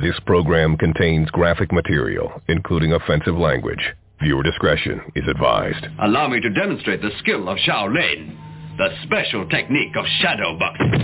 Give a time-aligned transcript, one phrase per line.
[0.00, 3.84] This program contains graphic material, including offensive language.
[4.22, 5.86] Viewer discretion is advised.
[6.00, 8.34] Allow me to demonstrate the skill of Shaolin,
[8.78, 11.02] the special technique of shadow boxing.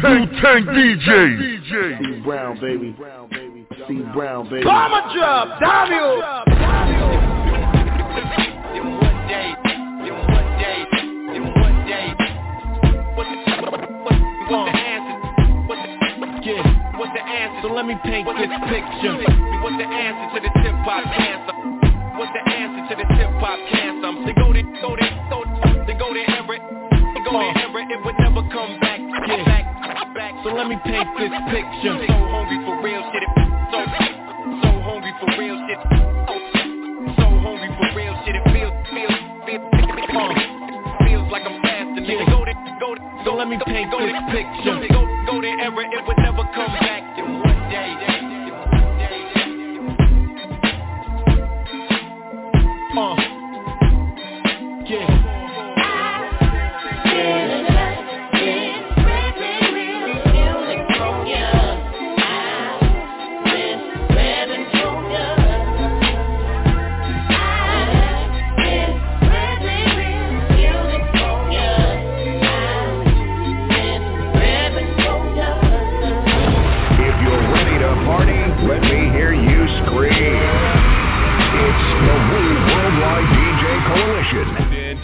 [0.00, 1.98] Tank Tank DJ.
[1.98, 2.96] C Brown, baby.
[3.86, 4.64] C Brown, baby.
[4.64, 7.29] Bomber drop, Daniel.
[17.62, 19.20] So let me paint this picture.
[19.60, 21.52] What's the answer to the tip hop cancer?
[22.16, 24.10] What's the answer to the tip hop cancer?
[24.24, 26.64] They go to, go to, go to, they go to Everett.
[26.64, 28.96] They go to Everett, it would never come back.
[29.28, 29.44] Yeah.
[29.44, 30.32] Back, back.
[30.40, 32.00] So let me paint this picture.
[32.00, 33.28] So hungry for real shit.
[33.28, 33.78] So,
[34.64, 35.80] so hungry for real shit.
[35.84, 36.34] So,
[37.12, 38.40] so hungry for real shit.
[38.40, 39.62] It feels, feels, feels,
[40.16, 40.32] uh,
[41.04, 42.08] feels like I'm fasting.
[42.08, 42.24] Yeah.
[42.24, 44.80] Go to, go to, so let me paint this picture.
[44.96, 47.49] Go, go to Everett, it would never come back.
[47.70, 47.94] Day.
[52.96, 53.16] Uh,
[54.86, 55.29] yeah.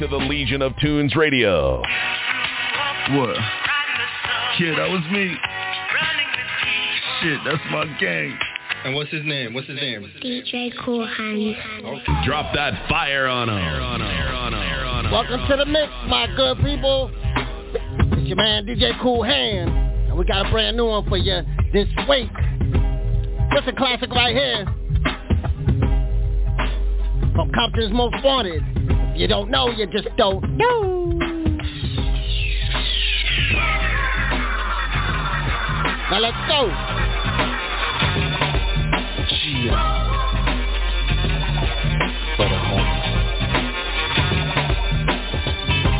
[0.06, 1.78] Into the Legion of Tunes Radio.
[1.78, 3.36] What?
[4.60, 5.34] Yeah, that was me.
[7.20, 8.38] Shit, that's my gang.
[8.84, 9.52] And what's his name?
[9.52, 10.08] What's his name?
[10.22, 11.56] DJ Kool Hands.
[12.24, 15.10] Drop that fire on him.
[15.10, 17.10] Welcome to the mix, my good people.
[18.12, 21.42] It's your man DJ Kool Hand, and we got a brand new one for you
[21.72, 22.30] this week.
[23.52, 24.66] It's a classic right here
[27.34, 28.75] from Compton's Most Wanted.
[29.16, 31.12] You don't know, you just don't know.
[36.10, 36.70] Now let's go.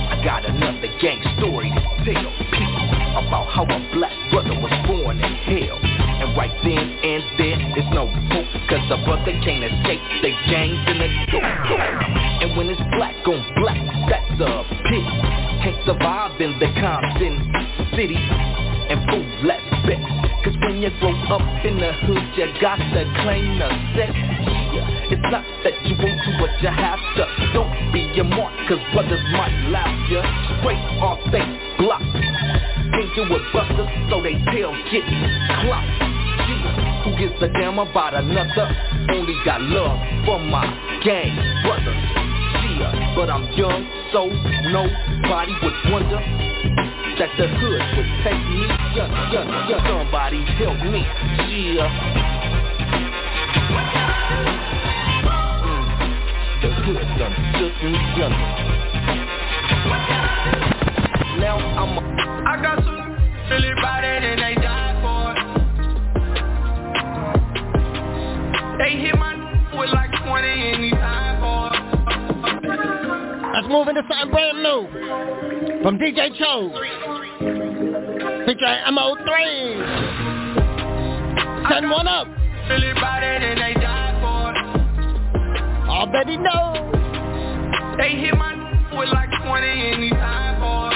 [0.09, 5.17] I got another gang story to tell people about how a black brother was born
[5.21, 5.66] in hell.
[6.37, 11.01] Right then and there, there's no hope, cause a brother can't escape the gangs in
[11.01, 11.09] the
[12.45, 15.01] And when it's black on black, that's a pity.
[15.65, 17.41] Can't survive in the Compton
[17.97, 18.21] city.
[18.21, 19.97] And fool, let's bet.
[20.45, 24.13] Cause when you grow up in the hood, you got to claim the set.
[25.09, 27.25] It's not that you to, but you have to.
[27.57, 30.21] Don't be a mark, cause brothers might laugh you.
[30.61, 31.49] Straight off they
[31.81, 32.05] block.
[32.93, 35.09] Think you a buster, so they tail get
[35.65, 36.16] clocked.
[37.05, 38.67] Who gives a damn about another?
[39.11, 40.67] Only got love for my
[41.05, 41.97] gang brothers.
[42.77, 46.21] Yeah, but I'm young, so nobody would wonder
[47.19, 48.67] that the hood would take me.
[48.95, 51.01] Yeah, yeah, yeah, somebody help me.
[51.65, 51.89] Yeah.
[55.27, 55.85] Mm,
[56.63, 57.97] The hood done took me.
[61.41, 62.01] Now I'm a
[62.49, 63.17] I got some
[63.51, 64.55] really bad and they
[68.79, 69.35] They hit my
[69.79, 71.71] with like 20 anytime for.
[73.55, 74.87] Let's move into something brand new
[75.83, 76.71] from DJ Cho.
[78.45, 79.29] Featuring MO3.
[81.71, 82.29] Send one up.
[82.69, 84.59] Really bad and they die for it.
[85.89, 86.75] Already know.
[87.97, 88.53] They hit my
[88.99, 90.91] with like 20 anytime for.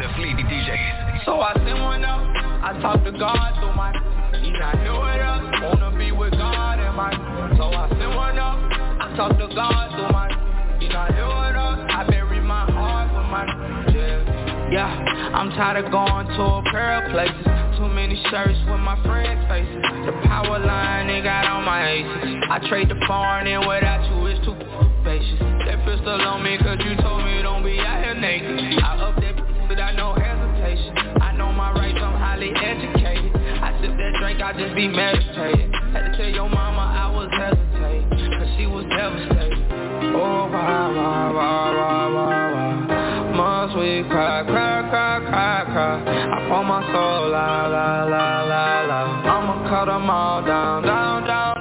[0.00, 1.24] The Fleety DJ.
[1.24, 2.20] So I send one up.
[2.62, 3.92] I talk to God through my
[4.40, 5.11] He not do it
[7.10, 8.58] God So I send one up.
[9.02, 10.30] I talk to God through my
[10.78, 11.78] He not do it up.
[11.90, 13.42] I bury my heart with my
[13.90, 14.70] yeah.
[14.70, 17.44] Yeah, I'm tired of going to a of places
[17.76, 19.82] Too many shirts with my friends' faces.
[20.06, 22.38] The power line they got on my aces.
[22.48, 24.54] I trade the foreign in without you, it's too
[25.02, 25.40] spacious.
[25.66, 28.78] That pistol on me cause you told me don't be out here naked.
[28.78, 31.20] I up that without no hesitation.
[31.20, 33.34] I know my rights, I'm highly educated.
[33.62, 36.91] I sip that drink, I just be meditated Had to tell your mama
[40.14, 46.48] Oh, wow, wow, wow, wow, wow, wow Must we cry, cry, cry, cry, cry I
[46.48, 51.51] pour my soul, la, la, la, la, la I'ma cut them all down, down, down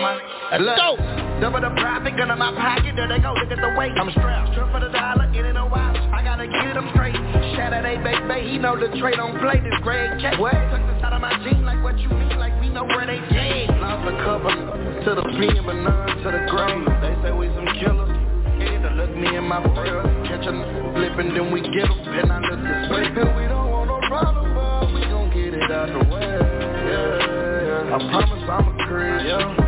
[0.00, 1.18] Let's go.
[1.38, 4.10] Double the profit, gun in my pocket, there they go, look at the weight I'm
[4.10, 7.14] strapped, strip for the dollar, it ain't no wild I gotta get them straight.
[7.54, 10.50] Saturday, baby, he know the trade don't play this Greg K What?
[10.50, 13.22] Took this out of my jeans, like what you mean, like we know where they
[13.30, 17.46] dead Lost a couple to the pen, but none to the grave They say we
[17.54, 18.10] some killers,
[18.58, 20.52] yeah, look me in my grill Catch a
[20.98, 23.06] flipping, then we get them, and I look this way.
[23.14, 26.26] Cause we don't want no problem, but we gon' get it out the way.
[26.26, 27.86] Yeah.
[27.86, 27.94] yeah.
[27.94, 29.67] I promise I'm a crib, yeah.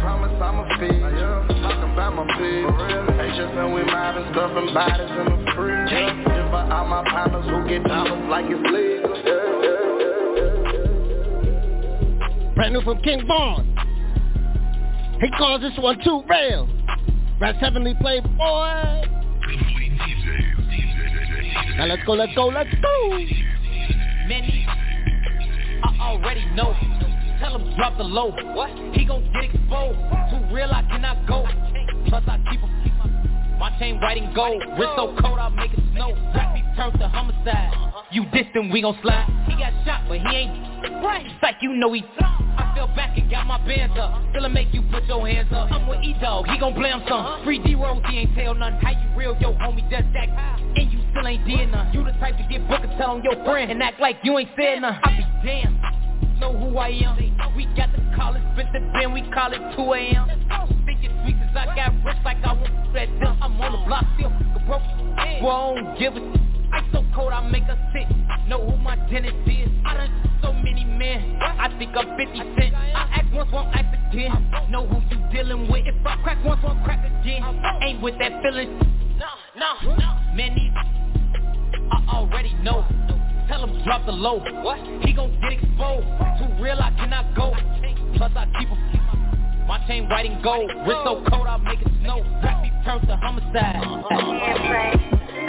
[0.52, 1.46] Promise I'm a fit, yeah.
[1.62, 2.64] talking about my pig,
[3.20, 6.14] Ain't just when we mobbing stuff and bodies in the fridge, yeah.
[6.24, 9.74] Just for all my partners who get dollars like it's legal, yeah, yeah.
[12.54, 13.66] Brand new from King Vaughn.
[15.20, 16.68] He calls this one too real.
[17.40, 18.28] Rats Heavenly Playboy.
[21.76, 23.18] Now let's go, let's go, let's go.
[24.26, 26.74] Many, I already know.
[27.40, 28.30] Tell him drop the low.
[28.54, 28.70] What?
[28.92, 29.98] He gon' get exposed.
[30.28, 31.48] Too real, I cannot go.
[32.06, 32.70] Plus I keep him.
[33.58, 34.62] My chain white and gold.
[34.78, 36.12] Wrist so cold, I'll make it snow.
[36.34, 37.72] Rap me turned to homicide.
[38.12, 39.24] You distant, we gon' slide.
[39.48, 41.24] He got shot, but he ain't right.
[41.24, 42.04] It's like you know he.
[42.20, 44.20] I fell back and got my bands up.
[44.30, 45.70] Still make you put your hands up.
[45.72, 47.44] I'm with E-Dog, he gon' blame some.
[47.44, 48.74] Free D-Rose, he ain't tell none.
[48.82, 50.28] How you real, yo homie, just that.
[50.76, 51.92] And you still ain't did none.
[51.94, 54.36] You the type to get booked and tell on your friend and act like you
[54.38, 54.98] ain't said none.
[55.04, 55.80] I be damn
[56.40, 57.16] know who I am.
[57.54, 60.26] We got the college, the bin, we call it 2 a.m.
[61.22, 63.38] Sweet cause I got rich like I want that them.
[63.42, 64.32] I'm on the block still,
[64.66, 64.82] broke.
[65.42, 68.06] Well, I don't give a Ice so cold I make her sick.
[68.46, 69.68] Know who my tenant is.
[69.84, 71.38] I done so many men.
[71.42, 72.74] I think I'm 50 cent.
[72.74, 74.30] I act once, won't act again.
[74.70, 75.84] Know who you dealing with.
[75.86, 77.42] If I crack once, won't crack again.
[77.82, 78.78] Ain't with that feeling.
[79.18, 79.26] No,
[79.56, 80.34] no, no.
[80.34, 80.70] Man, these
[81.90, 82.86] I already know.
[83.50, 84.38] Tell him drop the low.
[84.62, 84.78] What?
[85.02, 86.06] He gon' get exposed.
[86.38, 87.50] Too real, I cannot go.
[88.14, 89.66] Plus I keep him.
[89.66, 90.70] My chain white and gold.
[90.86, 92.22] Wrist so cold, I'll make it snow.
[92.44, 93.82] Rap me turns to homicide.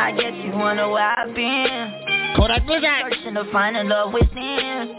[0.02, 2.34] I guess you wonder where I've been.
[2.38, 3.14] Kodak Blizzard.
[3.14, 4.98] Searching to find a love within.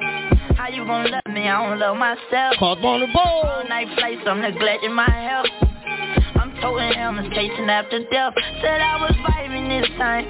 [0.54, 1.49] How you gon' love me?
[1.49, 2.54] I don't love myself.
[2.60, 3.19] Called vulnerable.
[3.19, 5.46] All night flights, I'm neglecting my health.
[6.37, 8.34] I'm toting helmets, chasing after death.
[8.62, 10.26] Said I was vibing this time.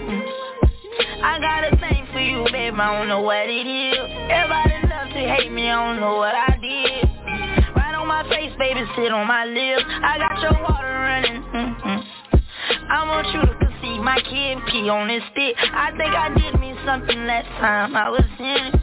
[1.23, 3.99] I got a thing for you, babe, I don't know what it is.
[4.31, 7.09] Everybody loves to hate me, I don't know what I did.
[7.75, 9.85] Right on my face, baby, sit on my lips.
[9.89, 12.93] I got your water running, mm-hmm.
[12.93, 16.61] I want you to see my kid pee on his stick I think I did
[16.61, 18.79] me something last time I was in.
[18.79, 18.82] it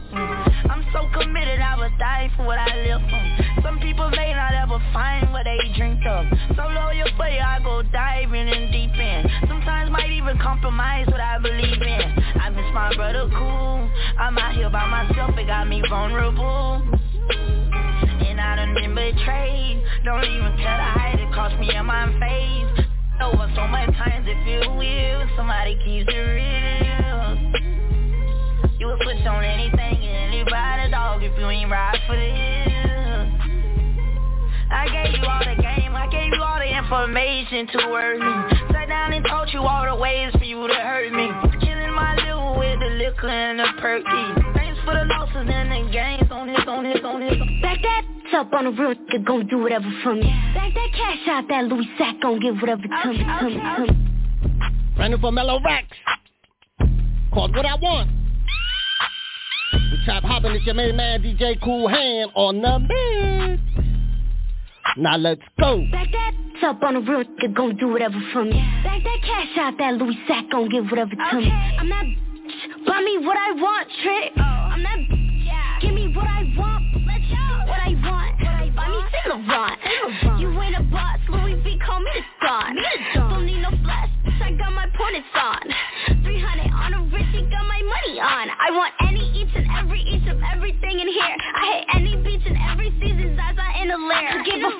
[0.92, 3.62] so committed, I would die for what I live for.
[3.62, 6.26] Some people may not ever find what they dreamed of.
[6.56, 9.28] So loyal for you, I go diving in deep end.
[9.48, 12.06] Sometimes might even compromise what I believe in.
[12.40, 13.90] I miss my brother cool.
[14.18, 16.82] I'm out here by myself, it got me vulnerable.
[17.30, 19.82] And I done been betrayed.
[20.04, 22.86] Don't even try to hide it, cost me in my face.
[23.22, 25.28] Over so many times it feel weird.
[25.36, 27.79] Somebody keeps it real
[28.80, 32.40] You will switch on anything and anybody, dog If you ain't right for this.
[34.72, 38.56] I gave you all the game, I gave you all the information to hurt me.
[38.72, 41.28] Sat down and taught you all the ways for you to hurt me.
[41.60, 44.56] Killing my liver with the liquor and the perky.
[44.56, 48.04] Thanks for the losses and the gains on his, on his, on his Back that
[48.32, 50.32] up on the real nigga gon' do whatever for me.
[50.54, 53.82] Back that cash out, that Louis sack gon' give whatever to me, to me, to
[53.82, 54.96] me.
[54.96, 55.98] Brand new for Mellow Racks.
[57.34, 58.29] Called What I Want.
[59.72, 63.62] We chop hopping, it's your main man DJ Kool Hand on the mix.
[64.96, 65.84] Now let's go.
[65.92, 66.34] Back that
[66.64, 68.52] up on the real nigga gon' do whatever for me.
[68.84, 71.50] Back that cash out, that Louis sack gon' give whatever to me.
[71.50, 74.32] I'm that bitch, buy me what I want, trick.
[74.36, 77.50] I'm that bitch, give me what I want, let's go.
[77.70, 82.10] What I want, buy me Saint Laurent You ain't a boss, Louis V call me
[82.14, 82.76] the Don
[83.14, 85.62] Don't need no flash, bitch, I got my pointers on.
[86.24, 87.09] 300 on a wrist, you
[87.50, 88.46] got my money on.
[88.48, 91.34] I want any, each and every, each of everything in here.
[91.54, 94.42] I hate any beach and every season, Zaza in a lair.
[94.46, 94.70] Give a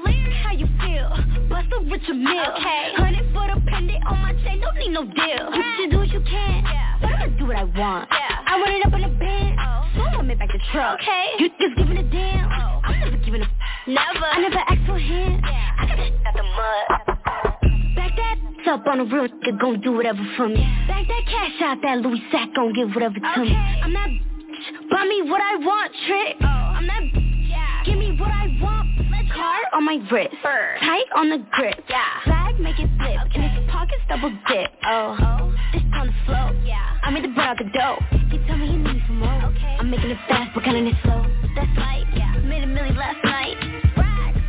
[0.47, 1.11] how you feel,
[1.51, 2.95] bust a rich a meal Okay.
[2.97, 5.51] Hundred for the pendant on my chain, don't need no deal.
[5.51, 6.65] Just do what you can,
[7.03, 8.09] but I'ma do what I want.
[8.11, 9.91] I run it up in a band, oh.
[9.95, 10.99] so I'ma make back the truck.
[11.03, 11.27] Okay.
[11.39, 12.81] You just giving a damn, oh.
[12.85, 13.49] I'm never giving a
[13.87, 14.27] Never.
[14.27, 17.97] I never asked for a hand, I got that Got the mud.
[17.97, 20.63] Back that up on the real nigga gon' do whatever for me.
[20.87, 23.43] Back that cash out, that Louis sack gon' give whatever to okay.
[23.43, 23.57] me.
[23.57, 26.37] I'm that bitch, buy me what I want, trick.
[26.41, 27.83] Oh, I'm that bitch, yeah.
[27.85, 28.87] give me what I want.
[29.35, 30.77] Car on my wrist, Burr.
[30.81, 31.79] tight on the grip.
[31.89, 32.03] Yeah.
[32.25, 33.39] Flag make it flip, okay.
[33.39, 34.71] and his pockets double dip.
[34.85, 35.55] Oh, oh.
[35.73, 36.51] this on the flow.
[36.67, 36.99] Yeah.
[37.03, 37.99] I made the bread out the dough.
[38.29, 39.45] He tell me he needs some more.
[39.55, 39.77] Okay.
[39.79, 41.23] I'm making it fast, but kinda slow.
[41.55, 42.05] That's right.
[42.13, 42.43] Yeah.
[42.43, 43.57] Made a million last night.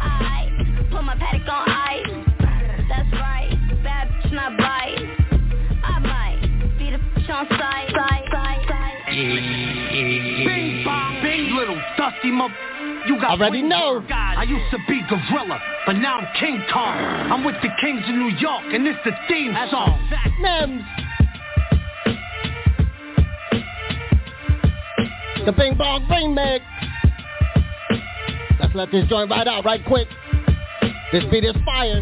[0.01, 0.49] I
[0.89, 2.30] put my paddock on ice.
[10.45, 11.21] Bing bong.
[11.21, 12.29] Bing little dusty.
[13.07, 14.03] You got already know.
[14.09, 16.97] I used to be gorilla, but now I'm King Kong.
[16.97, 20.09] I'm with the Kings of New York, and this the theme song.
[20.41, 20.83] Nems.
[25.45, 26.61] The Bing Bong Remix.
[28.59, 30.07] Let's let this joint right out right quick.
[31.11, 32.01] This beat is fire.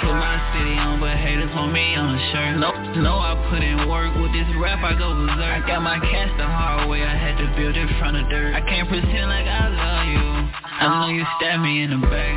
[0.00, 2.58] put my city on, but haters want me on a shirt.
[2.58, 2.70] No,
[3.02, 5.42] no, I put in work, with this rap I go berserk.
[5.42, 8.54] I got my cash the hard way, I had to build it from the dirt.
[8.54, 12.36] I can't pretend like I love you, I know you stab me in the back.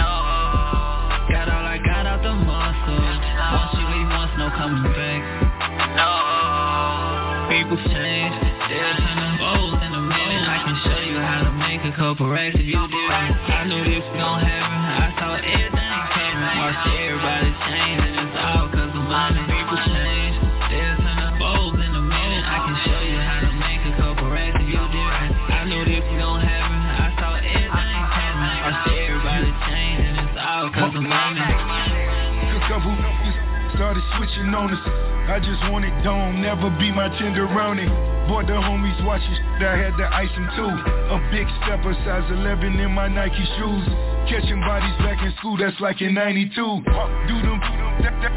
[0.00, 0.08] No,
[1.28, 5.20] got all I got out the muscle Once you leave once, no coming back.
[5.96, 6.10] No,
[7.52, 8.34] people change,
[8.72, 11.92] they'll turn the bold in a minute I can show you how to make a
[11.96, 13.02] couple racks if you do.
[13.12, 14.49] I knew this gonna happen.
[34.40, 34.84] Started on us.
[35.30, 37.86] I just want wanted dome, never be my tenderoni.
[38.26, 40.70] Boy, the homies watching shit, I had to ice them too.
[41.14, 43.86] A big stepper, size 11 in my Nike shoes.
[44.28, 46.54] Catching bodies back in school, that's like in 92.
[46.54, 47.58] Do them,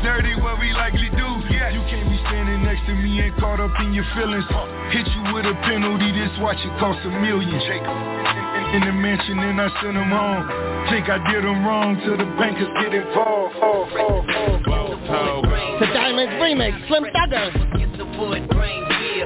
[0.01, 1.27] dirty, what we likely do.
[1.49, 4.45] You can't be standing next to me and caught up in your feelings.
[4.93, 7.53] Hit you with a penalty, this watch it cost a million.
[8.73, 10.45] In, the mansion and I sent them home.
[10.89, 13.55] Think I did them wrong till the bankers get involved.
[13.61, 13.85] Oh,
[15.05, 15.52] The Diamonds
[16.43, 17.55] Remix, Slim Thugger.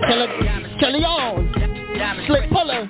[0.06, 0.28] Kelly,
[0.80, 1.50] Kelly on.
[2.28, 2.88] Slick Puller.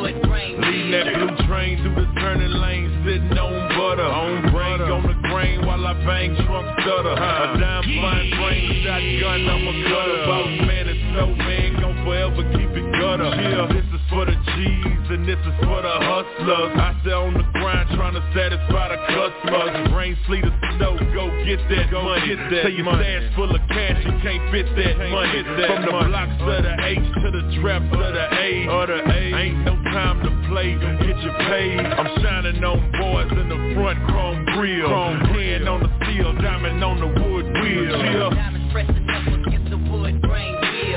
[0.00, 4.08] Leading that blue train through the turning lanes, sitting on butter.
[4.08, 7.12] On brain, on the grain while I bang trunk stutter.
[7.12, 10.24] A dime flying brain, shotgun, I'm a gutter.
[10.24, 13.32] Boss man and so man, gon' forever keep it gutter.
[13.32, 16.72] Yeah, this is for the G's and this is for the hustlers.
[16.76, 19.72] I stay on the grind trying to satisfy the customers.
[19.96, 22.28] Rain, sleet, or snow, go get that go money.
[22.28, 25.40] Get that Say your stash full of cash, you can't fit that can't money.
[25.42, 26.08] That From the money.
[26.12, 28.68] blocks of the H to the traps of the A.
[28.68, 29.20] Or the A.
[29.40, 31.80] Ain't no time to play, get your pay.
[31.80, 34.86] I'm shining on boys in the front, chrome grill.
[34.92, 37.96] Chrome grill on the steel, diamond on the wood wheel.
[37.96, 38.30] Yeah.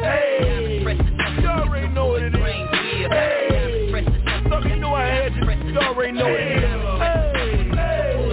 [0.03, 0.62] Hey, you already
[1.93, 2.41] know what it is.
[2.41, 4.05] Hey,
[4.50, 5.71] so you know I had you.
[5.71, 6.71] You already know what it is.
[7.00, 8.23] Hey, hey,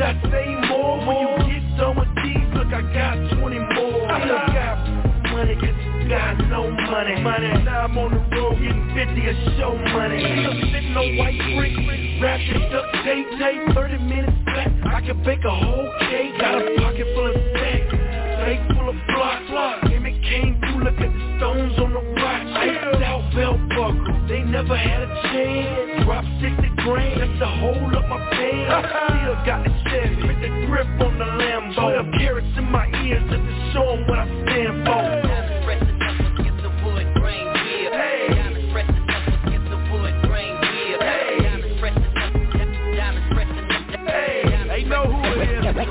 [0.00, 0.98] need I say more?
[1.04, 4.08] When you get done with these, look, I got 20 more.
[4.12, 7.20] I got money, cause got no money.
[7.20, 10.20] Money, now I'm on the road getting 50 a show money.
[10.20, 14.68] Still sitting on white bricks, wrapped in duct tape, tape, 30 minutes back.
[14.86, 17.92] I can bake a whole cake, got a pocket full of stacks.
[18.40, 19.99] Safe full of blocks, blocks.
[20.22, 22.42] Came through, look at the stones on the rock.
[22.56, 26.04] Iced out belt buckle, they never had a chance.
[26.04, 28.88] Drop 60 grand, just to hold up my pants.
[29.20, 31.74] Still got the Chevy, with the grip on the Lambo.
[31.74, 35.59] 12 carrots in my ears just to show 'em what I stand for.
[45.80, 45.88] This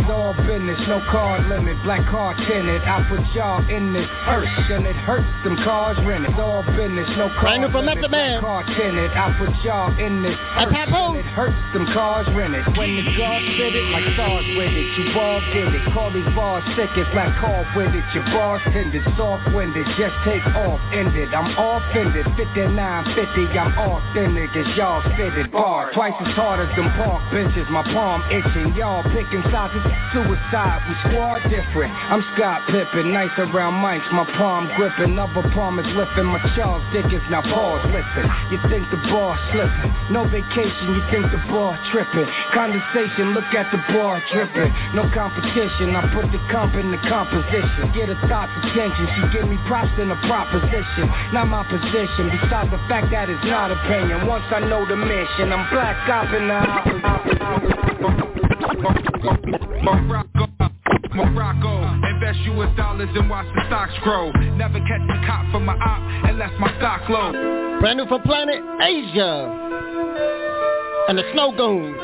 [0.00, 2.80] is all business, no card limit, black card tinted.
[2.82, 6.32] I put y'all in this hearse, and it hurts them cars rented.
[6.40, 9.10] All business, no card limit, black card tinted.
[9.12, 12.64] I put y'all in this hearse, and it hurts them cars rented.
[12.78, 15.84] When the guards fit it, like stars with it, you all get it.
[15.92, 18.04] Call these bars sick, it's like call with it.
[18.16, 21.34] Your bars tended, soft-winded, just take off, ended.
[21.34, 25.52] I'm offended, 59, 50, I'm authentic as y'all fitted.
[25.52, 28.74] Bars twice as hard as them park benches, my palm itching.
[28.74, 29.74] Y'all picking sides,
[30.12, 31.92] suicide, we squad different.
[32.10, 35.18] I'm Scott Pippen, nice around mics, my palm gripping.
[35.18, 38.24] Other palm is lifting, my Charles Dickens, now pause, listen.
[38.50, 42.28] You think the bar slipping, no vacation, you think the bar tripping.
[42.54, 44.70] Condensation, look at the bar dripping.
[44.94, 47.90] No competition, I put the comp in the composition.
[47.94, 51.10] Get a thought's attention, she give me props in a proposition.
[51.32, 54.26] Not my position, besides the fact that it's not opinion.
[54.26, 56.75] Once I know the mission, I'm black up in the
[59.82, 60.46] Morocco,
[61.14, 61.72] Morocco,
[62.04, 64.30] invest US dollars and watch the stocks grow.
[64.56, 67.32] Never catch a cop for my op unless my stock low.
[67.80, 69.62] Brand new from Planet Asia.
[71.08, 71.96] And the Snowgoons.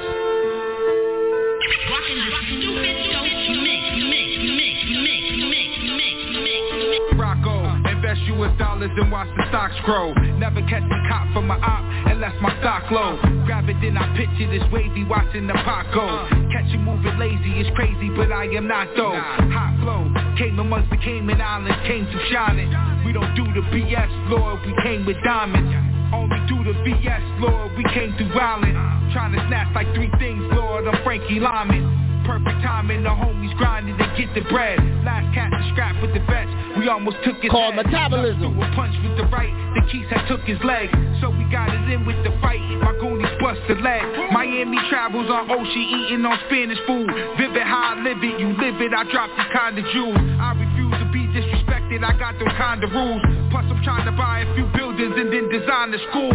[7.12, 7.61] Morocco,
[8.02, 10.12] invest US dollars and watch the stocks grow.
[10.38, 13.18] Never catch a cop from my op unless my stock low.
[13.46, 16.26] Grab it, then I picture this wavy watching the pot go.
[16.50, 19.14] Catch you moving lazy, it's crazy, but I am not though.
[19.14, 22.74] Hot flow, came amongst the Cayman Islands, came to shining.
[23.06, 25.70] We don't do the BS, Lord, we came with diamonds.
[26.12, 28.74] Only do the VS, Lord, we came through violent.
[29.12, 32.11] Trying to snatch like three things, Lord, I'm Frankie Lymon.
[32.24, 34.78] Perfect timing, the homies grinding to get the bread.
[35.04, 37.86] Last cat to scrap with the vets, we almost took his Called head.
[37.86, 38.54] metabolism.
[38.62, 40.86] A punch with the right, the keys had took his leg.
[41.20, 44.02] So we got it in with the fight, my goonies bust the leg.
[44.30, 47.10] Miami travels on ocean, eating on Spanish food.
[47.36, 50.18] Vivid how I live it, you live it, I drop this kind of jewels.
[50.38, 53.22] I refuse to be disrespected, I got those kind of rules.
[53.50, 56.30] Plus I'm trying to buy a few buildings and then design the school.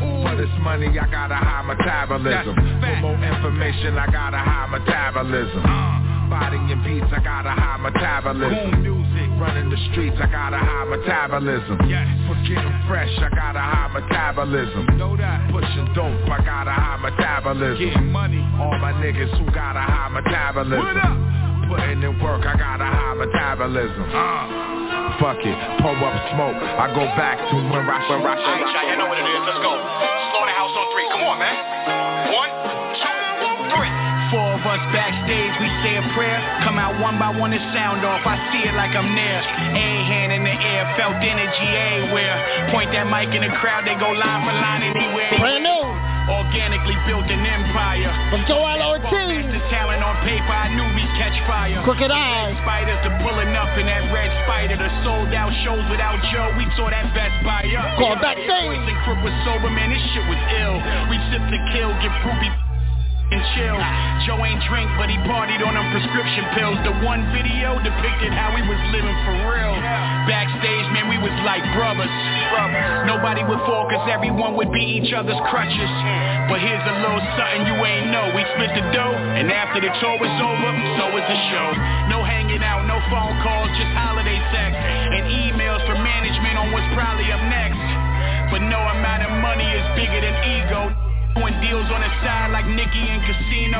[0.00, 2.56] For this money, I got a high metabolism.
[2.56, 5.62] For more information, I got a high metabolism.
[5.64, 6.28] Uh.
[6.30, 8.86] Body and beats, I got a high metabolism.
[9.40, 11.76] Running the streets, I got a high metabolism.
[12.28, 14.86] For getting fresh, I got a high metabolism.
[15.50, 17.82] Pushing dope, I got a high metabolism.
[17.82, 18.38] Getting money.
[18.60, 20.78] All my niggas who got a high metabolism.
[20.78, 21.18] What up?
[21.70, 24.10] Putting in work, I got a high metabolism.
[24.10, 24.70] Uh.
[25.22, 26.58] Fuck it, pull up smoke.
[26.58, 29.40] I go back to when Rock, when Alright, y'all, you know what it is.
[29.46, 29.70] Let's go.
[30.34, 31.06] Slaughterhouse on three.
[31.12, 31.54] Come on, man.
[32.34, 32.50] One,
[32.98, 33.99] two, three.
[34.30, 36.38] Four of us backstage, we say a prayer.
[36.62, 38.22] Come out one by one and sound off.
[38.22, 39.42] I see it like I'm there.
[39.42, 42.70] A hand in the air, felt energy everywhere.
[42.70, 45.34] Point that mic in the crowd, they go line for line anywhere.
[45.34, 45.82] Brand new.
[46.30, 48.06] Organically built an empire.
[48.30, 49.50] From Joell Ortiz.
[49.50, 51.82] The talent on paper, I knew we'd catch fire.
[51.82, 52.54] Crooked I.
[52.62, 54.78] Spiders to pulling up in that red spider.
[54.78, 57.98] The sold out shows without Joe, we saw that best buy up.
[57.98, 58.14] Call.
[58.14, 60.78] Royce and Crook was sober, man, this shit was ill.
[61.10, 62.69] We sip to kill, get fruity
[63.30, 63.78] and chill.
[64.26, 66.78] Joe ain't drink, but he partied on them prescription pills.
[66.82, 69.74] The one video depicted how we was living for real.
[70.26, 72.10] Backstage, man, we was like brothers.
[73.06, 75.90] Nobody would fall cause everyone would be each other's crutches.
[76.50, 78.34] But here's a little something you ain't know.
[78.34, 81.68] We split the dough, and after the tour was over, so was the show.
[82.10, 84.74] No hanging out, no phone calls, just holiday sex.
[84.74, 87.78] And emails from management on what's probably up next.
[88.50, 91.09] But no amount of money is bigger than ego.
[91.38, 93.78] Doing deals on the side like Nicky and Casino.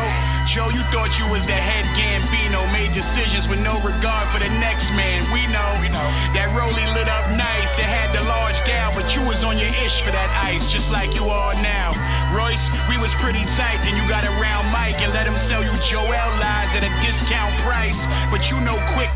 [0.54, 2.70] Joe, you thought you was the head Gambino.
[2.70, 5.34] Made decisions with no regard for the next man.
[5.34, 6.06] We know, we know.
[6.38, 7.66] that Rolly lit up nice.
[7.74, 10.86] It had the large gal, but you was on your ish for that ice, just
[10.94, 11.90] like you are now.
[12.38, 13.82] Royce, we was pretty tight.
[13.82, 16.06] Then you got around Mike and let him sell you Joel
[16.38, 17.98] lies at a discount price.
[18.30, 19.10] But you know quick.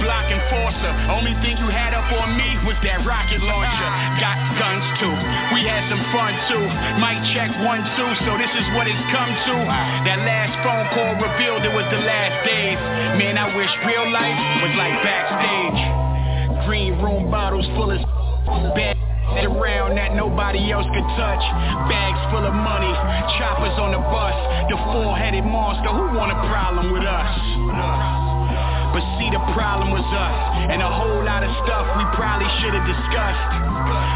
[0.00, 0.92] Block enforcer.
[1.10, 3.90] Only thing you had up on me was that rocket launcher.
[4.22, 5.14] Got guns too.
[5.54, 6.64] We had some fun too.
[7.02, 8.10] Mic check one, two.
[8.24, 9.54] So this is what it's come to.
[10.06, 12.78] That last phone call revealed it was the last days.
[13.18, 15.80] Man, I wish real life was like backstage.
[16.66, 18.00] Green room bottles full of
[18.74, 18.96] bad
[19.44, 21.44] around that nobody else could touch.
[21.88, 22.92] Bags full of money,
[23.38, 24.36] choppers on the bus.
[24.70, 25.90] The four-headed monster.
[25.90, 28.27] Who want a problem with us?
[28.92, 30.36] But see, the problem was us,
[30.72, 33.44] and a whole lot of stuff we probably should have discussed.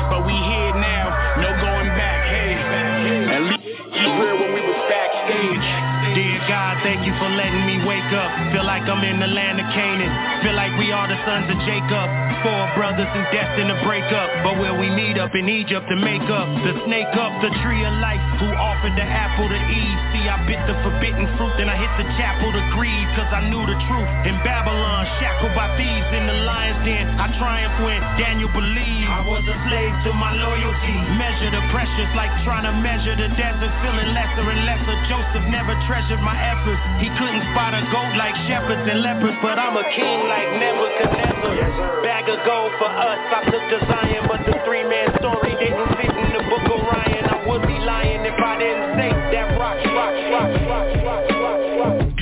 [0.09, 2.21] But we here now, no going back.
[2.29, 6.32] Hey, at least it's real when we was backstage.
[6.49, 8.31] God, thank you for letting me wake up.
[8.51, 10.11] Feel like I'm in the land of Canaan.
[10.43, 12.07] Feel like we are the sons of Jacob.
[12.43, 14.29] Four brothers and destined to break up.
[14.43, 16.51] But where we meet up in Egypt to make up.
[16.67, 19.99] The snake up the tree of life who offered the apple to Eve.
[20.11, 23.09] See, I bit the forbidden fruit, then I hit the chapel to grieve.
[23.15, 24.11] Cause I knew the truth.
[24.27, 27.07] In Babylon, shackled by thieves in the lion's den.
[27.23, 29.09] I triumphed when Daniel believed.
[29.09, 30.97] I was a slave to my loyalty.
[31.15, 33.73] Measure the pressures like trying to measure the desert.
[33.85, 34.97] Feeling lesser and lesser.
[35.07, 36.83] Joseph never treasured my efforts.
[37.03, 39.37] He couldn't spot a goat like shepherds and leopards.
[39.43, 42.03] But I'm a king like Nebuchadnezzar.
[42.03, 43.19] Bag of gold for us.
[43.33, 47.25] I took the Zion, but the three-man story didn't fit in the book of Ryan.
[47.27, 51.61] I would be lying if I didn't say that rock, rock, rock, rock, rock, rock,
[51.79, 52.13] rock.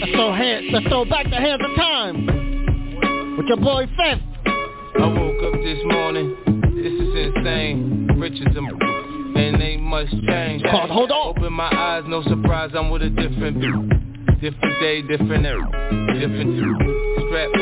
[0.00, 4.20] Let's throw, hand, let's throw back the hands of time with your boy Fef.
[4.98, 6.36] I woke up this morning.
[6.74, 8.08] This is insane.
[8.18, 8.95] Riches and and ain't
[9.86, 10.62] much change.
[10.64, 11.36] Called, hold on.
[11.36, 13.62] Open my eyes, no surprise, I'm with a different
[14.36, 15.64] Different day, different era,
[16.12, 16.56] different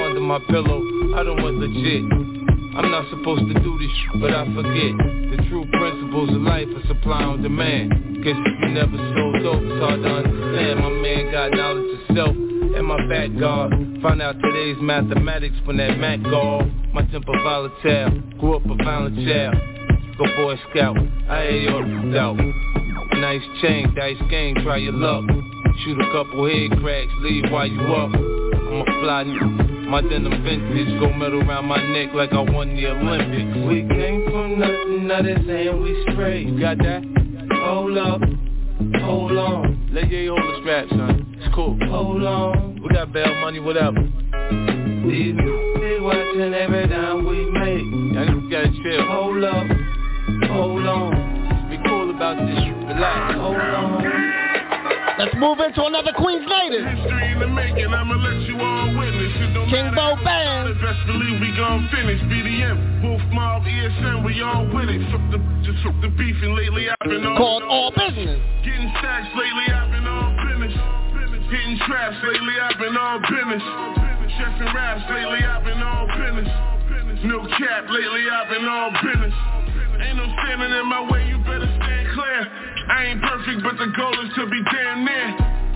[0.05, 0.83] under my pillow,
[1.15, 2.03] I don't was legit.
[2.77, 4.93] I'm not supposed to do this shit, but I forget.
[5.31, 8.25] The true principles of life are supply on demand.
[8.25, 10.81] Guess if you never sold dope, it's hard to understand.
[10.81, 13.71] My man got knowledge of self and my back guard.
[14.03, 16.73] Find out today's mathematics from that Mac guard.
[16.93, 19.55] My temper volatile, grew up a violent child
[20.17, 20.97] Go Boy Scout,
[21.29, 22.39] I hear your doubt
[23.17, 25.25] Nice chain, dice game, try your luck.
[25.85, 28.15] Shoot a couple head cracks, leave while you up.
[28.15, 32.77] I'm a fly nigga, my denim vintage Go metal around my neck like I won
[32.77, 33.67] the Olympics.
[33.67, 36.47] We came from nothing, now they saying we straight.
[36.47, 37.03] You got that?
[37.63, 38.21] Hold up,
[39.03, 39.91] hold on.
[39.93, 41.79] Let you hold the son, it's cool.
[41.89, 44.01] Hold on, we got bail money, whatever.
[44.01, 48.15] These they watching every dime we make.
[48.15, 49.07] Y'all gotta chill.
[49.07, 49.67] Hold up
[50.51, 51.71] Hold on.
[51.71, 52.59] Be cool about this.
[52.59, 53.35] Relax.
[53.39, 54.35] Hold on.
[55.19, 56.83] Let's move into another Queens native.
[56.83, 59.31] History in the making, I'ma let you all witness.
[59.39, 60.75] It don't King Bo Band.
[60.83, 62.19] Best believe we gon' finish.
[62.27, 64.99] BDM, Wolf Mob, ESN, we all with it.
[65.15, 67.39] Fuck the, just took the beef and lately I've been on.
[67.39, 68.43] Called All Business.
[68.67, 70.75] Getting stacks lately I've been on business.
[71.47, 73.63] Hitting traps lately I've been on business.
[74.35, 76.51] Chef and raps lately I've been on business.
[77.23, 79.35] No cap lately I've been on business.
[80.01, 82.41] Ain't no standing in my way, you better stand clear.
[82.91, 85.29] I ain't perfect, but the goal is to be damn near.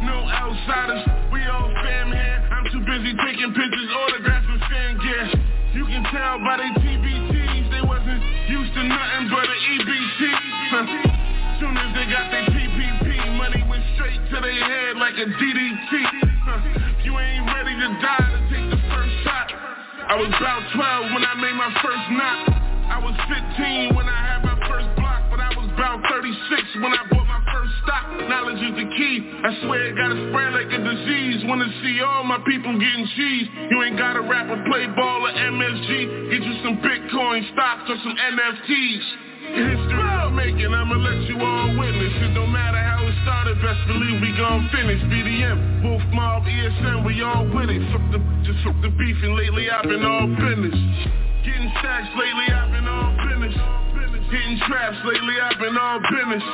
[0.03, 1.03] No outsiders,
[1.33, 2.39] we all fam here.
[2.51, 5.25] I'm too busy taking pictures, autographs, and fan gear.
[5.75, 10.21] You can tell by their TBTs, they wasn't used to nothing but an EBT.
[11.61, 15.93] Soon as they got their PPP, money went straight to their head like a DDT.
[17.05, 19.51] You ain't ready to die to take the first shot.
[20.09, 22.58] I was about 12 when I made my first knock.
[22.89, 26.93] I was 15 when I had my first block, but I was about 36 when
[26.97, 28.05] I bought my first stock.
[28.33, 29.17] Knowledge is the key.
[29.45, 31.45] I swear it gotta spread like a disease.
[31.45, 33.47] Wanna see all my people getting cheese.
[33.71, 36.33] You ain't gotta rap or play ball or MSG.
[36.33, 39.05] Get you some Bitcoin stocks or some NFTs.
[39.49, 42.13] History I'm making, I'ma let you all witness.
[42.25, 45.01] It don't matter how it started, best believe we gon' finish.
[45.09, 47.81] BDM, Wolf Mob, ESN, we all with it.
[47.93, 50.77] Fuck the, just fuck the beef, and lately I've been all business.
[51.49, 53.57] Getting stacks lately, I've been on business.
[54.29, 56.45] Hitting traps lately, I've been on business.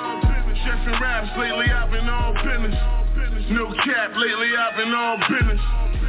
[0.62, 2.78] Chef and raps lately, I've been on business.
[3.50, 5.58] No cap lately, I've been on business.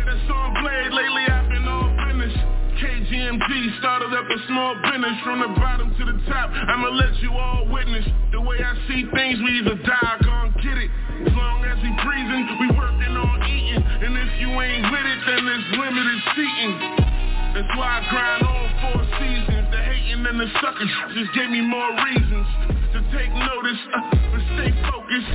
[0.05, 2.33] That song played lately, I've been on business.
[2.77, 6.53] KGMG started up a small business from the bottom to the top.
[6.53, 9.41] I'ma let you all witness the way I see things.
[9.41, 10.93] We either die or gon' get it.
[11.25, 13.81] As long as we breathing, we working on eating.
[13.81, 17.14] And if you ain't with it, then there's limited seating.
[17.55, 19.71] That's why I grind all four seasons.
[19.71, 22.47] The hating and the suckers just gave me more reasons
[22.91, 25.31] to take notice, uh, but stay focused.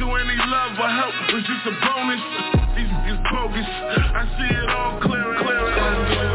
[0.00, 2.24] So any love or help was just a bonus.
[2.72, 3.68] These is bogus.
[3.68, 6.28] I see it all clear clear and clear.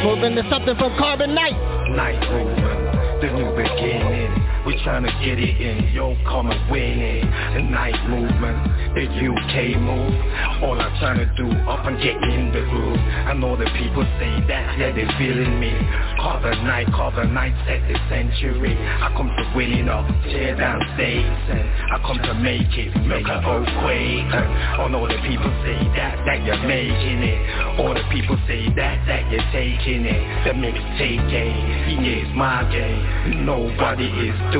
[0.00, 1.60] Move into something from Carbon Night.
[1.92, 4.39] Night movement, the new beginning.
[4.70, 7.26] We tryna get it in, yo, come and win it.
[7.58, 8.54] The night movement,
[8.94, 10.14] the UK move.
[10.62, 13.02] All I'm tryna do, up and get in the groove.
[13.26, 15.74] I know the people say that, yeah, they feeling me.
[16.22, 18.78] Call the night, call the night, set the century.
[18.78, 22.94] I come to win it up, tear down states, and I come to make it,
[23.10, 24.30] make an earthquake.
[24.78, 27.42] All know the people say that, that you're making it.
[27.74, 30.22] All the people say that, that you're taking it.
[30.46, 31.58] The mixtape game,
[31.90, 33.42] he is my game.
[33.42, 34.59] Nobody is doing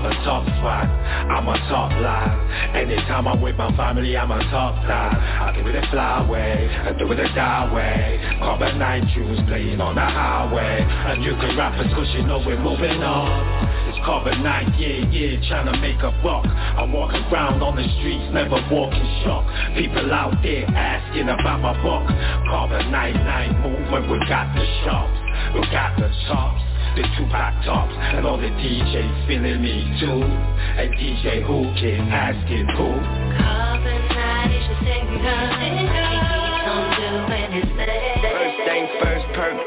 [0.00, 0.58] flows the same.
[0.62, 2.76] Carbon I'm a top line.
[2.76, 5.16] Anytime I'm with my family, I'm a top line.
[5.16, 8.20] I give it a flyway, I do it a die way.
[8.38, 10.82] Carbon 9 tunes playing on the highway.
[10.82, 13.28] And you can rap us cause you know we're moving on.
[13.88, 16.44] It's carbon 9, yeah, yeah, trying to make a buck.
[16.46, 19.46] I'm walking around on the streets, never walking shock.
[19.74, 22.06] People out there asking about my book.
[22.48, 25.18] Carbon 9 movement, we got the shops,
[25.54, 26.67] we got the tops
[27.02, 30.22] the back tops And all the DJs feeling me too.
[30.22, 32.88] And DJ who keep asking who?
[33.38, 35.58] Carbon 9 is your singer
[37.58, 38.17] First thing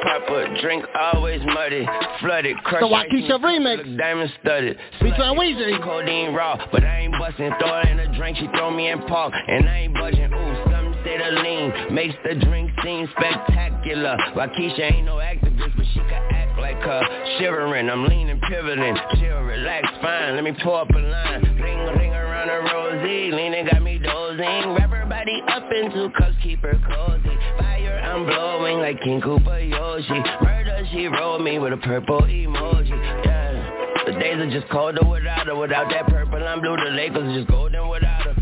[0.02, 1.88] perk proper, drink always muddy,
[2.20, 2.82] flooded, crush.
[2.82, 3.98] The Wockesha remix.
[3.98, 4.78] Diamond studded.
[5.00, 5.82] Featuring Weezy.
[5.84, 7.52] Codeine raw, but I ain't busting.
[7.60, 10.34] Throw in a drink, she throw me in park, and I ain't budging.
[10.34, 14.18] Ooh, some say the lean makes the drink seem spectacular.
[14.36, 17.02] Wockesha ain't no activist, but she can act like her.
[17.40, 20.36] Shivering, I'm leaning, pivoting, chill, relax, fine.
[20.36, 24.76] Let me pull up a line, ring, ring around a rosy, leaning got me dozing.
[24.76, 27.38] Wrap her body up in two cups, keep her cozy.
[27.58, 32.92] Fire, I'm blowing like King Koopa Murder, she rolled me with a purple emoji.
[33.26, 34.04] Yeah.
[34.06, 35.56] The days are just colder without her.
[35.56, 36.78] Without that purple, I'm blue.
[36.78, 38.41] The Lakers just golden without her.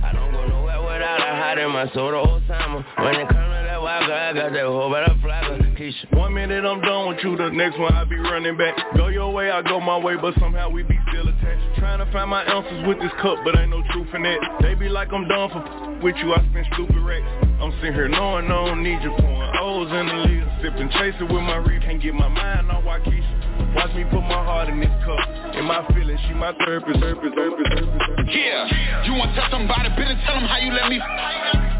[1.01, 2.85] I don't go nowhere without my soul the whole time.
[2.97, 5.39] When it comes to that wild girl, I got that whole butterfly.
[5.79, 6.17] Keisha.
[6.17, 8.75] One minute I'm done with you, the next one I be running back.
[8.97, 11.79] Go your way, I go my way, but somehow we be still attached.
[11.79, 14.39] Trying to find my answers with this cup, but ain't no truth in it.
[14.61, 17.23] They be like I'm done for with you, I spend stupid racks.
[17.61, 21.31] I'm sitting here knowing I don't need you, pouring O's in the lid, sipping, chasing
[21.33, 23.38] with my reef, can't get my mind on Wockesha.
[23.75, 27.35] Watch me put my heart in this cup, in my feelings, she my therapist, therapist,
[27.35, 28.33] therapist, therapist.
[28.33, 30.99] Yeah, you want to tell somebody business, tell them how you let me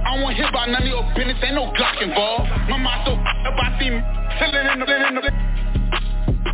[0.09, 2.49] I don't want to hear about none of your business, ain't no Glock involved.
[2.69, 4.01] My mind so up, I see me
[4.39, 5.21] chilling in the, in the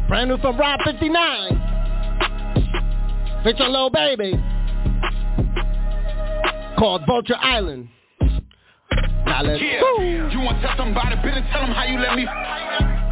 [0.09, 1.61] Brand new from Rob 59.
[3.43, 4.33] Feature Lil Baby.
[6.77, 7.87] Called Vulture Island.
[9.25, 9.79] Now let's yeah.
[9.79, 10.01] go.
[10.01, 12.25] You want to tell somebody business, tell them how you let me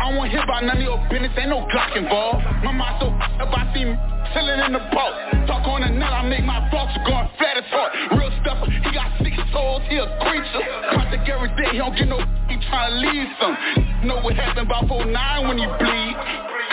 [0.04, 2.44] I to hear about none of your business, ain't no Glock involved.
[2.60, 3.96] My mind so up, I see me
[4.36, 5.16] chilling in the boat.
[5.48, 8.20] Talk on the net, I make my thoughts going flat as hard.
[8.20, 10.60] Real stuff, he got six souls, he a creature.
[10.92, 12.20] Contact every day, he don't get no,
[12.52, 13.56] he tryna leave some.
[14.04, 15.08] Know what happened about 49
[15.48, 16.16] when he bleed.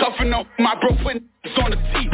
[0.03, 1.23] Cuffing up my bro, putting
[1.63, 2.11] on the teeth.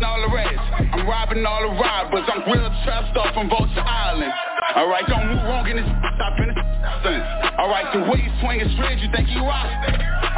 [0.00, 0.56] All the rest,
[0.96, 2.24] I'm robbing all the robbers.
[2.24, 4.32] I'm real trap stuff from Vulture Island.
[4.76, 5.84] Alright, don't move wrong in this
[6.16, 6.56] stop in this
[7.60, 9.68] Alright, the way you swing is straight, you think you rock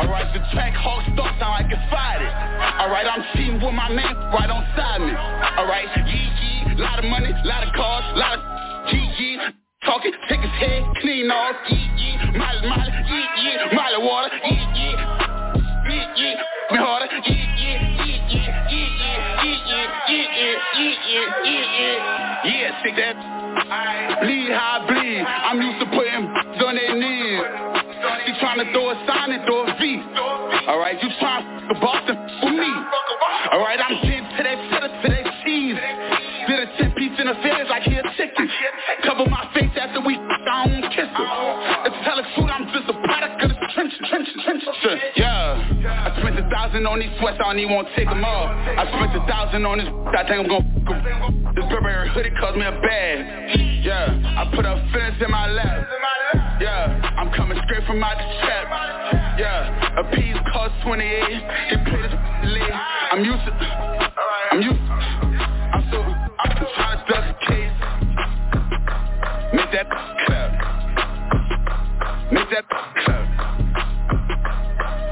[0.03, 2.33] Alright, the track hawk stuff sound like it's fighting.
[2.81, 5.15] Alright, I'm cheating with my man right on side me.
[5.15, 8.43] Alright, yee yee, lot of money, lot of cars, lot of
[8.95, 9.39] yee yee.
[9.87, 14.65] Talking, take his head, clean off, yee yee, molly molly, yee yee, molly water, yee
[14.75, 14.97] yee,
[15.87, 16.35] yee yee,
[16.73, 18.62] me harder, yee yee, yee yee,
[22.47, 23.17] Yeah, stick that.
[24.23, 25.23] Bleed I bleed.
[25.27, 26.31] I'm used to putting
[26.67, 27.43] on their knees.
[28.27, 29.99] She tryna throw a sign and throw a V.
[30.69, 32.71] Alright, you tryna f*** Boston with me.
[33.51, 35.79] Alright, I'm getting to that cheddar, to that cheese.
[36.47, 38.49] Did a 10 piece in the feds like he a chicken.
[39.03, 41.82] Cover my face after we I don't kiss her.
[45.17, 48.25] Yeah, I spent a thousand on these sweats, I don't even want to take them
[48.25, 48.51] off.
[48.51, 52.57] I spent a thousand on this, I think I'm gonna f*** This Burberry hoodie cost
[52.57, 53.53] me a bag.
[53.85, 55.87] Yeah, I put a fence in my lap.
[56.61, 58.69] Yeah, I'm coming straight from out the trap.
[59.39, 61.25] Yeah, a piece cost 28.
[61.69, 62.13] He put his
[62.49, 62.73] leg.
[63.11, 63.53] I'm used to.
[64.53, 64.79] I'm used.
[64.79, 64.93] To,
[65.73, 65.99] I'm so.
[66.01, 67.77] I'm trying to duck case.
[69.53, 69.87] Make that
[70.27, 70.51] clap.
[72.33, 72.92] Make that.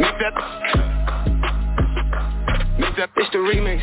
[0.00, 0.59] Make that
[3.00, 3.08] That.
[3.16, 3.80] It's the remix.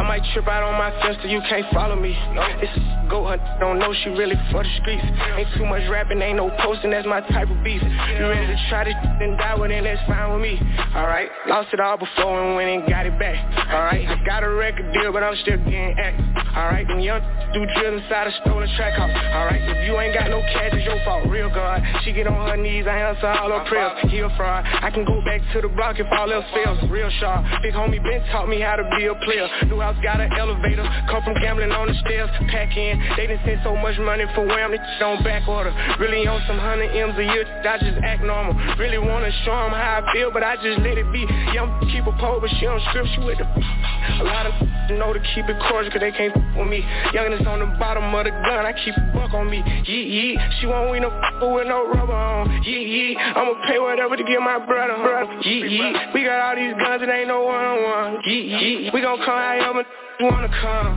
[0.00, 2.16] I might trip out on my fence you can't follow me.
[2.62, 5.02] It's a go hunt, don't know she really for the streets.
[5.36, 7.82] Ain't too much rapping, ain't no posting, that's my type of beef.
[7.82, 10.56] You ready to try this and die with it, that's fine with me.
[10.94, 13.36] Alright, lost it all before and went and got it back.
[13.68, 16.24] Alright, I got a record deal, but I'm still getting active.
[16.56, 17.20] Alright, them young
[17.52, 19.10] do drills inside a stolen track house.
[19.10, 21.26] Alright, if you ain't got no cash, it's your fault.
[21.26, 23.98] Real God, she get on her knees, I answer all her prayers.
[24.08, 26.78] He a fraud, I can go back to the block if all else fails.
[26.88, 29.46] Real sharp, big homie Ben taught me how to be a player.
[29.66, 32.30] New house got an elevator, come from gambling on the stairs.
[32.50, 35.74] Pack in, they done sent so much money for wham, they on back order.
[35.98, 38.54] Really on some hundred M's a year, I just act normal.
[38.78, 41.26] Really wanna show them how I feel, but I just let it be.
[41.52, 43.46] Young keep a pole, but she don't script, she with the
[44.20, 44.54] A lot of
[44.98, 46.82] know to keep it cordial, cause they can't f with me.
[47.12, 49.62] Youngest on the bottom of the gun, I keep a buck on me.
[49.86, 51.10] Yee yee, she won't win no
[51.54, 52.62] with no rubber on.
[52.62, 54.96] Yee yee, I'ma pay whatever to get my brother.
[55.02, 55.40] brother.
[55.42, 55.80] Yee
[56.14, 58.19] we got all these guns, it ain't no one on one.
[58.26, 59.84] Yee yee, we gon' come however
[60.20, 60.96] wanna come.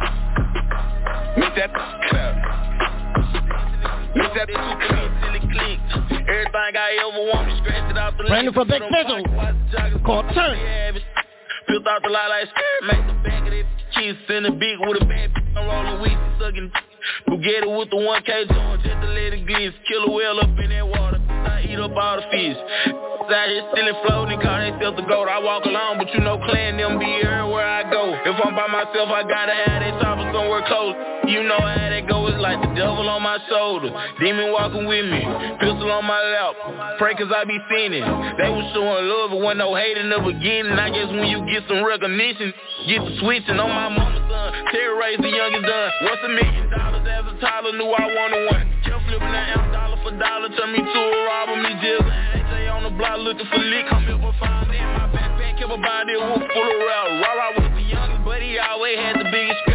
[1.40, 1.72] Make that
[2.10, 2.36] clap.
[4.14, 5.80] Make that too clean till it click.
[6.28, 9.24] Everything I ever want, scratch it off the Brandon from Big Fizzle.
[10.04, 11.00] Called Turn.
[11.68, 12.50] Built out the lot like
[12.84, 16.18] Make the back of that cheese in the big with a bad I'm rolling weed,
[16.40, 16.72] sucking
[17.30, 19.74] Bugatti with the 1K joint just to let it glitz.
[19.88, 21.22] Kill a whale up in that water.
[21.30, 23.03] I eat up all the fish.
[23.24, 25.32] Out here stealing floating, call themselves the goat.
[25.32, 28.12] I walk alone, but you know clan them be everywhere I go.
[28.14, 31.13] If I'm by myself, I gotta have that chopper somewhere close.
[31.28, 33.90] You know how that go, it's like the devil on my shoulder.
[34.20, 35.24] Demon walking with me,
[35.60, 37.00] pistol on my lap.
[37.00, 38.04] Pray cause I be sinning.
[38.36, 40.76] They was showing love, but when no hate in the beginning.
[40.76, 42.52] I guess when you get some recognition,
[42.92, 44.50] get the switching on my mama's son.
[44.76, 45.90] Terrorize the youngest done.
[46.06, 47.72] What's a million dollars as a toddler?
[47.80, 48.64] Knew I wanted one.
[48.84, 52.68] Kept flipping that ounce dollar for dollar, turn me to a robber, me just AJ
[52.68, 53.88] on the block looking for lick.
[53.90, 57.08] I'm here for five in my backpack, kept a body full of rap.
[57.24, 59.73] Rah was the youngest, but he always had the biggest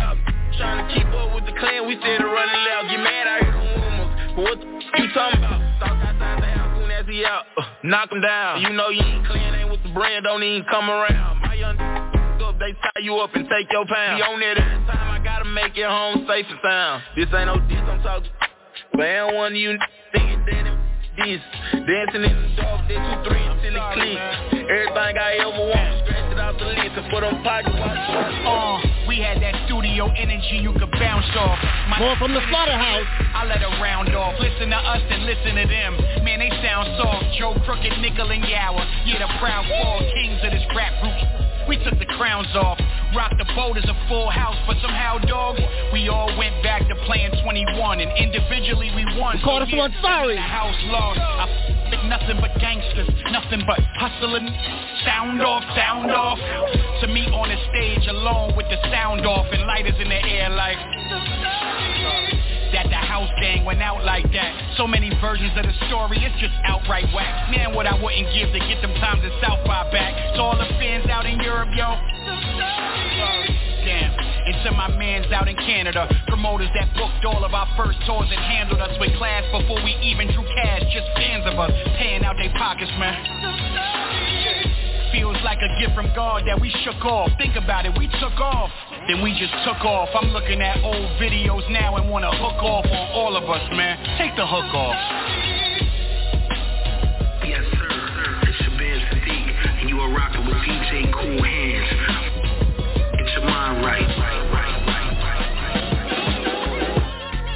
[1.89, 2.85] with the clan, we steady running loud.
[2.91, 4.11] Get mad, I hear the rumors.
[4.37, 5.61] But what the you talking about?
[5.81, 7.45] Talk outside the house soon as he out.
[7.57, 8.61] Uh, knock him down.
[8.63, 11.41] You know you ain't clean, ain't with the brand, don't even come around.
[11.43, 14.19] My young up, they tie you up and take your pound.
[14.19, 17.03] Be on there every time, I gotta make it home safe and sound.
[17.17, 18.31] This ain't no diss, I'm talking.
[18.93, 19.79] But ain't one of you
[20.13, 20.79] thinking that
[21.19, 21.41] this.
[21.73, 24.19] Dancing in the dark, they two, three until it click.
[24.71, 27.99] Everything I ever want, scratch it off the list and put on pocket watch.
[27.99, 31.59] Uh, we had that studio energy you could bounce off.
[31.89, 33.09] My More from the slaughterhouse.
[33.33, 34.37] I let her round off.
[34.39, 35.97] Listen to us and listen to them.
[36.23, 37.25] Man, they sound soft.
[37.41, 38.85] Joe Crooked, Nickel, and Gower.
[39.09, 41.48] Yeah, the proud fall kings of this rap group.
[41.69, 42.81] We took the crowns off.
[43.15, 45.61] Rock the boat as a full house, but somehow, dog,
[45.93, 49.39] we all went back to playing 21, and individually we won.
[49.45, 50.37] Called us one sorry.
[50.37, 51.21] House lost.
[51.21, 51.45] I
[51.93, 54.49] f- nothing but gangsters, nothing but hustling.
[55.05, 56.39] Sound off, sound off.
[57.01, 60.51] To me on the stage alone with the sound off and lighters in the air
[60.51, 60.79] like
[62.73, 64.77] that the house gang went out like that.
[64.77, 67.51] So many versions of the story, it's just outright whack.
[67.51, 70.15] Man, what I wouldn't give to get them times in South by back.
[70.37, 71.89] To all the fans out in Europe, yo.
[73.85, 74.13] Damn.
[74.19, 78.29] And to my mans out in Canada, promoters that booked all of our first tours
[78.31, 80.83] and handled us with class before we even drew cash.
[80.93, 83.17] Just fans of us, paying out their pockets, man.
[85.13, 87.31] Feels like a gift from God that we shook off.
[87.39, 88.71] Think about it, we took off.
[89.09, 90.11] Then we just took off.
[90.15, 93.97] I'm looking at old videos now and wanna hook off on all of us, man.
[94.19, 94.97] Take the hook off.
[97.49, 97.89] Yes, sir.
[98.45, 98.59] It's
[99.09, 101.89] Sadiq, and you are rocking with DJ Kool Hands.
[103.17, 104.09] Get your mind right.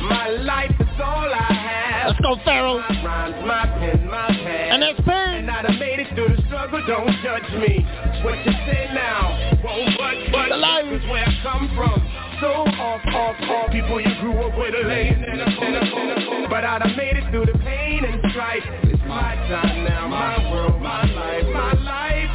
[0.08, 2.08] My life is all I have.
[2.08, 2.80] Let's go, Pharaoh.
[4.72, 4.80] My rhymes, my pen, my pad.
[4.80, 5.34] And that's pen.
[5.34, 6.82] And I done made it through the struggle.
[6.86, 7.84] Don't judge me.
[8.24, 11.98] What you say now won't budge, but the life is where I come from.
[12.40, 13.70] So off, off, off.
[13.70, 17.46] People you grew up with are laying in a But I done made it through
[17.46, 18.62] the pain and strife.
[18.84, 22.30] It's my time now, my world, my life, my life.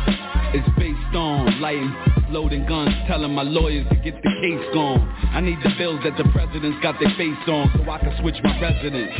[0.54, 1.94] It's based on lighting
[2.30, 5.00] loading guns, telling my lawyers to get the case gone.
[5.32, 8.36] I need the bills that the president's got their face on so I can switch
[8.44, 9.12] my residence.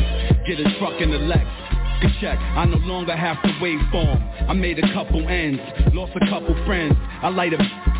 [0.46, 1.46] Get a truck in the Lex.
[2.20, 4.20] Check, I no longer have to wait for 'em.
[4.48, 5.60] I made a couple ends,
[5.92, 6.96] lost a couple friends.
[7.22, 7.58] I light a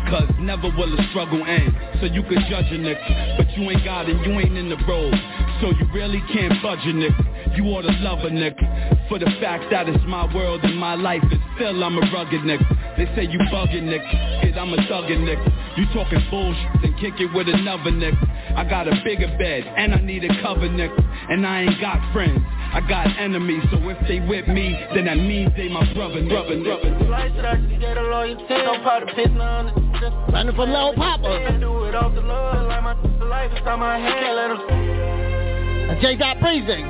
[0.09, 1.73] cause never will a struggle end.
[2.01, 4.77] So you could judge a nigga, but you ain't got it, you ain't in the
[4.87, 5.17] road.
[5.61, 7.55] So you really can't budge a nigga.
[7.55, 9.07] You oughta love a nigga.
[9.07, 12.41] For the fact that it's my world and my life, and still I'm a rugged
[12.41, 12.65] nigga.
[12.97, 15.77] They say you bugging nigga, kid I'm a thuggin' nigga.
[15.77, 18.19] You talking bullshit, then kick it with another nigga.
[18.55, 21.01] I got a bigger bed, and I need a cover nigga.
[21.29, 23.63] And I ain't got friends, I got enemies.
[23.71, 26.89] So if they with me, then that means they my brother, brother, brother.
[27.09, 28.45] Life that I just get a loyalty.
[28.47, 30.31] Don't pop the piss on it.
[30.31, 31.57] Running from Lil Papa.
[31.59, 32.93] Do it off the love, like my
[33.25, 34.35] life inside my head.
[34.35, 35.99] Let them.
[36.01, 36.15] J.
[36.15, 36.83] Dot Breezy.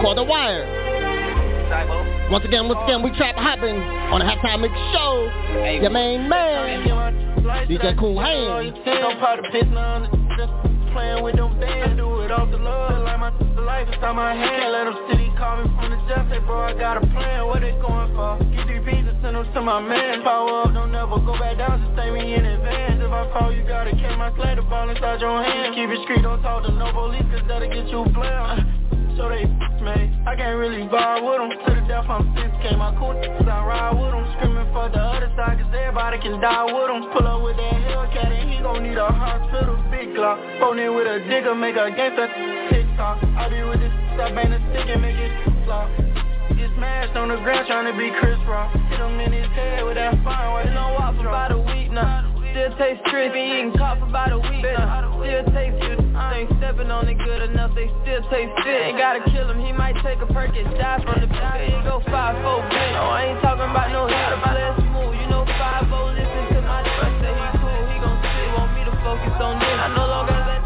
[0.00, 0.78] Call the wire.
[2.30, 5.30] Once again, once again, we trap hopping on the halftime mix show.
[5.80, 6.86] Your main man,
[7.66, 8.78] DJ Kool Hands.
[10.92, 11.96] Playing with them bands.
[11.96, 13.32] Do it off the love, like my
[13.64, 14.68] life inside my head.
[14.72, 16.28] Let them city call me from the jet.
[16.28, 17.46] Say, bro, I got a plan.
[17.46, 18.36] What they going for?
[18.52, 20.22] Get these visas, send them to my man.
[20.22, 21.80] Power up, don't never go back down.
[21.80, 23.00] Just stay me in advance.
[23.00, 24.58] If I fall, you gotta catch my sled.
[24.58, 25.74] The ball inside your hand.
[25.74, 28.81] Keep it street, don't talk to no police, cause that'll get you blamed
[29.16, 29.44] so they
[29.82, 30.14] me.
[30.24, 31.50] I can't really vibe with them.
[31.50, 32.78] To the death, I'm 6K.
[32.78, 34.24] My cool niggas, I ride with them.
[34.38, 37.10] Screaming for the other side, cause everybody can die with them.
[37.10, 39.76] Pull up with that Hellcat and he gon' need a hospital.
[39.90, 40.38] Big clock.
[40.62, 42.30] Phone in with a digger, make a gangster
[42.70, 43.18] TikTok.
[43.36, 43.92] I be with this,
[44.22, 45.34] I bang the stick and make it
[45.66, 45.90] flop.
[46.54, 48.70] Get smashed on the ground trying to be Chris Rock.
[48.88, 50.70] Hit him in his head with that fine white.
[50.70, 52.31] No for about a week now.
[52.52, 53.40] Still taste crispy.
[53.40, 55.98] Eating caught for about a week, uh, still taste good.
[56.12, 58.92] Ain't stepping on it good enough, they still taste fit.
[58.92, 61.60] Ain't gotta kill him, he might take a perk and die from the back.
[61.60, 62.92] He go 5 4 bent.
[62.96, 64.20] No, I ain't talking about no hit.
[64.44, 67.16] Let's move, you know 5 0 listen to my trust.
[67.24, 69.76] Say he cool, he gon' still want me to focus on this.
[69.80, 70.60] I no longer let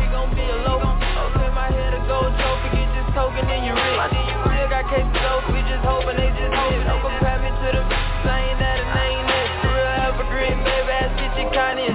[0.00, 0.80] he gon' be a low.
[0.84, 3.96] Okay, my head a gold trophy, get this token in your ring.
[4.44, 6.25] Still got cases open, we just hoping
[11.56, 11.88] Kanye.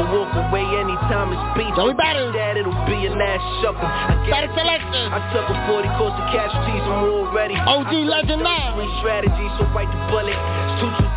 [0.00, 1.72] I walk away anytime it's beef.
[1.76, 2.32] Joey Battle.
[2.32, 3.84] That it'll be a last shuffle.
[3.84, 5.12] I Better selection.
[5.12, 7.56] I took a 40 course of casualties, I'm already.
[7.56, 8.80] OG legend now.
[9.04, 10.36] Strategies, so bite the bullet.
[10.80, 11.09] Two, two, your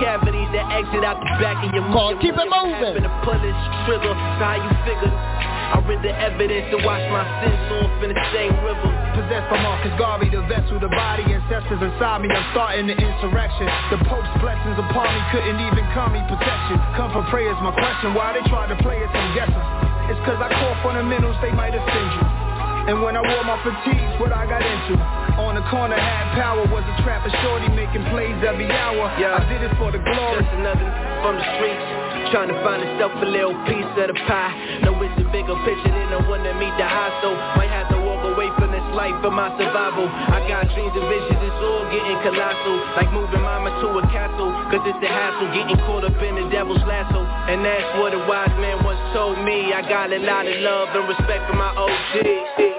[0.00, 2.72] cavities that exit out the back of your Call, keep it moving.
[2.72, 3.36] Happen to pull
[3.84, 5.12] trigger, how you figure?
[5.12, 8.90] I read the evidence to wash my sins off in the same river.
[9.14, 12.32] Possessed by Marcus Garvey, the vessel, the body, ancestors inside me.
[12.32, 13.68] I'm starting the insurrection.
[13.94, 16.80] The Pope's blessings upon me couldn't even call me protection.
[16.98, 18.16] Come for prayers, my question.
[18.16, 19.12] Why they try to play us?
[19.12, 19.62] I'm guessing.
[20.10, 22.49] It's cause I call fundamentals, they might offend you.
[22.88, 24.96] And when I wore my fatigues, what I got into.
[25.40, 29.08] On the corner had power, was a trapper shorty making plays every hour.
[29.20, 29.40] Yeah.
[29.40, 30.40] I did it for the glory.
[30.40, 30.88] Just another
[31.20, 31.84] from the streets.
[32.32, 34.54] Trying to find itself a little piece of the pie.
[34.86, 37.12] No, it's a bigger picture than the one that meet the eye.
[37.22, 40.06] So might have to walk away from life for my survival.
[40.06, 42.76] I got dreams and visions, it's all getting colossal.
[42.96, 44.50] Like moving mama to a castle.
[44.70, 47.22] Cause it's the hassle, getting caught up in the devil's lasso.
[47.50, 49.72] And that's what a wise man once told me.
[49.72, 52.70] I got a lot of love and respect for my OG.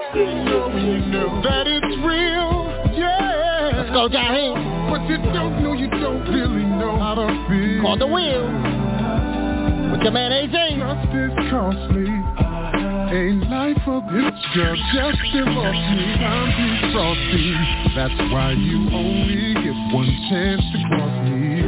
[1.42, 3.72] That it's real, yeah.
[3.76, 4.90] Let's go, Jaheim.
[4.90, 7.82] But you don't know, you don't really know how to feel.
[7.82, 8.44] Call the wheel.
[9.90, 10.78] With your man AJ.
[10.78, 12.51] Trust is costly.
[13.12, 16.16] Ain't life of bitch, girl, just divorce me.
[16.56, 17.52] Be frosty.
[17.94, 21.60] That's why you only get one chance to cross me.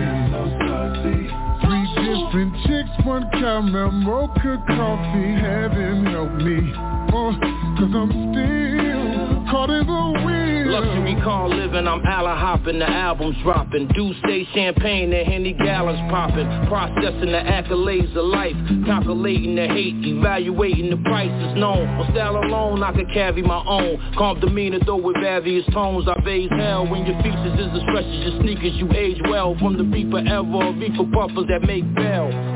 [1.60, 5.34] Three different chicks, one caramel mocha coffee.
[5.34, 6.72] Heaven help me.
[7.12, 7.36] Oh,
[7.76, 10.53] cause I'm still caught in the wheel.
[10.64, 13.86] Luxury car living, I'm Alla hopping, the album's dropping.
[13.88, 16.46] Do stay champagne, the Henny gallons popping.
[16.68, 18.56] Processing the accolades of life,
[18.86, 21.28] calculating the hate, evaluating the price.
[21.28, 21.86] prices known.
[22.00, 24.00] On style alone, I could carry my own.
[24.16, 26.08] Calm demeanor, though with various tones.
[26.08, 28.74] I phase hell when your features is as fresh as your sneakers.
[28.74, 32.53] You age well from the reaper ever, reaper buffers that make bail.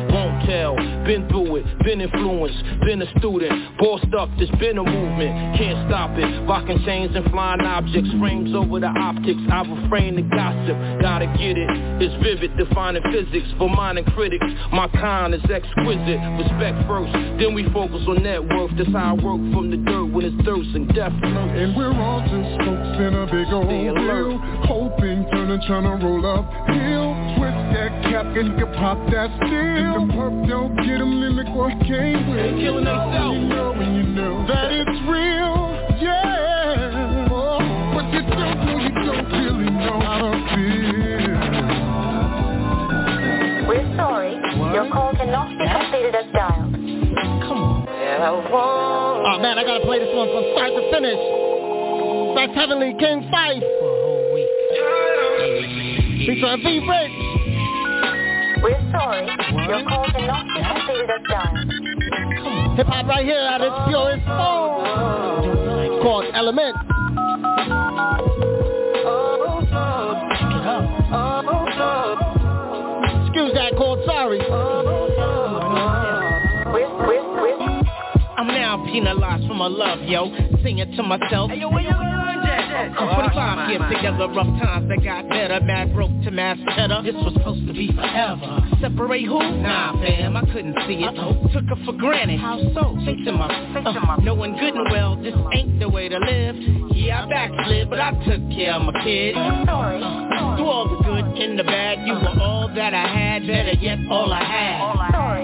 [0.49, 5.61] Tell, been through it, been influenced, been a student, bossed up, there's been a movement,
[5.61, 6.25] can't stop it.
[6.49, 10.73] Rocking chains and flying objects, frames over the optics, I refrain the gossip,
[11.05, 11.69] gotta get it.
[12.01, 14.47] It's vivid, defining physics for minor critics.
[14.73, 18.73] My kind is exquisite, respect first, then we focus on net worth.
[18.81, 21.13] That's how I work from the dirt when it's thirst and death.
[21.13, 24.01] And we're all just folks in a big old deal
[24.65, 27.18] Hoping, turning, trying to roll up hill Twist
[27.89, 31.37] that cap and you can pop that steel And the perp don't get them in
[31.37, 33.39] the what came with They killing themselves.
[33.39, 37.59] You know when you know that it's real, yeah oh,
[37.95, 41.39] But you don't know, you don't really know how to feel
[43.69, 44.37] We're sorry.
[44.75, 46.73] Your call cannot be completed as dialed.
[47.49, 47.87] Come on.
[47.89, 51.21] Yeah, oh man, I gotta play this one from start to finish.
[52.37, 53.65] That's Heavenly King Fife.
[56.27, 57.28] Featuring V Rich.
[58.63, 59.27] We're sorry.
[59.69, 62.77] Your call cannot be completed as dialed.
[62.77, 66.03] Hip hop right here at its purest form.
[66.03, 66.77] Called Element.
[73.27, 74.41] Excuse that, called Sorry.
[78.37, 80.31] I'm now penalized for my love, yo.
[80.63, 81.51] Singing to myself.
[81.51, 81.71] Hey, yo,
[82.79, 85.61] I'm 25 years together, rough times that got better.
[85.61, 87.03] Mad broke to mass cheddar.
[87.03, 88.63] This was supposed to be forever.
[88.81, 89.39] Separate who?
[89.39, 91.15] Nah, fam, I couldn't see it.
[91.53, 92.39] Took her for granted.
[92.39, 92.97] How so?
[93.05, 96.57] Chasing my, uh, knowing good and well, this ain't the way to live.
[96.95, 99.35] Yeah, I backslid, but I took care of my kid.
[99.37, 103.47] Uh, through all the good and the bad, you were all that I had.
[103.47, 104.81] Better yet, all I had.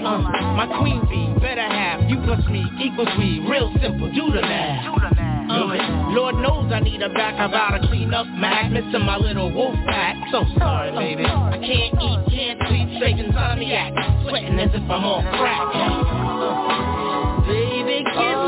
[0.05, 0.19] Uh,
[0.55, 2.09] my queen bee, better half.
[2.09, 3.39] You plus me equals we.
[3.49, 5.24] Real simple, do the math.
[5.47, 7.35] Lord knows I need a back.
[7.35, 10.15] To clean up magnets in my little wolf pack.
[10.31, 11.25] So sorry, baby.
[11.25, 14.27] I can't eat, can't sleep, straight insomniac.
[14.27, 15.65] Sweating as if I'm on crack.
[17.47, 18.44] Baby, give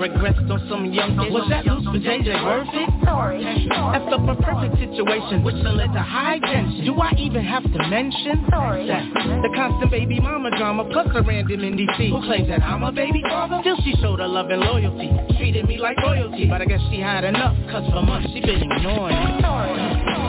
[0.00, 0.40] only true lady.
[0.40, 0.50] I ain't perfect.
[0.50, 1.32] Regrets on some young bitch.
[1.32, 3.04] Was that Lucy But JJ worth it?
[3.04, 3.44] Sorry.
[3.44, 6.84] Effed up a perfect situation, which done led to high tension.
[6.84, 8.46] Do I even have to mention?
[8.50, 8.86] Sorry.
[8.86, 12.82] That the constant baby mama drama, plus the random in DC who claims that I'm
[12.82, 13.58] a baby father.
[13.62, 16.46] Still she showed her love and loyalty, treated me like royalty.
[16.46, 19.42] But I guess she had enough, cause for months she been ignoring me.
[19.42, 20.19] Sorry.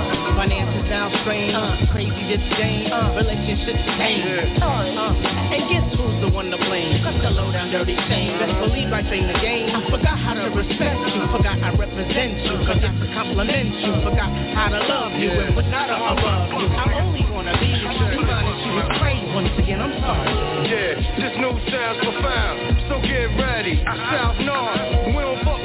[0.42, 4.58] Finances now strained, uh, crazy disdain, uh, relationships stained.
[4.58, 6.98] Uh, and guess who's the one to blame?
[7.06, 8.42] Cause the low down dirty shame.
[8.42, 9.70] Best believe I ain't the game.
[9.70, 14.34] I forgot how to respect you, forgot I represent you, forgot to compliment you, forgot
[14.58, 16.66] how to love you, and put not above you.
[16.74, 18.74] I'm only gonna be you, honest, you.
[18.82, 19.22] Was crazy.
[19.38, 20.26] Once again, I'm sorry.
[20.74, 22.58] Yeah, this new sounds profound,
[22.90, 23.78] so get ready.
[23.86, 25.01] I South North,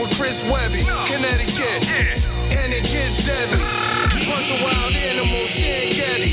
[0.07, 1.83] we don't fuck with Chris Webby, Connecticut,
[2.53, 3.59] and it gets deadly.
[4.27, 6.31] Bunch of wild animals, Stan Getty.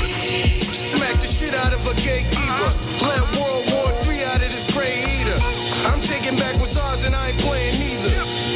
[0.96, 2.38] Smack the shit out of a gatekeeper.
[2.38, 3.08] Uh-huh.
[3.08, 5.38] Let World War III out of this gray eater.
[5.38, 8.14] I'm taking back what's ours and I ain't playing neither.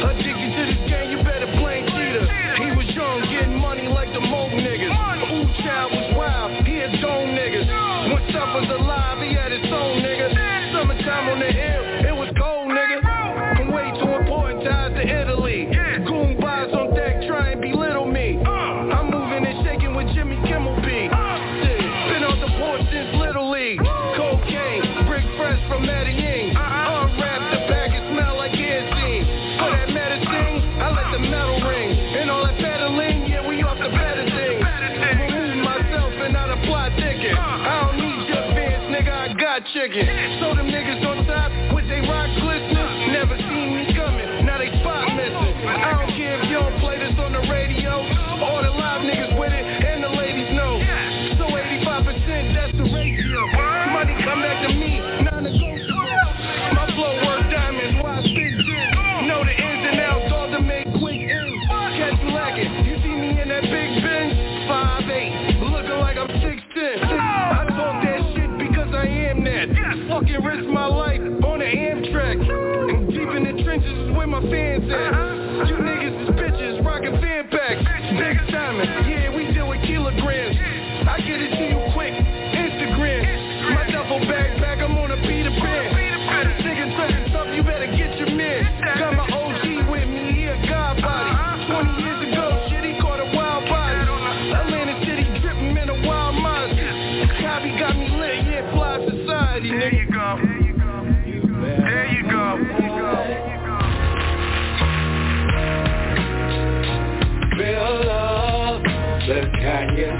[0.09, 2.25] Addicted to this game, you better blame Cheetah.
[2.63, 4.91] He was young, getting money like the Moe niggas.
[5.29, 7.67] Ooh, child was wild, he had dome niggas.
[8.11, 10.31] When stuff was alive, he had his own nigga.
[10.73, 11.98] Summertime on the hill,
[37.09, 37.37] ticket.
[37.37, 40.05] I don't need your fans, nigga, I got chicken.
[40.39, 41.28] So them niggas on top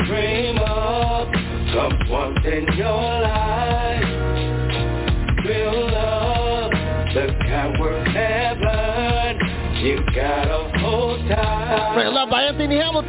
[0.09, 1.31] dream of,
[1.71, 4.03] comes once in your life.
[5.45, 6.71] Real love,
[7.13, 9.39] the kind worth heaven,
[9.77, 11.95] you gotta hold tight.
[11.95, 13.08] Real Love by Anthony Hamilton.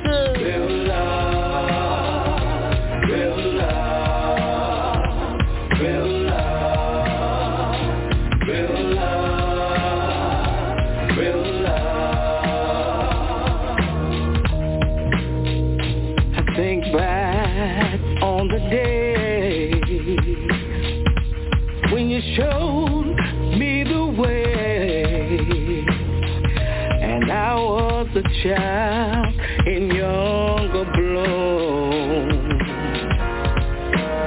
[28.43, 29.35] Child
[29.67, 32.29] in younger bloom.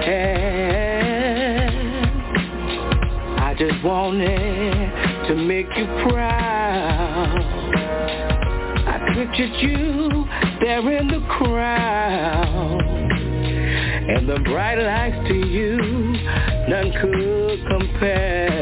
[0.05, 0.59] And
[3.39, 7.39] I just wanted to make you proud.
[8.88, 10.26] I pictured you
[10.61, 12.82] there in the crowd.
[14.09, 15.78] And the bright lights to you,
[16.68, 18.53] none could compare.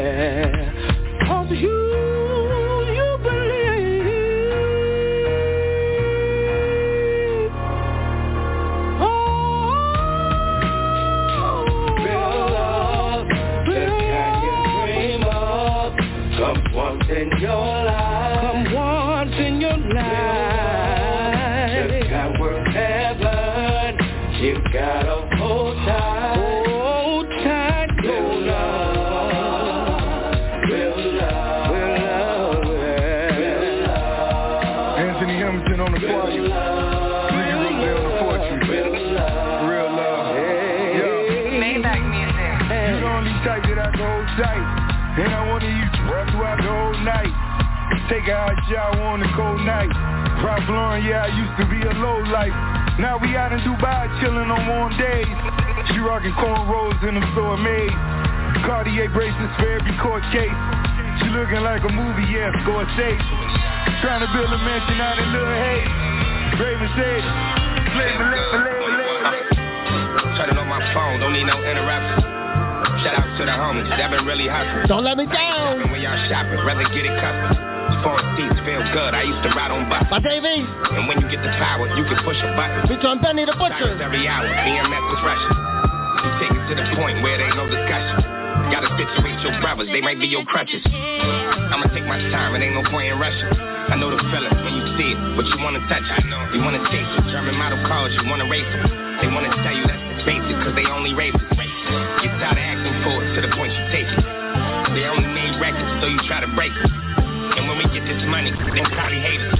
[48.22, 49.90] Take a hot shower on a cold night.
[50.46, 52.54] Ralph Lauren, yeah, I used to be a low life.
[53.02, 55.26] Now we out in Dubai chilling on warm days.
[55.90, 57.90] She rocking cornrows in them store made.
[58.62, 60.54] Cartier bracelets for every court case.
[61.18, 63.18] She looking like a movie, yeah, Scorsese.
[63.18, 64.06] Eh.
[64.06, 65.82] Trying to build a mansion out in Little Hay.
[66.62, 67.22] Raven said,
[67.90, 69.50] flavor, flavor, flavor,
[70.38, 72.22] Turn it on my phone, don't need no interruption.
[73.02, 74.86] Shout out to the homies, that been really hustling.
[74.86, 75.90] Don't let me down.
[75.90, 77.71] When y'all shopping, rather get it custom.
[78.02, 80.10] Seats feel good, I used to ride on buses.
[80.10, 80.66] My Davey.
[80.66, 82.90] And when you get the power, you can push a button.
[82.90, 83.94] Bitch on Benny the Butcher.
[83.94, 85.54] Every hour, BMS is rushing.
[86.42, 88.18] Take it to the point where there ain't no discussion.
[88.74, 90.82] Gotta situate your brothers, they might be your crutches.
[90.82, 93.54] I'ma take my time, it ain't no point in rushing.
[93.54, 96.26] I know the feeling when you see it, but you wanna touch it.
[96.56, 97.30] You wanna taste it.
[97.30, 98.82] German model cars, you wanna race it.
[99.22, 101.46] They wanna tell you that's the basic, cause they only race it.
[102.18, 104.24] Get tired of asking for it to the point you take it.
[104.90, 107.01] They only made records, so you try to break it.
[108.12, 109.56] This money, they probably hate us.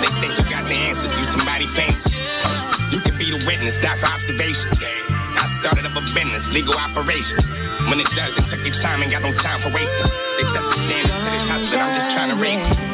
[0.00, 2.00] They think you got the answers, you somebody famous.
[2.92, 4.72] You can be the witness, that's observation.
[5.36, 7.44] I started up a business, legal operation.
[7.92, 10.10] When it does, it took its time, ain't got no time for wasting.
[10.40, 12.89] They set the standards to this house, I'm just trying to raise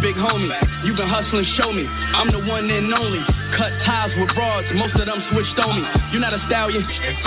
[0.00, 0.54] big homie.
[0.86, 1.84] You been hustling, show me.
[1.88, 3.20] I'm the one and only.
[3.58, 5.88] Cut ties with broads, most of them switched on me.
[6.12, 6.80] You're not a stallion,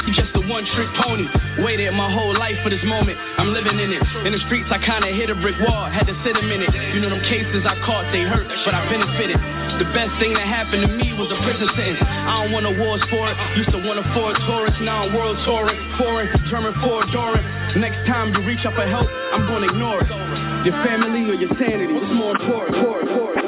[0.07, 1.30] you just a one trick pony.
[1.61, 4.01] Waited my whole life for this moment, I'm living in it.
[4.26, 6.74] In the streets, I kinda hit a brick wall, had to sit a minute.
[6.93, 9.38] You know them cases I caught, they hurt, but I benefited.
[9.78, 12.01] The best thing that happened to me was a prison sentence.
[12.01, 13.36] I don't want awards for it.
[13.57, 15.78] Used to want a Ford Taurus, now I'm world touring.
[15.97, 17.43] Foreign, German Ford Doran.
[17.80, 20.24] Next time you reach out for help, I'm gonna ignore it.
[20.66, 22.76] Your family or your sanity, what's more important?
[22.76, 23.45] important, important,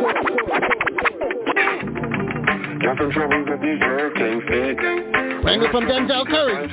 [2.77, 4.77] Got some troubles that these girls can't fix.
[5.41, 6.69] Bring it from Denzel Curry.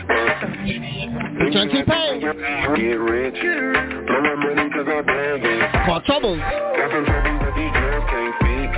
[1.40, 2.20] Featuring T-Pain.
[2.20, 3.40] Get rich.
[3.40, 5.64] Blow my money cause I bag it.
[5.88, 6.36] Called Troubles.
[6.36, 8.68] Got some troubles that these girls can't fix.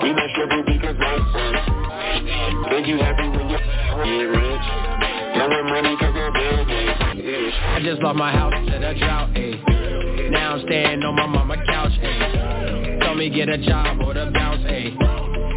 [0.00, 1.68] We not trouble because I first.
[2.72, 4.66] Make you happy when you get rich.
[5.36, 6.73] Blow my money cause I bag it.
[7.34, 10.30] I just lost my house to the drought, ayy.
[10.30, 13.00] Now I'm staying on my mama couch, ayy.
[13.00, 14.94] Told me get a job or the bounce, ayy.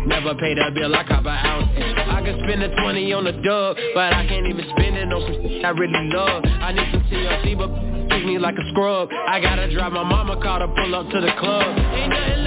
[0.07, 2.09] Never pay the bill, I cop an ounce, ayy.
[2.09, 5.21] I could spend a 20 on the dub, but I can't even spend it on
[5.21, 6.43] some shit I really love.
[6.45, 7.69] I need some TLC, but
[8.09, 9.09] treat me like a scrub.
[9.27, 11.77] I gotta drive my mama car to pull up to the club.
[11.77, 12.46] Ain't nothing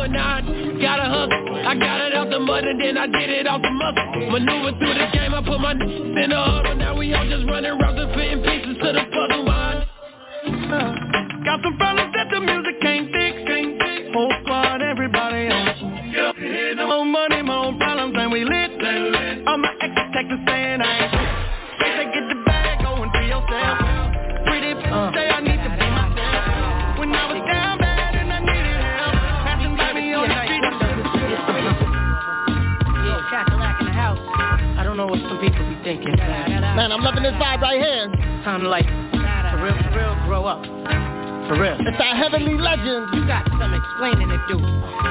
[0.00, 3.60] do but now I got it out the mud and then I did it off
[3.62, 4.30] the muscle.
[4.30, 6.74] Maneuver through the game, I put my in the huddle.
[6.76, 9.44] Now we all just running rounds and fitting pieces to the puzzle.
[9.44, 9.86] Why?
[10.46, 14.14] Uh, got some problems that the music can't fix, can't fix.
[14.14, 15.66] Whole squad, everybody on.
[16.10, 16.86] Yeah.
[16.86, 18.70] More money, more problems, and we lit.
[19.46, 21.29] All my exes texting saying I ain't.
[35.90, 36.14] Thinking.
[36.14, 38.06] Man, I'm loving this vibe right here.
[38.46, 40.62] Time to like, for real, for real, grow up.
[41.50, 41.74] For real.
[41.82, 43.10] It's our heavenly legend.
[43.10, 44.58] You got some explaining to do.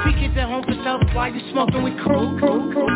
[0.08, 2.88] We kids at home for self while you smoking with crew, crew, crew.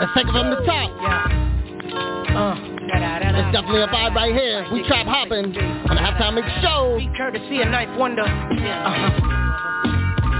[0.00, 0.88] Let's take it from the top.
[0.96, 2.32] Yeah.
[2.32, 2.72] Uh.
[2.88, 4.64] It's definitely a vibe right here.
[4.72, 6.96] We trap hopping on the halftime mix show.
[6.96, 8.24] Be courtesy of Knife Wonder.
[8.24, 8.86] Yeah.
[8.86, 9.10] Uh-huh.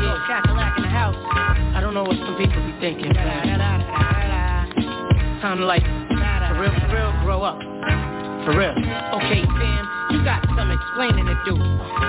[0.01, 1.17] Yeah, Cadillac in the house.
[1.77, 3.13] I don't know what some people be thinking.
[5.47, 7.63] Time like, for real, for real, grow up.
[8.43, 8.75] For real.
[8.75, 11.55] Okay, fam, you got some explaining to do.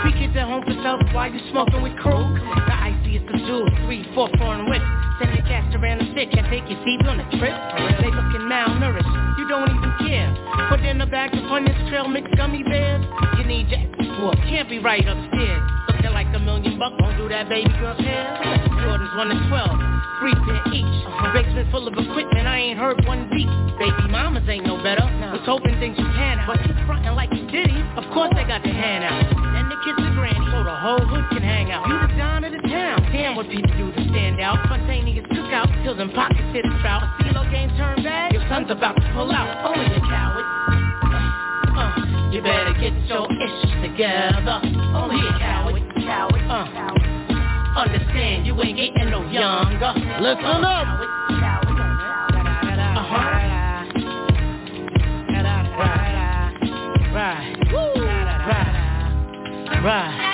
[0.02, 2.34] Three kids at home for self while you smoking with crew.
[2.34, 4.90] The icy is the jewel, three, four foreign whips.
[5.22, 7.54] Send the cast around the stick and take your CV on a trip.
[8.02, 10.34] They looking malnourished, you don't even care.
[10.74, 13.06] Put in the bag upon this trail, mix gummy bears.
[13.38, 13.86] You need your
[14.18, 15.62] whoop, can't be right upstairs.
[15.94, 18.34] Looking like a million bucks, won't do that baby girl's hair.
[18.82, 19.78] Jordan's one to twelve,
[20.20, 20.98] three pair each.
[21.34, 23.50] Basement full of equipment, I ain't heard one beat.
[23.78, 25.04] Baby mamas ain't no better.
[25.34, 27.78] Was hoping things would pan out, but you frontin' like you diddy.
[27.98, 29.22] Of course they got the hand out.
[29.54, 31.86] Then the kids are granny, so the whole hood can hang out.
[31.86, 33.02] You the don of the town.
[33.12, 34.58] Damn what people do to stand out.
[34.66, 37.04] Spontaneous cookout, till them pockets hit a trout.
[37.04, 39.50] A CeeLo game turn bad, your son's about to pull out.
[39.66, 40.46] Only a coward.
[41.14, 44.62] Uh, uh, you better get your issues together.
[44.96, 47.17] Only a coward, coward, uh.
[47.78, 49.94] Understand you ain't getting no younger.
[50.20, 50.88] Listen up.
[52.98, 53.48] Uh-huh.
[57.14, 57.56] Right.
[57.68, 57.84] Right.
[59.84, 60.34] Right.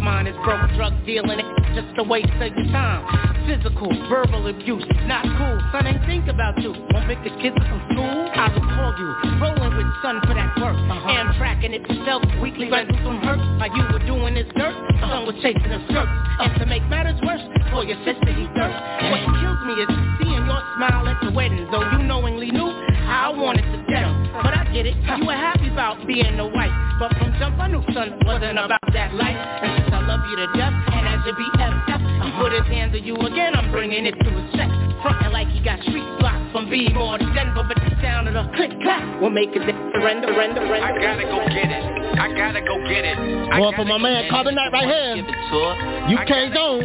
[0.00, 0.28] Your mind.
[0.28, 3.04] Is broke drug dealing, it's just a waste of your time.
[3.46, 5.56] Physical, verbal abuse, not cool.
[5.72, 6.72] Son ain't think about you.
[6.92, 8.30] Won't pick the kids from school.
[8.32, 9.08] I will call you,
[9.40, 10.76] rolling with son for that work.
[10.76, 11.08] Uh-huh.
[11.08, 13.40] Amtrak it itself, weekly rentals from hurt.
[13.58, 16.08] Like you were doing this dirt, son was chasing a skirt.
[16.40, 18.74] And to make matters worse, for your sister he dirt.
[19.10, 23.30] What kills me is seeing your smile at the wedding, though you knowingly knew I
[23.30, 24.30] wanted to get him.
[24.42, 26.74] But I get it, you were happy about being the wife.
[26.98, 29.36] But from jump I knew son wasn't about that life.
[29.36, 32.94] And since I love you to death, and as your BFF, he put his hands
[32.94, 34.89] on you again, I'm bringing it to a chest.
[35.02, 38.44] Frontin' like he got street blocks from B-More to Denver, but the sound of the
[38.56, 40.84] click clack will make it surrender, surrender, surrender.
[40.84, 41.82] I gotta go get it.
[42.20, 43.16] I gotta go get it.
[43.16, 45.24] I Going for my man Carbon Knight right here.
[45.24, 46.84] UK Zone.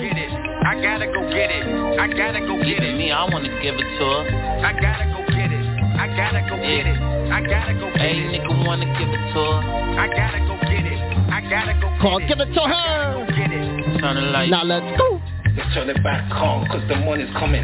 [0.65, 1.63] I gotta go get it.
[1.99, 2.95] I gotta go get it.
[2.97, 4.21] Me, I wanna give it to her.
[4.63, 5.65] I gotta go get it.
[5.99, 6.97] I gotta go get it.
[7.31, 8.41] I gotta go get Hey, it.
[8.41, 9.59] nigga wanna give it to her.
[9.99, 10.99] I gotta go get it.
[11.31, 13.25] I gotta go Call, give it to her.
[13.99, 14.51] Turn the lights.
[14.51, 15.21] Now let's go.
[15.57, 17.63] Let's turn it back on, cause the money's coming.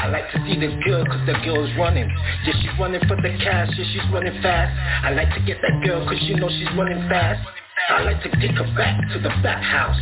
[0.00, 2.08] I like to see the girl, cause the girl's running.
[2.44, 4.72] Yeah, she's running for the cash, yeah, she's running fast.
[5.04, 7.57] I like to get that girl, cause you know she's running fast.
[7.86, 9.96] I like to take her back to the back house.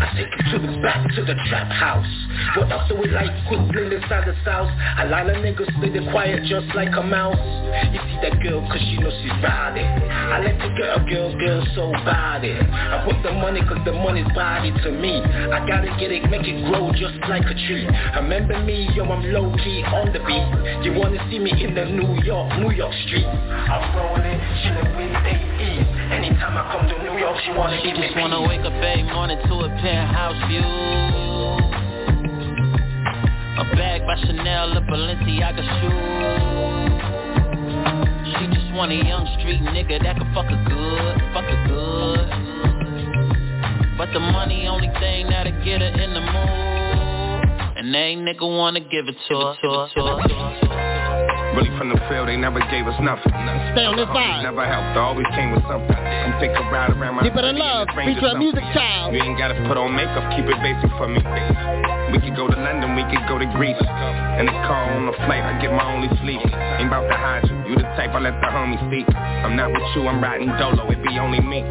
[0.00, 2.08] I take her to the back to the trap house.
[2.56, 3.30] What else do we like?
[3.48, 4.72] Good bling inside the south.
[4.98, 7.38] A lot of niggas stay there quiet just like a mouse.
[7.92, 9.86] You see that girl cause she know she's riding.
[9.86, 12.56] I like to get a girl, girl so body.
[12.56, 15.20] I put the money cause the money's body to me.
[15.20, 17.86] I gotta get it, make it grow just like a tree.
[18.16, 20.48] Remember me, yo, I'm low key on the beat.
[20.82, 23.26] You wanna see me in the New York, New York street.
[23.26, 25.70] I'm rolling, chillin' with AE.
[26.10, 29.38] Anytime I come to New York, she wanna She just wanna wake up every morning
[29.38, 30.62] to a penthouse view.
[33.60, 35.90] A bag by Chanel, a Balenciaga shoe.
[38.32, 42.28] She just want a young street nigga that can fuck her good, fuck her good.
[43.98, 47.76] But the money only thing that'll get her in the mood.
[47.76, 49.56] And they ain't nigga wanna give it to her.
[49.62, 51.39] To her, to her.
[51.50, 53.34] Really from the field, they never gave us nothing.
[53.74, 54.46] Stay on this uh, vibe.
[54.46, 55.98] Never helped, always came with something.
[55.98, 59.10] Come take a ride around my Deeper than city love, feature a music child.
[59.10, 61.18] You ain't gotta put on makeup, keep it basic for me.
[62.14, 63.82] We could go to London, we could go to Greece.
[64.38, 66.38] In the car on the flight, I get my only sleep.
[66.38, 69.10] Ain't about to hide you, you the type I let the homies speak.
[69.10, 71.66] I'm not with you, I'm riding dolo, it be only me.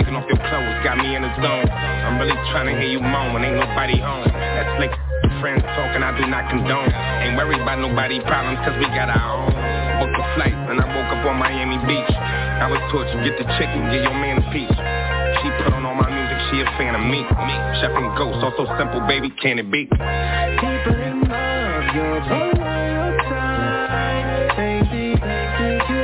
[0.00, 1.68] Taking off your clothes, got me in the zone.
[1.68, 4.24] I'm really trying to hear you moan when ain't nobody home.
[4.24, 4.92] That's slick
[5.40, 6.92] friends talking, I do not condone.
[6.92, 9.50] Ain't worried about nobody problems, cause we got our own.
[10.04, 12.14] Booked a flight, and I woke up on Miami Beach.
[12.14, 14.76] I was taught get the chicken, give your man a piece.
[15.40, 17.24] She put on all my music, she a fan of me.
[17.80, 19.88] Chef and Ghost, also simple, baby, can it be?
[19.88, 22.20] People in love, you're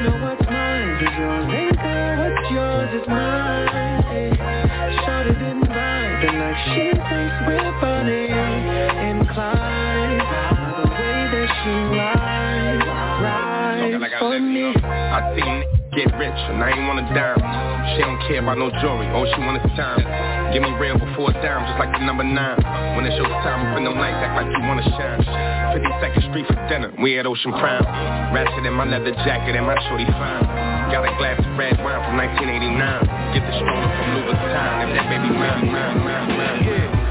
[0.07, 1.47] know what's mine is yours
[1.80, 4.37] And what's yours is mine
[5.05, 7.86] Shorty didn't ride the night She thinks we're
[15.17, 15.64] I seen
[15.97, 17.41] get rich, and I ain't want a dime.
[17.97, 20.05] She don't care about no jewelry, all she want is time.
[20.53, 22.61] Give me real before a dime, just like the number nine.
[22.93, 25.25] When it's your time, spend them nights, act like you wanna shine.
[25.73, 27.81] 52nd Street for dinner, we at Ocean Prime.
[28.37, 30.45] Ratchet in my leather jacket and my shorty fine.
[30.93, 32.77] Got a glass of red wine from 1989.
[33.33, 36.61] Get the stroller from Louis Vuitton, if that baby mine, mine, mine, mine.
[36.61, 37.06] Nigga,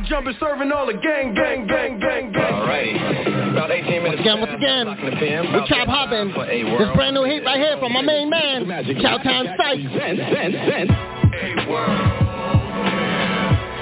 [0.00, 2.52] Block jumping, serving all the gang, gang, gang, gang, gang.
[2.52, 3.52] Alrighty.
[3.52, 4.22] About 18 minutes.
[4.24, 6.28] Once again, once again, we chop hopping.
[6.28, 9.80] This brand new hit right here from my main man, Chowtown Sight.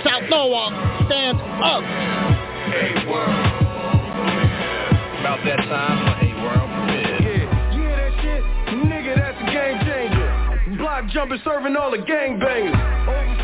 [0.05, 0.73] South Norwalk,
[1.07, 1.85] stand up.
[5.21, 7.47] About that time A World Yeah,
[7.79, 8.43] yeah, that shit.
[8.75, 10.79] Nigga, that's a game changer.
[10.79, 13.38] Block jumping, serving all the gang bangers.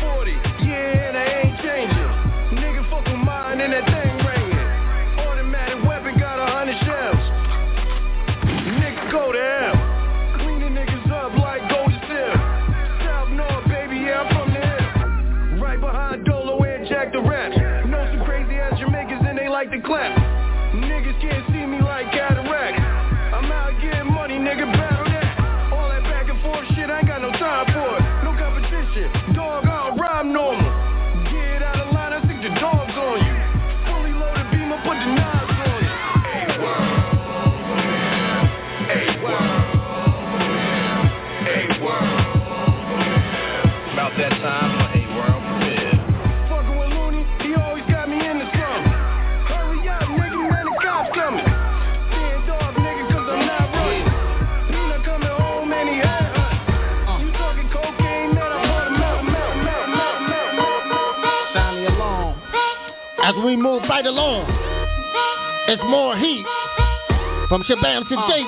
[63.25, 64.45] As we move right along,
[65.65, 66.45] it's more heat
[67.49, 68.29] from Shabam to uh.
[68.29, 68.45] Jake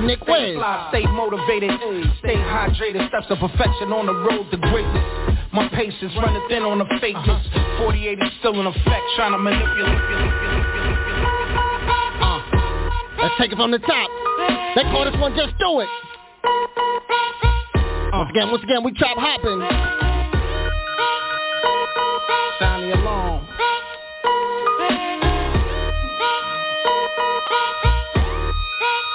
[0.00, 0.56] and Nick Wiz.
[0.88, 1.76] Stay motivated,
[2.24, 5.04] stay hydrated, steps of perfection on the road to greatness.
[5.52, 7.44] My patience running thin on the fakeness.
[7.76, 10.00] 48 is still in effect, trying to manipulate.
[12.24, 12.40] Uh,
[13.20, 14.08] let's take it from the top.
[14.72, 15.88] They call this one Just Do It.
[18.08, 19.97] Once again, once again, we chop hopping.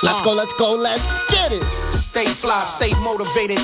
[0.04, 1.00] Let's go, let's go, let's
[1.32, 1.64] get it.
[2.12, 3.58] Stay fly, stay motivated,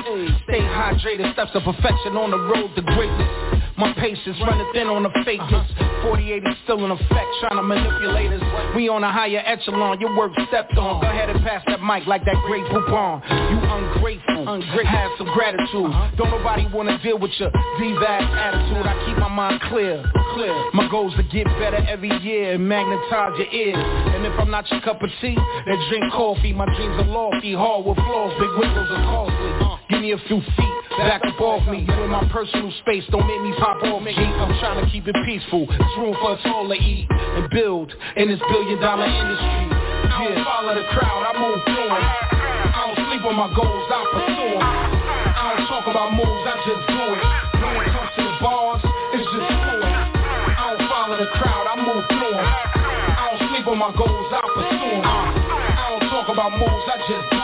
[0.48, 3.59] stay hydrated, steps of perfection on the road to greatness.
[3.80, 5.64] My patience running thin on the fakeness.
[6.04, 8.44] 48 is still in effect, trying to manipulate us.
[8.76, 11.00] We on a higher echelon, your work stepped on.
[11.00, 13.24] Go ahead and pass that mic like that Grey Poupon.
[13.24, 14.84] You ungrateful, ungrateful.
[14.84, 15.88] have some gratitude.
[15.88, 16.12] Uh-huh.
[16.20, 17.48] Don't nobody wanna deal with your
[17.80, 18.84] diva attitude.
[18.84, 20.04] I keep my mind clear,
[20.36, 20.52] clear.
[20.76, 23.80] My goals to get better every year and magnetize your ears.
[23.80, 26.52] And if I'm not your cup of tea, then drink coffee.
[26.52, 29.69] My dreams are lofty, hard with flaws, big windows are costly.
[30.00, 31.84] Me a few feet, back up off me.
[31.84, 34.16] You in my personal space, don't make me pop off G.
[34.16, 35.68] I'm trying to keep it peaceful.
[35.68, 39.68] There's room for us all to eat and build in this billion dollar industry.
[39.68, 41.92] I don't follow the crowd, I move through.
[41.92, 44.64] I don't sleep on my goals, I pursue them.
[44.64, 47.24] I don't talk about moves, I just do it.
[47.60, 49.84] When it comes to the bars, it's just fluid.
[49.84, 52.40] I don't follow the crowd, I move through.
[52.40, 55.04] I don't sleep on my goals, I pursue them.
[55.04, 57.39] I don't talk about moves, I just do.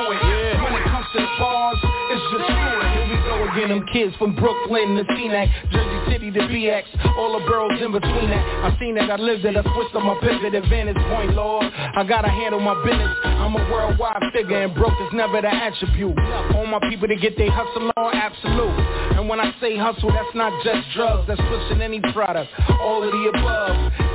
[3.56, 6.84] Again, them kids from Brooklyn to Teaneck, Jersey City to BX,
[7.16, 8.44] all the boroughs in between that.
[8.64, 11.64] I seen that, I lived it, I switched on my pivot advantage point, Lord.
[11.64, 13.16] I gotta handle my business.
[13.24, 16.18] I'm a worldwide figure and broke is never the attribute.
[16.54, 19.16] All my people to get their hustle on, absolute.
[19.16, 22.50] And when I say hustle, that's not just drugs, that's pushing any product.
[22.80, 24.05] All of the above.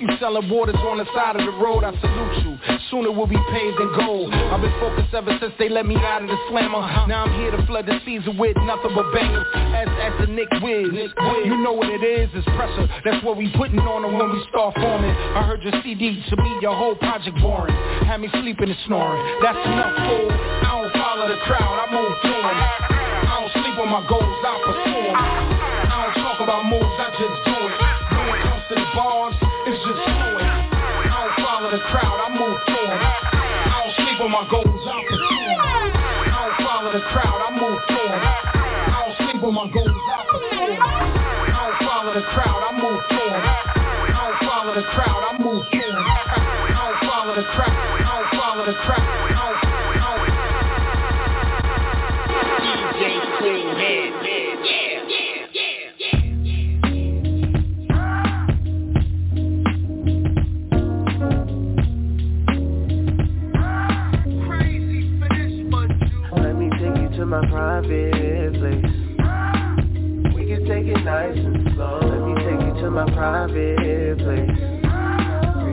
[0.00, 2.56] You selling waters on the side of the road, I salute you.
[2.88, 4.32] Sooner it will be paved in gold.
[4.32, 6.80] I've been focused ever since they let me out of the slammer.
[7.04, 9.44] Now I'm here to flood the season with nothing but bangers
[9.76, 11.12] as, as the Nick Wiz.
[11.44, 12.88] You know what it is, it's pressure.
[13.04, 15.12] That's what we putting on them when we start forming.
[15.36, 17.76] I heard your CD, to me your whole project boring.
[18.08, 19.20] Had me sleeping and snoring.
[19.44, 20.32] That's enough, fool.
[20.32, 22.40] I don't follow the crowd, I move through.
[22.40, 25.12] I don't sleep on my goals, I pursue.
[25.12, 27.49] I don't talk about moves, I just
[34.20, 34.69] On my goals,
[72.90, 74.58] you to my private place.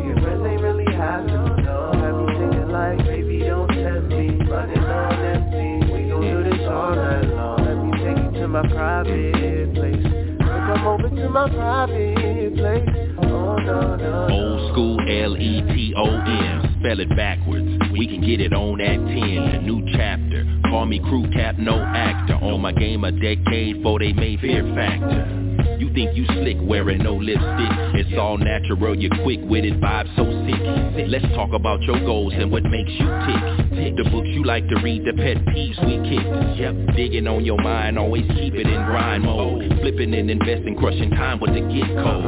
[0.06, 1.92] Your friends ain't really have to know.
[1.94, 2.16] Have
[2.54, 4.40] you like, baby, don't tempt me.
[4.50, 5.94] Running on empty.
[5.94, 7.66] We gon' do this all night long.
[7.66, 10.04] Let me take you to my private place.
[10.40, 12.90] Come over to my private place.
[13.24, 16.76] Oh, no, no, Old school L-E-T-O-M.
[16.80, 17.68] Spell it backwards.
[17.94, 19.08] We can get it on at 10.
[19.08, 20.46] A new chapter.
[20.70, 22.36] Call me crew cap, no actor.
[22.36, 25.48] On my game a decade before they made Fear Factor.
[25.78, 27.72] You think you slick wearing no lipstick.
[27.94, 31.08] It's all natural, you're quick with it, vibe so sick.
[31.08, 33.96] Let's talk about your goals and what makes you tick.
[33.98, 36.26] The books you like to read, the pet peeves we kick.
[36.58, 39.70] Yep, digging on your mind, always keep it in grind mode.
[39.82, 42.26] Flipping and investing, crushing time with the get cold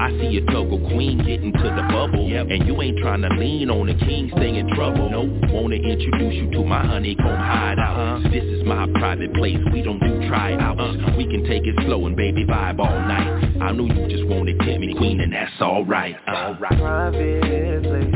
[0.00, 2.26] I see a toggle queen getting to the bubble.
[2.26, 5.10] And you ain't trying to lean on the king, stay in trouble.
[5.10, 5.22] No,
[5.52, 7.98] wanna introduce you to my honeycomb hideout.
[7.98, 8.28] Uh-huh.
[8.30, 10.80] This is my private place, we don't do tryouts.
[10.80, 11.16] Uh-huh.
[11.16, 13.62] We can take it slow and baby vibe all all night.
[13.62, 16.16] I know you just wanted to get me queen, and that's alright.
[16.26, 16.78] Uh, alright.
[16.78, 18.14] Private place.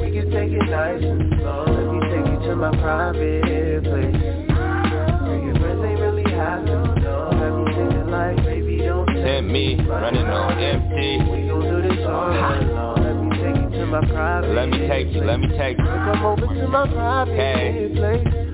[0.00, 1.64] We can take it nice and slow.
[1.68, 4.16] Let me take you to my private place.
[5.26, 7.30] Where your friends ain't really have to know.
[7.32, 9.76] Have you thinking like, baby, don't tempt me.
[9.86, 11.18] Running on empty.
[11.30, 12.96] We gon' do this all night long.
[13.02, 15.84] Let me take you to my private Let me take you, let me take you.
[15.84, 17.92] Come over to my private hey.
[17.94, 18.47] place.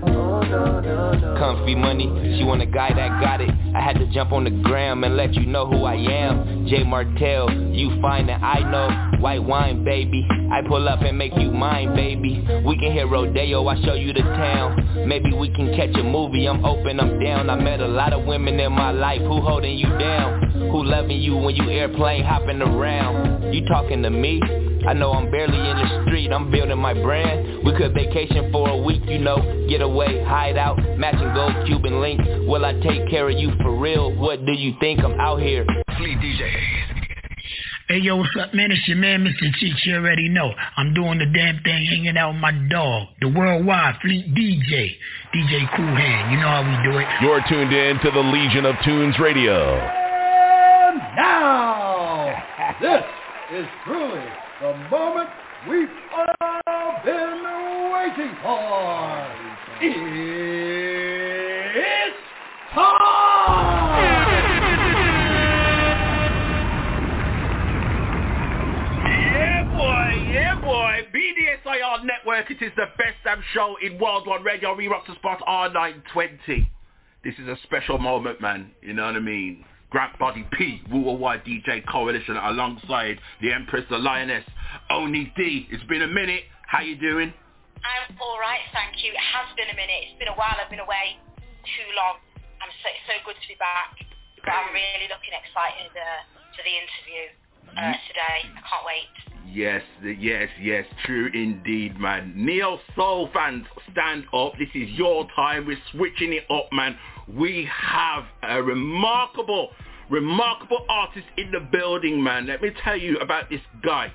[1.39, 3.51] Comfy money, she want a guy that got it.
[3.75, 6.67] I had to jump on the gram and let you know who I am.
[6.67, 9.21] Jay Martell, you find that I know.
[9.21, 10.27] White wine, baby.
[10.53, 12.47] I pull up and make you mine, baby.
[12.65, 15.09] We can hit Rodeo, I show you the town.
[15.09, 17.51] Maybe we can catch a movie, I'm open, I'm down.
[17.51, 20.51] I met a lot of women in my life who holding you down.
[20.71, 23.53] Who loving you when you airplane hopping around.
[23.53, 24.41] You talking to me?
[24.87, 27.65] I know I'm barely in the street, I'm building my brand.
[27.65, 32.03] We could vacation for a week, you know, get away, hide out, matching gold Cuban
[32.03, 32.21] link.
[32.47, 34.15] Will I take care of you for real?
[34.15, 35.01] What do you think?
[35.03, 35.65] I'm out here.
[35.97, 36.53] Fleet DJ.
[37.89, 38.73] Hey yo, what's up man?
[38.73, 39.49] It's your man Mr.
[39.57, 40.53] Cheech, you already know.
[40.77, 44.97] I'm doing the damn thing hanging out with my dog, the worldwide Fleet DJ,
[45.35, 46.31] DJ Kool Hand.
[46.31, 47.07] You know how we do it.
[47.23, 49.77] You're tuned in to the Legion of Tunes Radio.
[49.77, 52.43] And now,
[52.83, 53.05] this
[53.53, 54.25] is truly
[54.65, 55.29] the moment
[55.69, 57.45] we've all been
[57.93, 59.29] waiting for.
[59.83, 60.17] It's
[69.35, 71.09] Yeah, boy, yeah, boy.
[71.13, 74.75] BDSIR Network, it is the best damn show in World worldwide radio.
[74.75, 76.67] We rock the spot R920.
[77.23, 78.71] This is a special moment, man.
[78.81, 79.67] You know what I mean?
[79.95, 84.43] Grant Body P, Worldwide DJ Coalition, alongside the Empress, the Lioness,
[84.91, 85.69] Onni D.
[85.71, 86.51] It's been a minute.
[86.67, 87.31] How you doing?
[87.31, 89.15] I'm all right, thank you.
[89.15, 90.11] It has been a minute.
[90.11, 90.59] It's been a while.
[90.59, 91.15] I've been away
[91.79, 92.19] too long.
[92.59, 93.95] I'm so so good to be back.
[94.43, 96.27] But I'm really looking excited uh,
[96.59, 97.31] for the interview
[97.79, 98.51] uh, today.
[98.51, 99.15] I can't wait.
[99.47, 99.83] Yes,
[100.19, 102.33] yes, yes, true indeed, man.
[102.35, 104.55] Neo Soul fans, stand up.
[104.59, 105.67] This is your time.
[105.67, 106.97] We're switching it up, man.
[107.29, 109.71] We have a remarkable,
[110.11, 112.47] remarkable artist in the building, man.
[112.47, 114.13] Let me tell you about this guy.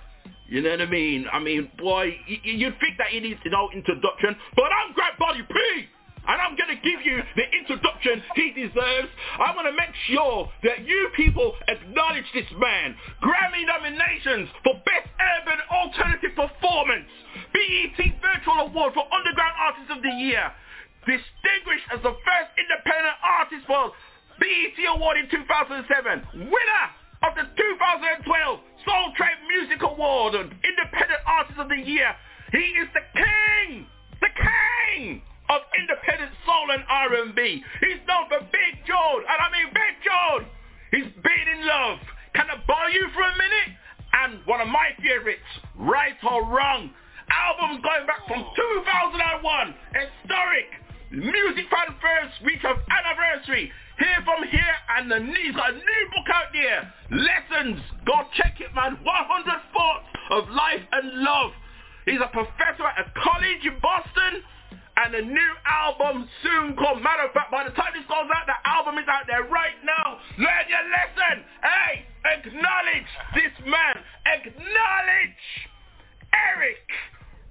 [0.48, 1.26] You know what I mean?
[1.32, 5.86] I mean, boy, you'd think that he needs no introduction, but I'm Grant Body P!
[6.28, 9.10] And I'm going to give you the introduction he deserves.
[9.40, 12.94] I'm going to make sure that you people acknowledge this man.
[13.24, 17.10] Grammy nominations for Best Urban Alternative Performance.
[17.50, 20.54] BET Virtual Award for Underground Artist of the Year.
[21.08, 23.90] Distinguished as the first independent artist for
[24.40, 26.50] BET Award in 2007.
[26.50, 26.86] Winner
[27.24, 32.16] of the 2012 Soul Train Music Award and Independent Artist of the Year.
[32.52, 33.86] He is the king!
[34.22, 35.22] The king!
[35.50, 37.42] of independent soul and R&B.
[37.82, 40.46] He's known for Big John, and I mean Big John.
[40.94, 41.98] He's been in love.
[42.38, 43.70] Can I borrow you for a minute?
[44.14, 46.94] And one of my favorites, Right or Wrong.
[47.30, 49.74] album going back from 2001.
[49.94, 50.70] Historic.
[51.10, 53.74] Music fan first week of anniversary.
[54.00, 56.88] Here from here, and the got a new book out there.
[57.12, 57.84] Lessons.
[58.08, 58.96] Go check it, man.
[59.04, 61.52] 100 thoughts of life and love.
[62.06, 64.40] He's a professor at a college in Boston
[65.04, 67.04] and a new album soon come.
[67.04, 69.76] Matter of fact, by the time this goes out, the album is out there right
[69.84, 70.16] now.
[70.40, 71.44] Learn your lesson.
[71.60, 72.08] Hey,
[72.40, 74.00] acknowledge this man.
[74.32, 75.44] Acknowledge
[76.32, 76.88] Eric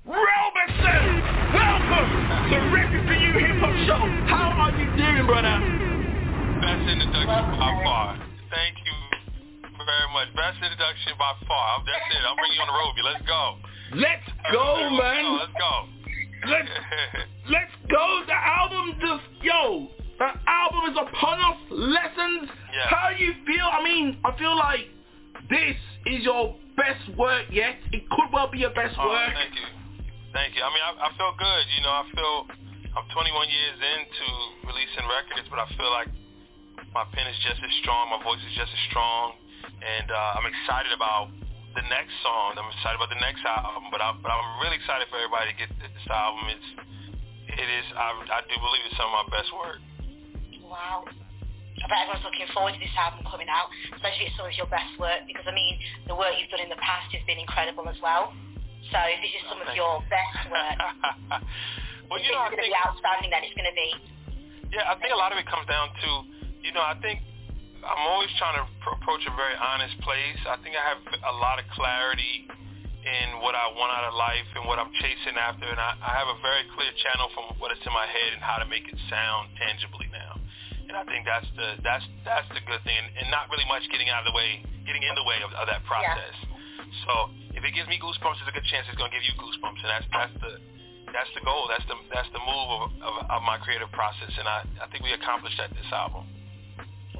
[0.09, 1.05] Roberson.
[1.53, 2.09] Welcome
[2.49, 4.01] to Record for You Hip Hop Show.
[4.32, 5.88] How are you doing, brother?
[6.68, 8.20] Best introduction by far.
[8.52, 8.96] Thank you
[9.72, 10.28] very much.
[10.36, 11.80] Best introduction by far.
[11.88, 12.20] That's it.
[12.28, 12.92] I'll bring you on the road.
[13.08, 13.42] Let's go.
[13.96, 15.24] Let's go, man.
[15.40, 15.72] Let's go.
[16.44, 16.68] Let's
[17.56, 18.04] let's go.
[18.28, 19.88] The album just yo.
[20.20, 21.58] The album is upon us.
[21.72, 22.52] Lessons.
[22.52, 22.92] Yeah.
[22.92, 23.64] How you feel?
[23.64, 24.92] I mean, I feel like
[25.48, 25.76] this
[26.12, 27.80] is your best work yet.
[27.96, 29.32] It could well be your best Oh, work.
[29.32, 29.66] thank you.
[30.36, 30.60] Thank you.
[30.60, 31.64] I mean, I, I feel good.
[31.76, 32.34] You know, I feel
[32.92, 34.26] I'm 21 years into
[34.68, 36.08] releasing records, but I feel like
[36.95, 39.39] my pen is just as strong, my voice is just as strong,
[39.83, 41.31] and uh, I'm excited about
[41.76, 42.57] the next song.
[42.57, 45.57] I'm excited about the next album, but, I, but I'm really excited for everybody to
[45.57, 46.49] get this album.
[46.51, 46.68] It's
[47.49, 49.81] it is I, I do believe it's some of my best work.
[50.62, 51.09] Wow.
[51.79, 54.55] I bet everyone's looking forward to this album coming out, especially if it's some of
[54.59, 55.79] your best work, because I mean,
[56.11, 58.35] the work you've done in the past has been incredible as well.
[58.91, 60.79] So if this is some of your best work,
[62.11, 63.47] well, it's you know, I going to be outstanding then.
[63.47, 63.89] It's going to be.
[64.74, 66.11] Yeah, I think a lot of it comes down to,
[66.62, 67.22] you know, I think
[67.84, 70.38] I'm always trying to pr- approach a very honest place.
[70.46, 72.46] I think I have a lot of clarity
[73.09, 76.12] in what I want out of life and what I'm chasing after, and I, I
[76.18, 78.84] have a very clear channel from what is in my head and how to make
[78.84, 80.36] it sound tangibly now.
[80.88, 83.84] And I think that's the that's that's the good thing, and, and not really much
[83.92, 86.36] getting out of the way, getting in the way of, of that process.
[87.04, 87.12] So
[87.52, 89.80] if it gives me goosebumps, there's a good chance it's going to give you goosebumps,
[89.84, 90.52] and that's that's the
[91.12, 91.68] that's the goal.
[91.68, 95.04] That's the that's the move of, of, of my creative process, and I I think
[95.04, 96.24] we accomplished that this album.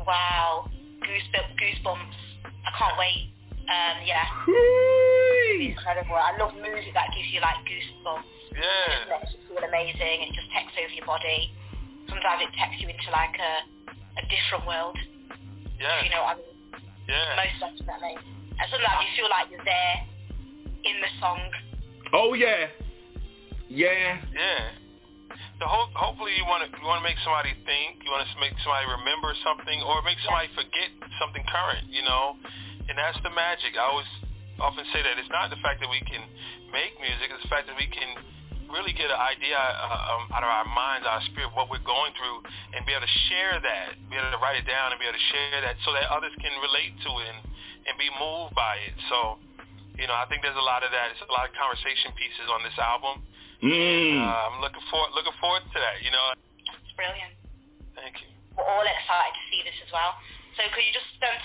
[0.09, 0.73] Wow.
[1.05, 1.53] Goosebumps.
[1.61, 2.17] Goosebumps.
[2.65, 3.29] I can't wait.
[3.69, 4.25] Um, yeah.
[4.49, 6.17] It's incredible.
[6.17, 8.25] I love music that gives you like goosebumps.
[8.57, 9.05] Yeah.
[9.05, 10.25] It makes you feel amazing.
[10.25, 11.53] It just takes over your body.
[12.09, 13.53] Sometimes it takes you into like a
[14.17, 14.97] a different world.
[15.79, 16.03] Yeah.
[16.03, 16.57] You know what I mean?
[17.07, 17.37] Yeah.
[17.37, 18.17] Most definitely.
[18.59, 19.97] And sometimes you feel like you're there
[20.89, 21.41] in the song.
[22.17, 22.73] Oh yeah.
[23.69, 24.25] Yeah.
[24.33, 24.88] Yeah.
[25.59, 28.31] So ho- hopefully you want to you want to make somebody think, you want to
[28.39, 31.91] make somebody remember something, or make somebody forget something current.
[31.91, 32.39] You know,
[32.89, 33.75] and that's the magic.
[33.75, 34.11] I always
[34.59, 36.23] often say that it's not the fact that we can
[36.71, 38.17] make music; it's the fact that we can
[38.69, 42.13] really get an idea uh, um, out of our minds, our spirit, what we're going
[42.15, 42.45] through,
[42.77, 45.17] and be able to share that, be able to write it down, and be able
[45.17, 47.41] to share that, so that others can relate to it and,
[47.89, 48.95] and be moved by it.
[49.09, 49.41] So,
[49.97, 51.17] you know, I think there's a lot of that.
[51.17, 53.25] It's a lot of conversation pieces on this album.
[53.63, 54.23] Mm.
[54.23, 55.99] Uh, I'm looking forward looking forward to that.
[56.03, 56.25] You know.
[56.63, 57.35] It's brilliant.
[57.99, 58.31] Thank you.
[58.55, 60.15] We're all excited to see this as well.
[60.55, 61.39] So could you just um,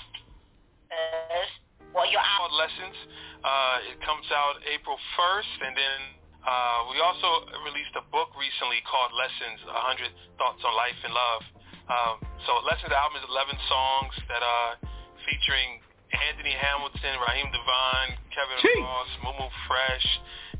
[0.89, 1.45] uh,
[1.93, 2.97] what your Called Lessons.
[3.43, 5.99] Uh, it comes out April 1st, and then
[6.41, 11.43] uh, we also released a book recently called Lessons: 100 Thoughts on Life and Love.
[11.83, 14.79] Um, so Lessons the album is 11 songs that are
[15.27, 15.83] featuring
[16.13, 18.81] Anthony Hamilton, Raheem DeVaughn, Kevin Gee.
[18.81, 20.07] Ross, Mumu Fresh,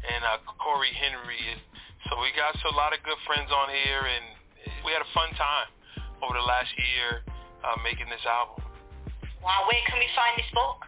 [0.04, 1.60] and uh, Corey Henry.
[2.10, 4.26] So we got so a lot of good friends on here, and
[4.84, 5.72] we had a fun time
[6.20, 7.24] over the last year
[7.64, 8.64] uh, making this album.
[9.40, 10.88] Wow, where can we find this book?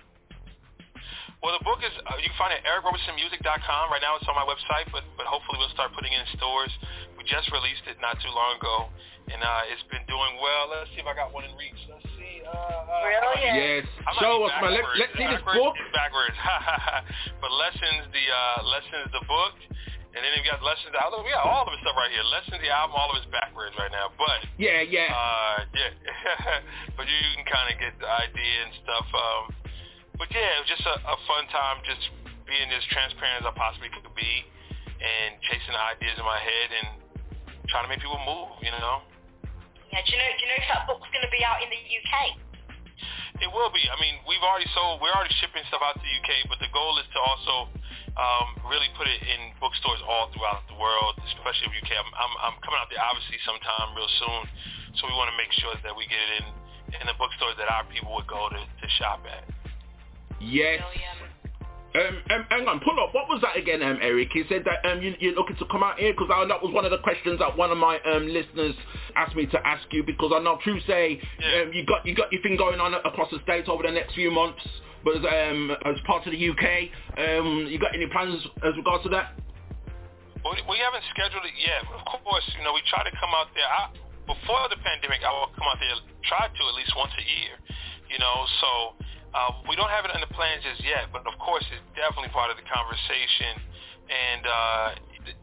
[1.43, 3.83] Well, the book is uh, you can find it at ericrobersonmusic.com.
[3.91, 6.71] Right now, it's on my website, but but hopefully we'll start putting it in stores.
[7.19, 8.89] We just released it not too long ago,
[9.29, 10.71] and uh, it's been doing well.
[10.71, 11.77] Let's see if I got one in reach.
[11.91, 12.04] Let's
[12.45, 13.85] Brilliant.
[13.85, 13.85] Yes.
[14.21, 14.73] Show us, man.
[14.73, 15.75] Let, let's see this Backwards book.
[15.97, 16.37] Backwards.
[17.41, 19.53] but lessons, the uh, lessons, the book,
[20.15, 20.95] and then we got lessons.
[20.95, 22.23] I look, We got all of the stuff right here.
[22.23, 24.09] Lessons, the album, all of it's backwards right now.
[24.15, 25.11] But Yeah, yeah.
[25.11, 25.91] uh, yeah,
[26.97, 29.07] but you can kind of get the idea and stuff.
[29.11, 29.43] Um,
[30.15, 32.01] but yeah, it was just a, a fun time, just
[32.47, 34.33] being as transparent as I possibly could be,
[35.03, 36.87] and chasing the ideas in my head and
[37.67, 38.55] trying to make people move.
[38.63, 39.03] You know.
[39.95, 41.79] Yeah, do you know do you know if that book's gonna be out in the
[41.79, 42.35] UK?
[43.39, 43.79] It will be.
[43.87, 44.99] I mean, we've already sold.
[44.99, 47.71] We're already shipping stuff out to the UK, but the goal is to also
[48.19, 51.95] um, really put it in bookstores all throughout the world, especially the UK.
[51.95, 54.43] I'm, I'm, I'm coming out there obviously sometime real soon,
[54.99, 56.47] so we want to make sure that we get it in
[56.99, 59.47] in the bookstores that our people would go to, to shop at.
[60.43, 60.83] Yes.
[61.95, 63.15] Um, um, hang on, pull up.
[63.15, 64.27] What was that again, um, Eric?
[64.33, 66.83] He said that um, you, you're looking to come out here because that was one
[66.83, 68.75] of the questions that one of my um, listeners
[69.15, 72.33] asked me to ask you because I know True say um, you got you got
[72.35, 74.59] your thing going on across the states over the next few months,
[75.07, 79.07] but as, um, as part of the UK, um, you got any plans as regards
[79.07, 79.39] to that?
[80.43, 81.87] Well, we haven't scheduled it yet.
[81.95, 83.71] Of course, you know we try to come out there.
[83.71, 83.95] I,
[84.27, 85.95] before the pandemic, I would come out there,
[86.27, 87.55] try to at least once a year.
[88.11, 88.69] You know, so
[89.35, 92.31] uh, we don't have it in the plans as yet, but of course it's definitely
[92.31, 93.59] part of the conversation.
[94.07, 94.87] And uh,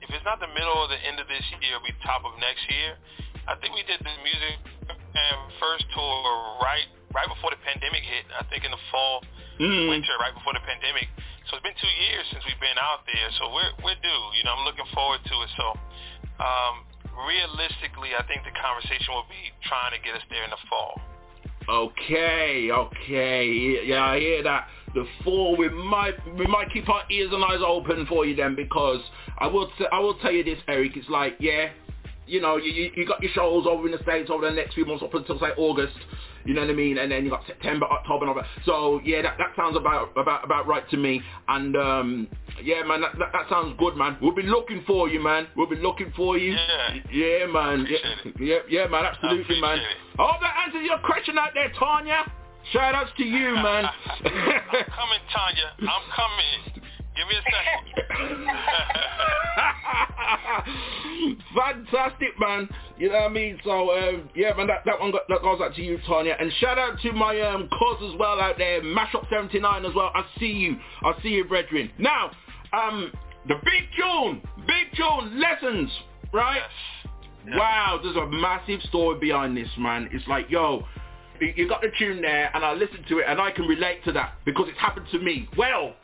[0.01, 2.33] if it's not the middle or the end of this year, it'll be top of
[2.41, 2.97] next year.
[3.45, 4.57] I think we did the music
[4.89, 6.17] and first tour
[6.65, 8.25] right right before the pandemic hit.
[8.33, 9.21] I think in the fall,
[9.61, 9.93] Mm.
[9.93, 11.13] winter, right before the pandemic.
[11.47, 13.29] So it's been two years since we've been out there.
[13.37, 14.23] So we're we're due.
[14.39, 15.51] You know, I'm looking forward to it.
[15.61, 15.67] So
[16.41, 16.75] um,
[17.29, 20.97] realistically, I think the conversation will be trying to get us there in the fall.
[21.69, 23.83] Okay, okay.
[23.85, 24.69] Yeah, I hear that.
[24.95, 28.55] The fall, we might we might keep our ears and eyes open for you then
[28.55, 29.01] because
[29.39, 30.97] I will t- I will tell you this, Eric.
[30.97, 31.71] It's like yeah,
[32.27, 34.85] you know, you you got your shows over in the states over the next few
[34.85, 35.97] months up until say August.
[36.45, 36.99] You know what I mean?
[36.99, 38.49] And then you got September, October, November.
[38.65, 41.23] So yeah, that, that sounds about about about right to me.
[41.49, 42.29] And um,
[42.63, 44.17] yeah, man, that, that, that sounds good, man.
[44.21, 45.49] We'll be looking for you, man.
[45.57, 46.53] We'll be looking for you.
[46.53, 46.95] Yeah.
[47.11, 47.87] Yeah, man.
[47.89, 49.05] Yeah, yeah, yeah, man.
[49.05, 49.79] Absolutely, man.
[50.19, 52.31] I hope that answers your question out there, Tanya.
[52.73, 53.85] Shout outs to you, man.
[54.09, 55.73] I'm coming, Tanya.
[55.81, 56.82] I'm coming.
[57.17, 57.83] Give me a second.
[61.55, 62.69] Fantastic, man.
[62.99, 63.59] You know what I mean?
[63.65, 66.37] So, um, yeah, man, that, that one got, that goes out to you, Tanya.
[66.39, 70.11] And shout out to my um, cause as well out there, Mashup79 as well.
[70.15, 70.77] I see you.
[71.03, 71.91] I see you, brethren.
[71.99, 72.31] Now,
[72.73, 73.13] um,
[73.49, 75.91] the big tune, big tune, lessons,
[76.33, 76.63] right?
[77.49, 80.09] Wow, there's a massive story behind this, man.
[80.13, 80.87] It's like, yo,
[81.41, 84.13] you got the tune there, and I listened to it, and I can relate to
[84.13, 85.49] that because it's happened to me.
[85.57, 85.95] Well,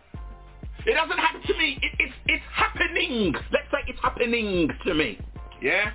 [0.88, 1.78] it doesn't happen to me.
[1.82, 3.34] It, it's it's happening.
[3.52, 5.18] Let's say it's happening to me.
[5.60, 5.90] Yeah.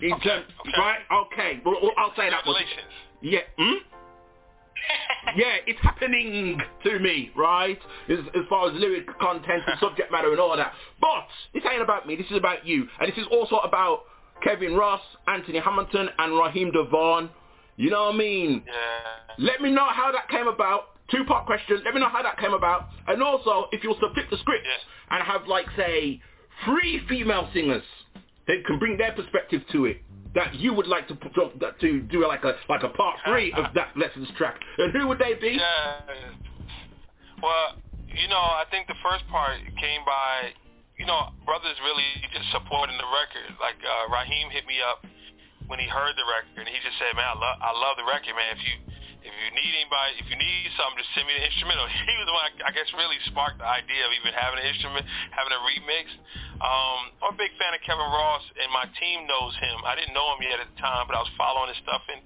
[0.00, 0.46] In terms,
[0.78, 0.98] right?
[1.26, 1.60] Okay.
[1.64, 2.44] Well, I'll say that.
[2.44, 2.62] much.
[3.20, 3.40] Yeah.
[3.56, 3.74] Hmm?
[5.36, 7.78] yeah, it's happening to me, right?
[8.08, 10.72] As, as far as lyric content and subject matter and all that.
[11.00, 12.16] But this ain't about me.
[12.16, 14.04] This is about you, and this is also about
[14.42, 17.30] Kevin Ross, Anthony Hamilton, and Raheem DeVaughn.
[17.76, 18.62] You know what I mean?
[18.66, 19.34] Yeah.
[19.38, 20.91] Let me know how that came about.
[21.12, 21.80] Two-part question.
[21.84, 22.88] Let me know how that came about.
[23.06, 24.66] And also, if you was to flip the script
[25.10, 26.20] and have, like, say,
[26.64, 27.84] three female singers
[28.48, 30.02] that can bring their perspective to it
[30.34, 31.16] that you would like to
[31.80, 35.18] to do like a like a part three of that lessons track, and who would
[35.18, 35.60] they be?
[35.60, 36.00] Yeah.
[37.42, 37.76] Well,
[38.08, 40.56] you know, I think the first part came by,
[40.96, 43.60] you know, brothers really just supporting the record.
[43.60, 45.04] Like uh, Raheem hit me up
[45.68, 48.08] when he heard the record, and he just said, "Man, I love I love the
[48.08, 48.56] record, man.
[48.56, 48.74] If you
[49.22, 51.86] if you need anybody, if you need something, just send me the instrumental.
[52.10, 55.06] He was the one, I guess, really sparked the idea of even having an instrument,
[55.30, 56.06] having a remix.
[56.58, 59.86] Um, I'm a big fan of Kevin Ross, and my team knows him.
[59.86, 62.20] I didn't know him yet at the time, but I was following his stuff, and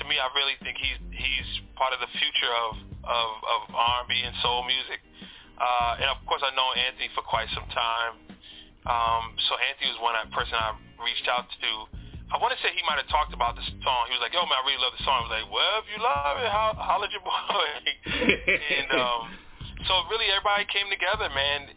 [0.00, 2.72] to me, I really think he's he's part of the future of
[3.04, 5.00] of, of R&B and soul music.
[5.60, 8.14] Uh, and of course, I know Anthony for quite some time.
[8.88, 10.72] Um, so Anthony was one person I
[11.04, 11.99] reached out to
[12.30, 14.02] I want to say he might have talked about the song.
[14.06, 15.86] He was like, "Yo, man, I really love the song." I was like, "Well, if
[15.90, 17.66] you love it, ho- holla at your boy."
[18.78, 19.20] and um,
[19.90, 21.74] so really, everybody came together, man,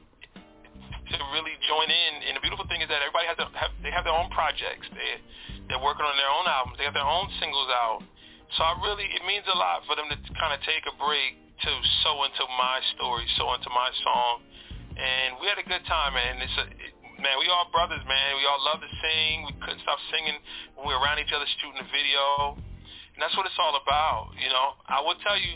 [1.10, 2.12] to really join in.
[2.30, 4.86] And the beautiful thing is that everybody has, to have they have their own projects.
[4.94, 5.18] They
[5.68, 6.78] they're working on their own albums.
[6.78, 8.06] They have their own singles out.
[8.58, 11.42] So I really, it means a lot for them to kind of take a break
[11.66, 11.72] to
[12.06, 14.46] sew into my story, sew into my song.
[14.94, 16.38] And we had a good time, man.
[16.38, 16.93] It's a, it,
[17.24, 18.30] man, we all brothers, man.
[18.36, 19.48] We all love to sing.
[19.48, 20.36] We couldn't stop singing
[20.76, 22.60] when we were around each other shooting a video.
[23.16, 24.76] And that's what it's all about, you know.
[24.92, 25.56] I will tell you,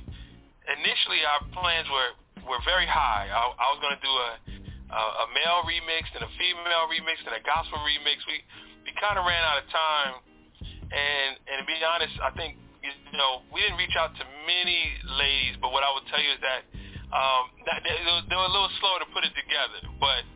[0.72, 2.11] initially our plans were,
[2.48, 3.27] were very high.
[3.27, 4.31] I, I was going to do a,
[4.95, 8.23] a, a male remix, and a female remix, and a gospel remix.
[8.23, 8.39] We,
[8.88, 10.14] we kind of ran out of time.
[10.88, 14.80] And, and to be honest, I think, you know, we didn't reach out to many
[15.19, 16.64] ladies, but what I would tell you is that
[17.07, 17.95] um, that they,
[18.27, 19.80] they were a little slow to put it together.
[19.99, 20.27] But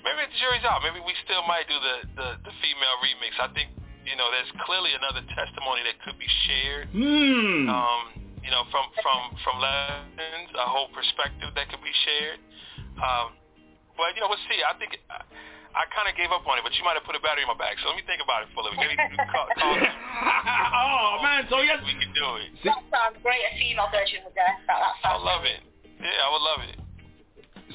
[0.00, 0.80] maybe the jury's out.
[0.80, 3.36] Maybe we still might do the, the, the female remix.
[3.36, 3.68] I think,
[4.08, 6.88] you know, there's clearly another testimony that could be shared.
[6.90, 7.68] Hmm.
[7.68, 8.02] Um,
[8.40, 12.40] you know, from, from, from lessons, a whole perspective that could be shared.
[12.98, 13.38] Um,
[13.94, 14.58] but, you know, we'll see.
[14.64, 14.98] I think...
[15.08, 15.22] I,
[15.72, 17.50] I kind of gave up on it, but you might have put a battery in
[17.50, 17.80] my back.
[17.80, 18.92] So let me think about it for a little bit.
[18.92, 22.52] Maybe you can call, call oh man, so yes, we can do it.
[22.68, 23.40] That sounds great.
[23.40, 24.52] A female version would there.
[24.68, 25.64] That, that I sounds love it.
[25.96, 26.76] Yeah, I would love it.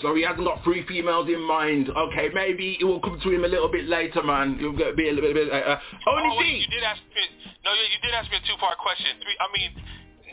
[0.02, 1.90] So he hasn't got three females in mind.
[1.90, 4.58] Okay, maybe it will come to him a little bit later, man.
[4.60, 5.50] You'll get be a little bit.
[5.50, 7.26] Uh, only oh, wait, you did ask me.
[7.66, 9.18] No, you, did ask me a two-part question.
[9.20, 9.38] Three.
[9.42, 9.72] I mean,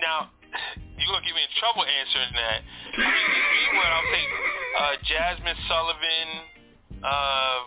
[0.05, 0.31] now
[1.01, 2.59] you're gonna get me in trouble answering that.
[2.61, 4.31] I mean, three where I'll take
[4.77, 6.29] uh, Jazmine Sullivan,
[7.01, 7.61] uh,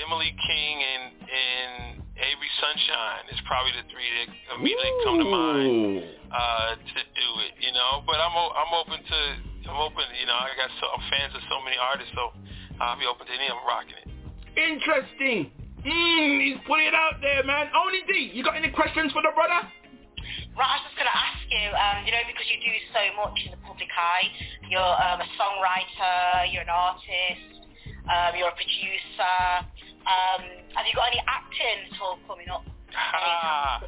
[0.00, 1.74] Emily King, and and
[2.16, 7.52] Avery Sunshine is probably the three that immediately come to mind uh, to do it.
[7.60, 9.20] You know, but I'm I'm open to
[9.68, 10.04] I'm open.
[10.20, 12.32] You know, I got so I'm fans of so many artists, so
[12.80, 14.08] I'll be open to any of them rocking it.
[14.54, 15.50] Interesting.
[15.84, 17.68] Mm, he's putting it out there, man.
[17.76, 19.68] Onni D, you got any questions for the brother?
[20.56, 23.02] Right, I was just going to ask you, um, you know, because you do so
[23.20, 24.30] much in the public eye,
[24.70, 27.68] you're um, a songwriter, you're an artist,
[28.08, 29.36] um, you're a producer.
[30.06, 30.40] Um,
[30.72, 32.64] have you got any acting at all coming up?
[32.94, 33.82] Ah,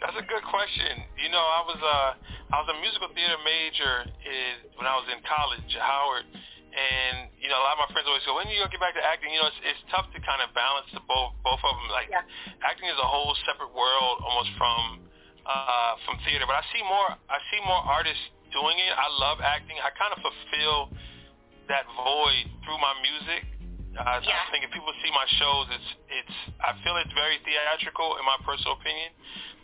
[0.00, 1.02] that's a good question.
[1.18, 2.10] You know, I was uh,
[2.54, 7.30] I was a musical theater major in, when I was in college at Howard, and
[7.42, 8.94] you know, a lot of my friends always go, "When are you gonna get back
[8.94, 11.72] to acting?" You know, it's, it's tough to kind of balance the both both of
[11.74, 11.88] them.
[11.90, 12.22] Like, Yeah.
[12.62, 15.08] acting is a whole separate world almost from
[15.42, 16.46] uh, from theater.
[16.46, 18.22] But I see more I see more artists
[18.54, 18.92] doing it.
[18.94, 19.76] I love acting.
[19.82, 20.94] I kind of fulfill
[21.68, 23.44] that void through my music.
[23.98, 25.90] Uh, I think if people see my shows, it's
[26.22, 29.10] it's I feel it's very theatrical in my personal opinion.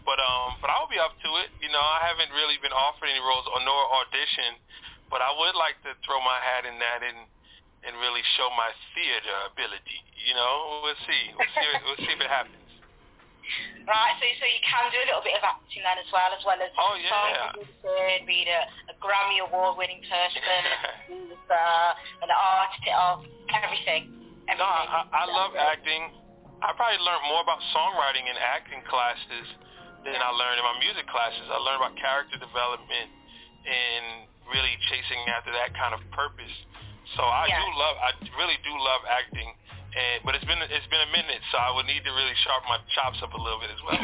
[0.05, 1.49] But um, but I'll be up to it.
[1.65, 4.61] You know, I haven't really been offered any roles or nor audition,
[5.09, 7.25] but I would like to throw my hat in that and
[7.89, 10.01] and really show my theater ability.
[10.25, 11.23] You know, we'll see.
[11.37, 11.69] We'll see.
[11.89, 12.65] we'll see if it happens.
[13.85, 16.41] Right, so so you can do a little bit of acting then as well, as
[16.49, 17.53] well as Oh, yeah.
[17.53, 20.41] song being a, a Grammy Award winning person,
[21.53, 21.93] uh,
[22.25, 24.09] an artist, of everything.
[24.49, 24.57] everything.
[24.57, 26.09] No, I, I love acting.
[26.65, 29.45] I probably learned more about songwriting in acting classes
[30.05, 31.45] than I learned in my music classes.
[31.49, 33.09] I learned about character development
[33.65, 36.53] and really chasing after that kind of purpose.
[37.17, 37.61] So I Yeah.
[37.61, 39.49] do love, I really do love acting.
[39.95, 42.67] And, but it's been it's been a minute, so I would need to really sharpen
[42.69, 43.95] my chops up a little bit as well.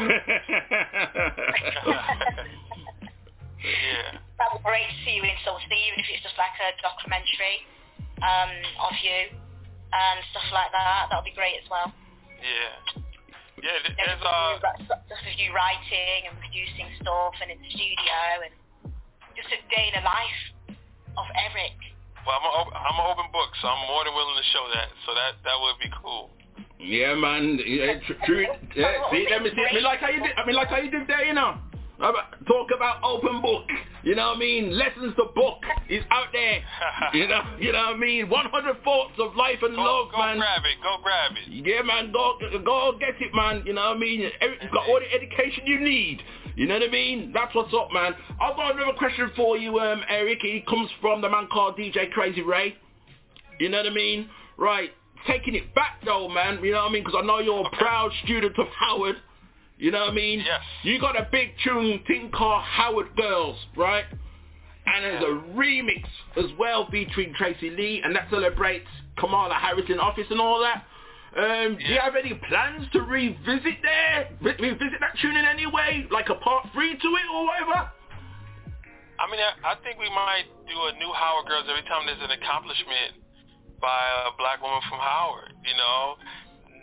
[3.59, 4.15] yeah.
[4.39, 6.71] That would be great to see you in something, even if it's just like a
[6.81, 7.67] documentary
[8.23, 8.51] um,
[8.87, 9.35] of you
[9.91, 11.11] and stuff like that.
[11.11, 11.91] That would be great as well.
[12.39, 13.03] Yeah.
[13.59, 14.57] Yeah, there's uh
[14.87, 18.17] Stuff of you writing and producing stuff and in the studio
[18.47, 18.53] and
[19.35, 20.41] just a day in the life
[21.19, 21.75] of Eric.
[22.23, 24.65] well I'm a, op- I'm an open book, so I'm more than willing to show
[24.71, 24.89] that.
[25.05, 26.31] So that that would be cool.
[26.79, 27.59] Yeah, man.
[27.61, 28.47] Yeah, true.
[28.75, 29.75] Yeah, see, let me see.
[29.75, 30.31] Me like how you did.
[30.39, 31.59] I mean, like how you did there, you know.
[32.01, 33.65] Talk about open book.
[34.03, 34.75] You know what I mean?
[34.75, 36.63] Lessons the book is out there.
[37.13, 38.27] you know, you know what I mean?
[38.27, 40.37] 100 thoughts of life and go, love, go man.
[40.37, 40.81] Go grab it.
[40.81, 41.67] Go grab it.
[41.67, 42.11] Yeah, man.
[42.11, 43.61] Go, go get it, man.
[43.67, 44.21] You know what I mean?
[44.21, 46.21] You've got all the education you need.
[46.55, 47.31] You know what I mean?
[47.33, 48.13] That's what's up, man.
[48.41, 50.39] I've got another question for you, um, Eric.
[50.43, 52.75] It comes from the man called DJ Krazy Ray.
[53.59, 54.27] You know what I mean?
[54.57, 54.89] Right.
[55.27, 56.63] Taking it back, though, man.
[56.63, 57.03] You know what I mean?
[57.03, 59.17] Because I know you're a proud student of Howard.
[59.81, 60.39] You know what I mean?
[60.45, 60.61] Yes.
[60.83, 64.05] You got a big tune thing called Howard Girls, right?
[64.85, 66.05] And there's a remix
[66.37, 68.85] as well featuring Tracey Lee, and that celebrates
[69.17, 70.85] Kamala Harris in office and all that.
[71.33, 74.29] Um, Do you have any plans to revisit there?
[74.41, 76.05] Re- revisit that tune in any way?
[76.11, 77.89] Like a part three to it or whatever?
[79.17, 82.21] I mean, I, I think we might do a new Howard Girls every time there's
[82.21, 83.17] an accomplishment
[83.81, 86.21] by a black woman from Howard, you know?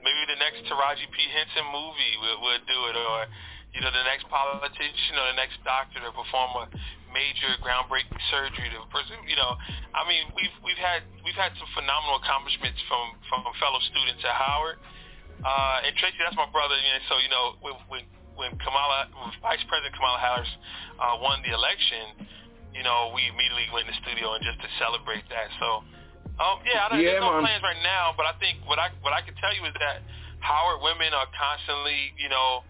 [0.09, 1.17] Maybe the next Taraji P.
[1.29, 3.29] Henson movie would, would do it, or
[3.77, 6.67] you know, the next politician or the next doctor to perform a
[7.13, 9.21] major groundbreaking surgery to person.
[9.29, 9.53] You know,
[9.93, 14.33] I mean, we've we've had we've had some phenomenal accomplishments from from fellow students at
[14.33, 14.81] Howard.
[15.45, 16.73] Uh, and Tracey, that's my brother.
[16.73, 18.03] Know, so you know, when when,
[18.41, 20.53] when Kamala, when Vice President Kamala Harris
[20.97, 22.25] uh, won the election,
[22.73, 25.53] you know, we immediately went in the studio and just to celebrate that.
[25.61, 25.85] So
[26.39, 27.47] um, yeah, I don't, Yeah, there's no man.
[27.47, 30.03] plans right now, but I think what I what I can tell you is that
[30.41, 32.63] Howard women are constantly, you know,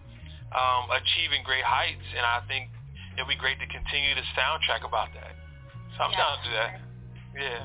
[0.53, 2.73] um, achieving great heights, and I think
[3.15, 5.37] it'd be great to continue the soundtrack about that.
[5.97, 6.71] So I'm down to do that.
[7.37, 7.63] Yeah.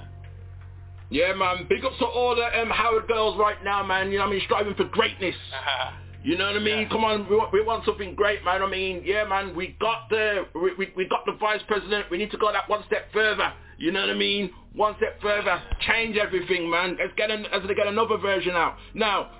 [1.11, 1.67] Yeah, man.
[1.69, 4.11] Big ups to all the um, Howard girls right now, man.
[4.11, 4.43] You know what I mean?
[4.45, 5.37] Striving for greatness.
[6.25, 6.89] You know what I mean?
[6.89, 8.63] Come on, we want, we want something great, man.
[8.63, 9.55] I mean, yeah, man.
[9.55, 12.07] We got the we, we, we got the vice president.
[12.11, 13.53] We need to go that one step further.
[13.79, 14.51] You know what I mean?
[14.75, 16.97] One step further, change everything, man.
[16.99, 18.77] Let's get an, let's get another version out.
[18.95, 19.31] Now,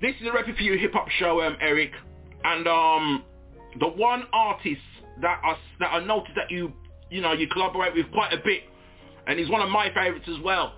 [0.00, 1.92] this is a for You hip hop show, um, Eric,
[2.44, 3.24] and um,
[3.80, 4.80] the one artist
[5.22, 6.72] that I that I noticed that you
[7.10, 8.64] you know you collaborate with quite a bit,
[9.26, 10.74] and he's one of my favorites as well.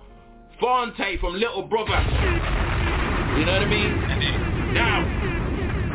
[0.59, 1.99] Phonte from Little Brother.
[3.39, 4.73] You know what I mean?
[4.73, 4.99] Now,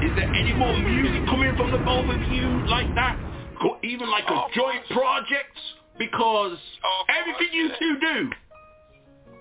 [0.04, 3.18] is there any more music coming from the both of you like that?
[3.64, 5.56] Or even like a joint project?
[5.98, 6.58] Because
[7.06, 8.18] everything you two do.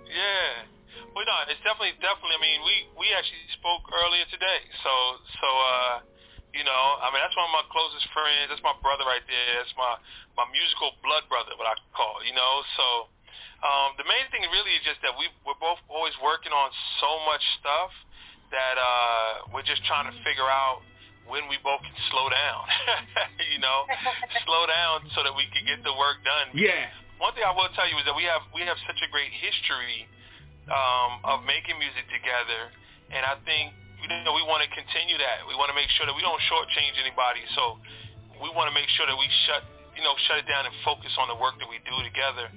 [0.05, 0.69] Yeah.
[1.13, 2.37] Well, no, it's definitely, definitely.
[2.37, 4.61] I mean, we we actually spoke earlier today.
[4.81, 4.93] So,
[5.41, 5.93] so, uh,
[6.53, 8.49] you know, I mean, that's one of my closest friends.
[8.49, 9.51] That's my brother right there.
[9.61, 9.97] That's my
[10.37, 12.21] my musical blood brother, what I call.
[12.25, 12.87] You know, so.
[13.63, 16.67] Um, the main thing really is just that we we're both always working on
[16.99, 17.95] so much stuff
[18.51, 20.83] that uh, we're just trying to figure out
[21.27, 22.63] when we both can slow down.
[23.53, 23.87] you know,
[24.47, 26.51] slow down so that we can get the work done.
[26.55, 26.91] Yeah.
[27.21, 29.31] One thing I will tell you is that we have we have such a great
[29.31, 30.09] history
[30.67, 32.71] um, of making music together,
[33.11, 33.71] and I think
[34.03, 35.47] you know we want to continue that.
[35.47, 37.43] We want to make sure that we don't shortchange anybody.
[37.55, 37.79] So
[38.43, 39.63] we want to make sure that we shut
[39.95, 42.49] you know shut it down and focus on the work that we do together,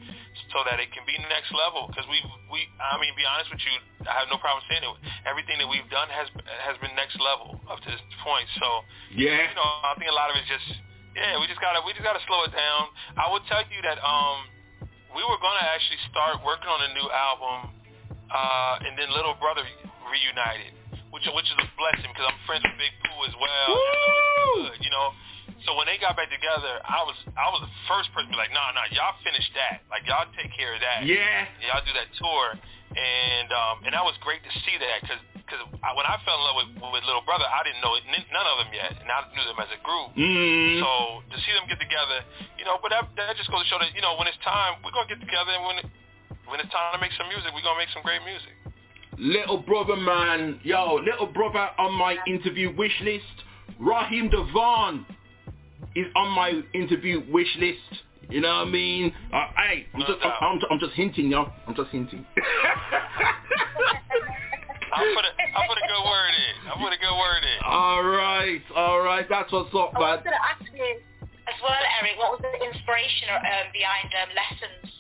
[0.53, 1.87] so that it can be next level.
[1.91, 2.19] Because we
[2.53, 3.75] we I mean, be honest with you,
[4.09, 4.97] I have no problem saying it.
[5.29, 6.29] Everything that we've done has
[6.65, 8.47] has been next level up to this point.
[8.61, 8.69] So
[9.15, 9.49] Yeah.
[9.51, 10.69] you know, I think a lot of it's just
[11.17, 12.93] yeah, we just gotta we just gotta slow it down.
[13.17, 14.47] I would tell you that um
[15.17, 17.73] we were gonna actually start working on a new album,
[18.29, 19.65] uh, and then Little Brother
[20.13, 20.77] reunited,
[21.09, 23.71] which which is a blessing because I'm friends with Big Pooh as well.
[23.73, 25.09] and so it's good, you know.
[25.65, 28.39] So when they got back together, I was I was the first person to be
[28.39, 29.87] like, nah, nah, y'all finish that.
[29.89, 31.09] Like y'all take care of that.
[31.09, 31.49] Yeah.
[31.65, 35.63] Y'all do that tour, and um, and that was great to see that because because
[35.71, 38.57] when I fell in love with, with Little Brother, I didn't know n- none of
[38.67, 40.11] them yet, and I knew them as a group.
[40.19, 40.83] Mm.
[40.83, 40.91] So
[41.23, 42.27] to see them get together,
[42.59, 44.83] you know, but that, that just goes to show that you know when it's time,
[44.83, 45.87] we're gonna get together, and when it,
[46.51, 48.53] when it's time to make some music, we're gonna make some great music.
[49.17, 50.61] Little brother, man.
[50.67, 53.47] Yo, little brother on my interview wish list.
[53.79, 55.07] Raheem DeVaughn
[55.97, 58.03] is on my interview wish list.
[58.29, 59.13] You know what I mean?
[59.33, 61.49] Uh, hey, I'm just, I'm, I'm, I'm just hinting, yo.
[61.67, 62.27] I'm just hinting.
[64.97, 66.55] I put a I put a good word in.
[66.69, 67.59] I put a good word in.
[67.65, 69.27] all right, all right.
[69.29, 70.03] That's what's up, man.
[70.03, 71.01] I was going to ask you
[71.47, 74.91] as well, Eric, what was the inspiration um, behind um, Lessons?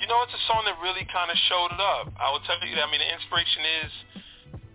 [0.00, 2.10] You know, it's a song that really kind of showed it up.
[2.18, 2.84] I will tell you that.
[2.84, 3.92] I mean, the inspiration is,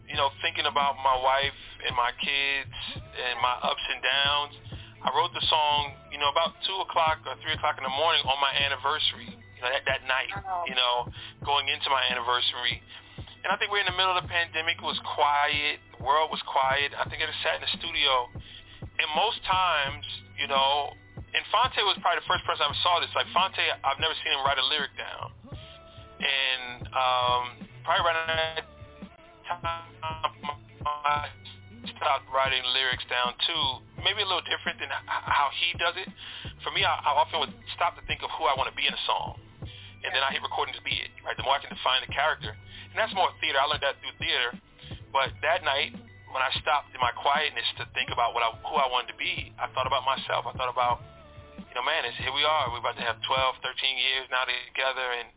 [0.08, 4.56] you know, thinking about my wife and my kids and my ups and downs.
[5.00, 8.20] I wrote the song, you know, about two o'clock or three o'clock in the morning
[8.28, 9.32] on my anniversary.
[9.32, 10.32] You know, that, that night.
[10.68, 11.08] You know,
[11.44, 12.84] going into my anniversary.
[13.44, 14.84] And I think we're in the middle of the pandemic.
[14.84, 15.80] It was quiet.
[15.96, 16.92] The world was quiet.
[16.92, 18.28] I think I just sat in the studio.
[18.84, 20.04] And most times,
[20.36, 23.12] you know, and Phonte was probably the first person I ever saw this.
[23.16, 25.28] Like Phonte, I've never seen him write a lyric down.
[26.20, 27.44] And um,
[27.88, 28.68] probably around that
[29.48, 29.88] time,
[30.84, 31.32] I
[31.96, 33.68] stopped writing lyrics down too.
[34.04, 36.10] Maybe a little different than how he does it.
[36.64, 38.88] For me, I, I often would stop to think of who I want to be
[38.88, 41.12] in a song, and then I hit recording to be it.
[41.24, 43.60] Right, the more I can define the character, and that's more theater.
[43.60, 44.56] I learned that through theater.
[45.10, 45.98] But that night,
[46.30, 49.18] when I stopped in my quietness to think about what I, who I wanted to
[49.18, 50.46] be, I thought about myself.
[50.46, 51.02] I thought about,
[51.58, 52.70] you know, man, it's, here we are.
[52.70, 55.34] We're about to have 12, 13 years now together, and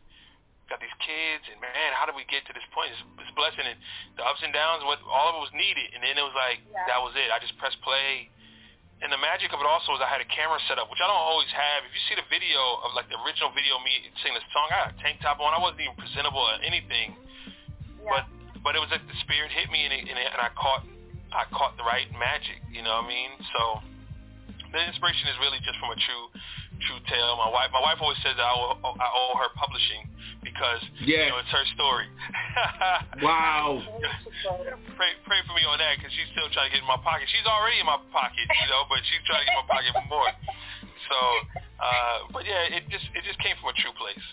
[0.71, 2.93] got these kids, and man, how did we get to this point?
[2.93, 3.77] It's, it's blessing, and
[4.15, 6.63] the ups and downs, what all of it was needed, and then it was like
[6.65, 6.87] yeah.
[6.87, 7.29] that was it.
[7.33, 8.31] I just pressed play,
[9.03, 11.07] and the magic of it also is I had a camera set up, which I
[11.11, 11.83] don't always have.
[11.83, 13.91] If you see the video of like the original video of me
[14.23, 15.51] singing the song, I had a tank top on.
[15.51, 17.19] I wasn't even presentable or anything,
[17.99, 18.07] yeah.
[18.07, 18.23] but
[18.63, 20.87] but it was like the spirit hit me, and, it, and, it, and I caught
[21.35, 22.63] I caught the right magic.
[22.71, 23.31] You know what I mean?
[23.51, 23.61] So
[24.71, 26.23] the inspiration is really just from a true
[26.87, 27.35] true tale.
[27.39, 30.07] My wife my wife always says that I owe, I owe her publishing
[30.43, 31.27] because yeah.
[31.27, 32.07] you know it's her story.
[33.25, 33.79] wow.
[34.99, 37.25] pray pray for me on that because she's still trying to get in my pocket.
[37.31, 39.91] She's already in my pocket, you know, but she's trying to get in my pocket
[40.11, 40.31] more.
[41.07, 41.17] So,
[41.79, 44.25] uh, but yeah, it just it just came from a true place.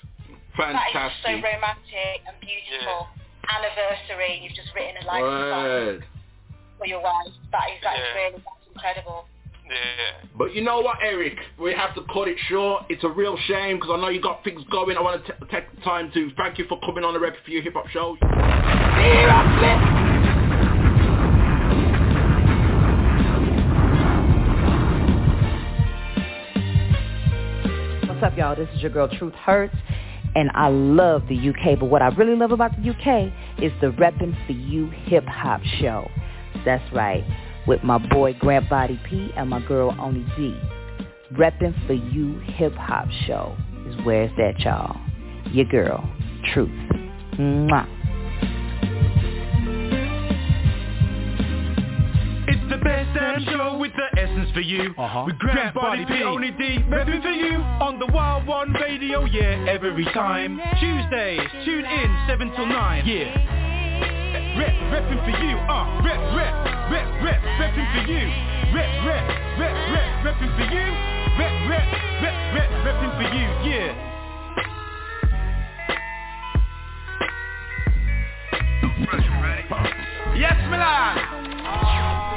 [0.58, 0.94] Fantastic.
[0.94, 3.08] That is so romantic and beautiful.
[3.10, 3.18] Yeah.
[3.50, 4.42] Anniversary.
[4.44, 6.04] You've just written a life
[6.78, 7.32] for your wife.
[7.52, 8.18] That is that's yeah.
[8.18, 9.26] really that's incredible.
[9.70, 10.26] Yeah.
[10.36, 11.38] But you know what, Eric?
[11.60, 12.86] We have to cut it short.
[12.88, 14.96] It's a real shame because I know you got things going.
[14.96, 17.34] I want to t- take the time to thank you for coming on the Rep
[17.44, 18.16] for your hip hop show.
[28.08, 28.56] What's up, y'all?
[28.56, 29.76] This is your girl, Truth Hurts.
[30.34, 33.32] And I love the UK, but what I really love about the UK
[33.62, 36.08] is the Reppin' For You Hip Hop Show.
[36.64, 37.24] That's right
[37.66, 40.58] with my boy Grant Body P and my girl Onni D.
[41.32, 43.56] Reppin' for You Hip Hop Show
[43.86, 45.00] is where it's at, y'all.
[45.52, 46.08] Your girl,
[46.52, 46.70] Truth.
[47.38, 47.86] Mwah.
[52.48, 54.94] It's the best damn show with the essence for you.
[54.98, 55.24] Uh-huh.
[55.26, 59.66] With Grant Body P, Onni D, repping for you on the Wild One Radio, yeah,
[59.68, 60.60] every time.
[60.80, 63.69] Tuesdays, tune in 7 till 9, yeah
[64.60, 66.52] rep, reppin' for you, uh, rep, rep,
[66.92, 68.28] rep, rep, reppin' for you,
[68.76, 69.24] rep, rep,
[69.58, 70.86] rep, rep, reppin' for you,
[71.40, 71.86] rep, rep,
[72.20, 74.06] rep, rep, reppin' for you, yeah.
[80.36, 82.29] Yes, Milan!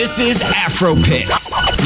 [0.00, 1.28] This is Afro Pit.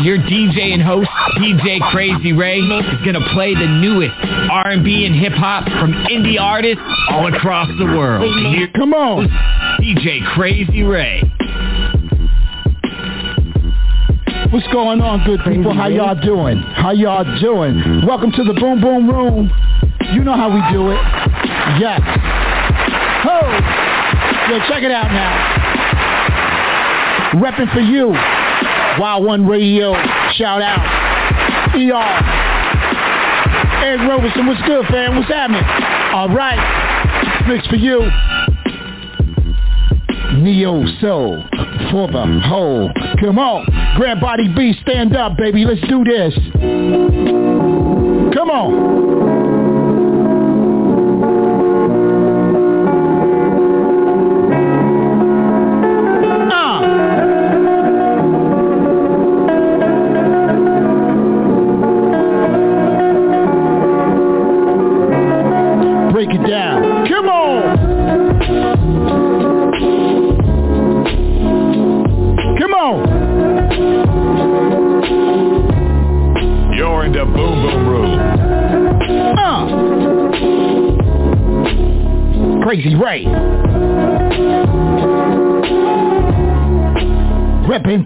[0.05, 4.15] Your DJ and host, DJ Krazy Ray, is gonna play the newest
[4.53, 6.81] R&B and hip hop from indie artists
[7.11, 8.23] all across the world.
[8.55, 9.27] Here, come on,
[9.83, 11.23] DJ Krazy Ray.
[14.53, 15.75] What's going on, good people?
[15.75, 16.59] How y'all doing?
[16.59, 18.07] How y'all doing?
[18.07, 19.51] Welcome to the Boom Boom Room.
[20.13, 21.03] You know how we do it.
[21.83, 22.01] Yes.
[23.27, 24.55] Ho!
[24.55, 25.64] Yo, check it out now.
[27.35, 28.09] Repping for you.
[29.01, 29.93] Wild One Radio.
[30.35, 30.79] Shout out.
[31.75, 32.55] ER.
[33.85, 35.17] Eric Roberson, what's good, fam?
[35.17, 35.65] What's happening?
[36.15, 36.59] All right.
[37.49, 38.01] Mix for you.
[40.41, 41.45] Neo Soul
[41.91, 42.91] for the whole.
[43.21, 43.67] Come on.
[43.97, 45.65] Grant Body P, stand up, baby.
[45.65, 47.44] Let's do this.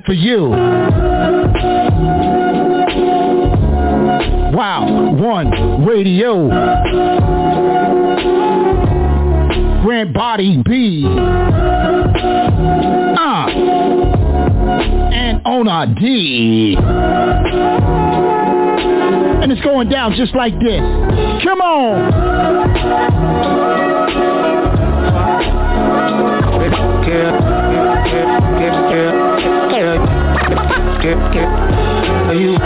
[0.09, 0.48] For you.
[4.56, 6.48] Wow, one radio.
[9.82, 11.05] Grant Body P.
[11.05, 11.10] Uh.
[15.12, 16.76] And Onni D.
[19.43, 20.80] And it's going down just like this.
[21.44, 22.48] Come on.
[31.04, 32.58] You.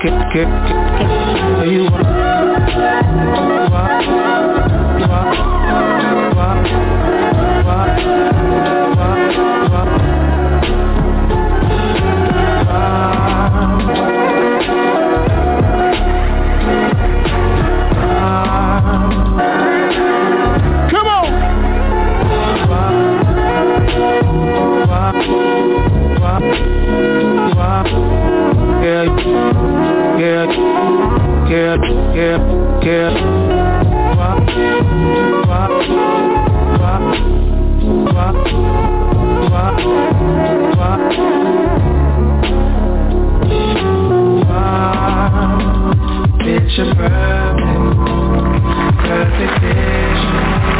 [0.00, 0.70] Picture
[28.82, 29.04] yeah,
[30.18, 30.46] yeah,
[31.50, 31.76] yeah,
[32.14, 32.38] yeah,
[32.82, 33.10] yeah.
[34.16, 34.40] Wop,
[35.48, 35.72] wop,
[38.14, 38.36] wop, wop,
[39.50, 39.78] wop,
[40.76, 41.02] wop.
[44.48, 45.92] Wow,
[46.38, 47.56] picture perfect,
[49.06, 50.79] perfect vision.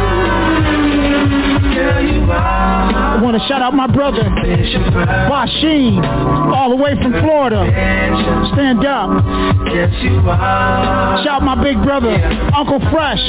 [2.01, 4.23] I want to shout out my brother,
[5.29, 6.01] Washeen,
[6.53, 7.65] all the way from Florida.
[8.53, 9.09] Stand up.
[11.23, 12.15] Shout out my big brother,
[12.55, 13.21] Uncle Fresh,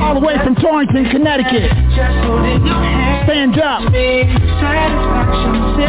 [0.00, 1.70] all the way from Torrington, Connecticut.
[3.24, 3.82] Stand up.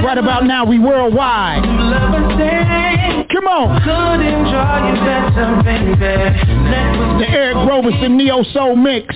[0.04, 1.64] Right about now, we worldwide.
[3.32, 3.82] Come on.
[7.20, 9.16] The Eric Roberson Neo Soul Mix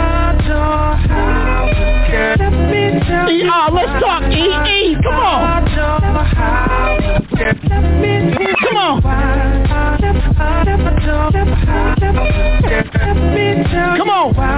[3.39, 4.23] let's talk.
[5.03, 5.65] Come on.
[8.61, 9.01] Come on.
[13.97, 14.51] Come on.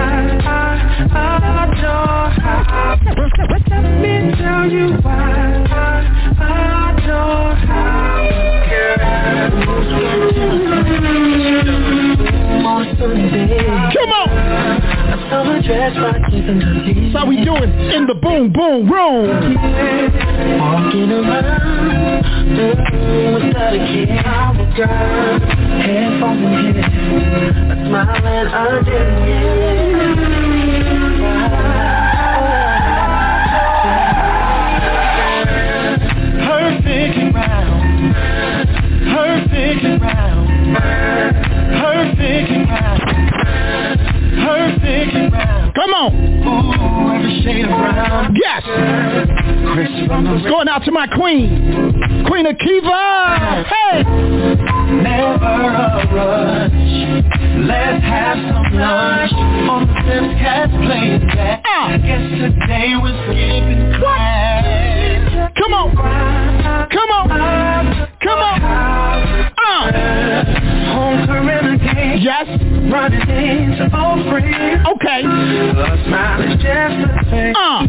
[15.33, 19.55] That's how we doing in the boom boom room.
[20.59, 22.23] Walking around
[23.33, 23.77] without a
[24.77, 25.39] girl.
[25.81, 30.03] Headphones in hand, a smiling under
[36.45, 38.15] Perfect and round,
[39.13, 40.47] perfect round,
[41.81, 42.52] perfect
[45.75, 46.13] Come on.
[46.13, 48.35] Ooh, every shade of brown.
[48.35, 48.63] Yes.
[48.63, 53.65] The Going out to my queen, Queen Akiva.
[53.65, 54.03] Hey.
[55.01, 57.33] Never a rush.
[57.65, 59.33] Let's have some lunch
[59.69, 61.61] on the Sims Cats playing that.
[61.65, 61.93] Ah.
[61.93, 65.53] I guess today we're skipping class.
[65.57, 65.95] Come on.
[66.89, 67.29] Come on.
[68.21, 68.39] Come
[72.19, 72.45] Yes.
[72.91, 74.85] Running into old friends.
[74.95, 75.21] Okay.
[75.25, 77.53] A smile is just a thing.
[77.55, 77.85] Uh.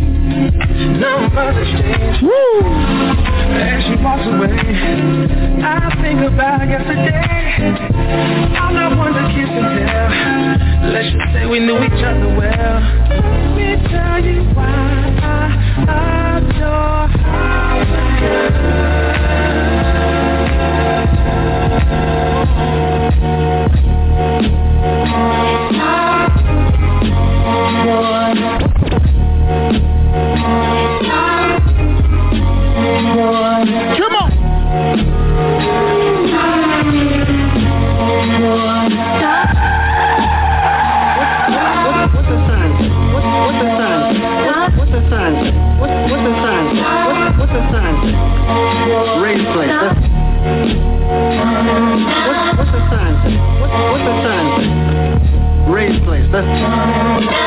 [0.98, 2.22] No other change.
[2.22, 2.64] Woo.
[3.54, 4.56] As she walks away,
[5.62, 7.44] I think about yesterday.
[8.56, 10.90] I'm not one to kiss and tell.
[10.92, 12.80] Let's just say we knew each other well.
[13.10, 17.08] Let me tell you why I adore
[21.74, 22.23] Come
[56.34, 57.43] Raise place.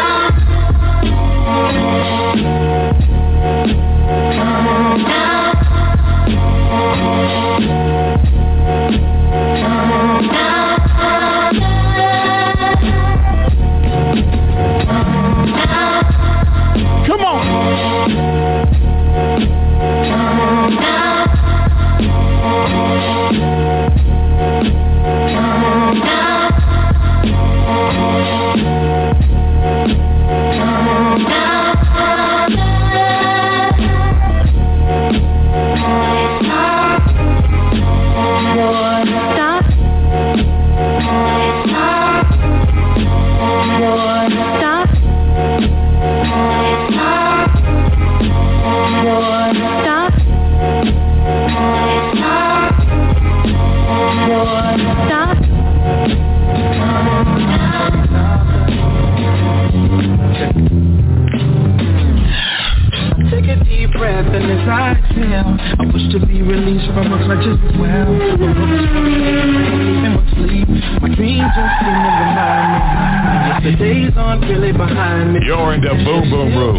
[64.91, 68.11] Exhale I wish to be released from my clutches as well.
[68.39, 70.67] But what is even with sleep
[71.01, 75.39] My dreams just seem to remind me The days aren't really behind me.
[75.43, 76.77] You're in the Boom Boom Room.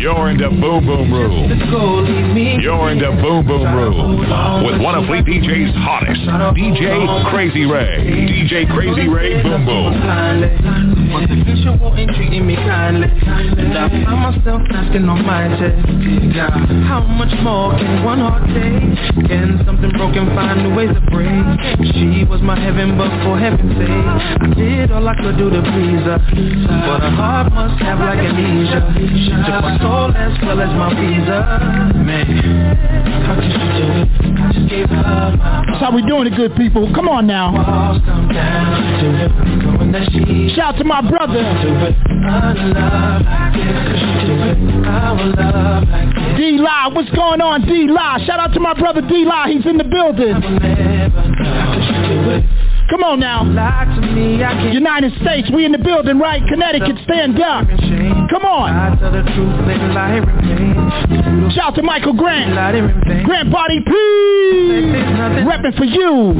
[0.00, 2.60] You're in the Boom Boom Room.
[2.60, 4.18] You're in the Boom Boom Room
[4.64, 6.22] with one of Fleet DJ's hottest,
[6.56, 8.00] DJ Krazy Ray.
[8.00, 9.92] DJ Krazy Ray Boom Boom.
[11.12, 15.84] But the future wasn't treating me kindly And I myself asking on my chest
[16.88, 19.28] How much more can one heart take?
[19.28, 21.44] Can something broken find new ways to break?
[21.92, 26.04] She was my heaven but for heaven's sake I did all I could to please
[26.04, 28.80] her But her heart must have like amnesia.
[28.96, 31.38] She took my soul as well as my visa.
[31.96, 34.31] Man, how she do it?
[34.42, 36.92] That's how we doing it, good people.
[36.94, 37.52] Come on now.
[40.54, 41.42] Shout out to my brother.
[46.36, 48.20] D Live, what's going on, D Live?
[48.26, 50.40] Shout out to my brother D Live, he's in the building.
[52.90, 53.44] Come on now.
[54.72, 56.42] United States, we in the building, right?
[56.48, 57.66] Connecticut, stand up.
[58.28, 58.98] Come on.
[61.54, 62.52] Shout out to Michael Grant.
[63.24, 63.92] Grant Body P.
[64.32, 66.34] Repping for you.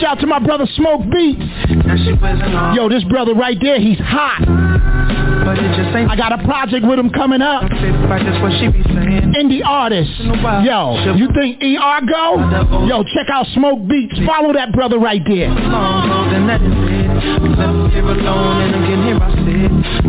[0.00, 1.40] Shout out to my brother Smoke Beats.
[2.76, 4.42] Yo, this brother right there, he's hot.
[6.08, 7.62] I got a project with him coming up.
[9.34, 10.10] Indie artist.
[10.64, 12.86] Yo, you think ER go?
[12.86, 14.14] Yo, check out Smoke Beats.
[14.26, 15.48] Follow that brother right there.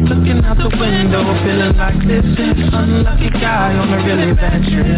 [0.04, 4.98] Looking out the window, feeling like this is unlucky guy on a really bad trip.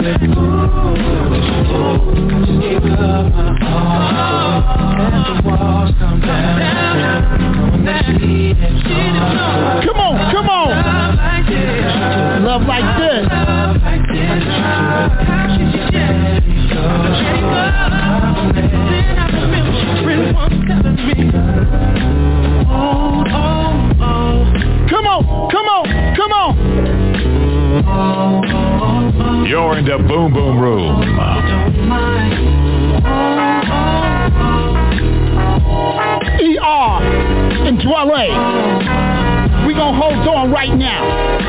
[2.40, 4.64] Just gave up my all.
[4.98, 6.56] Let the walls come down.
[7.42, 8.84] Knowing that she is
[9.86, 10.72] Come on, come on.
[12.46, 13.28] Love like this.
[13.28, 14.34] Come on, come
[17.36, 17.74] on,
[18.56, 19.25] come on.
[29.48, 31.02] You're in the Boom Boom Room.
[36.42, 39.05] ER in Dwelle.
[39.76, 41.04] Gonna hold on right now.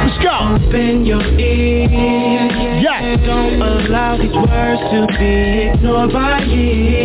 [0.04, 0.66] Let's go.
[0.66, 2.82] Open your ears.
[2.82, 3.20] Yes.
[3.24, 6.42] Don't allow these words to be ignored by.
[6.44, 6.96] Hearing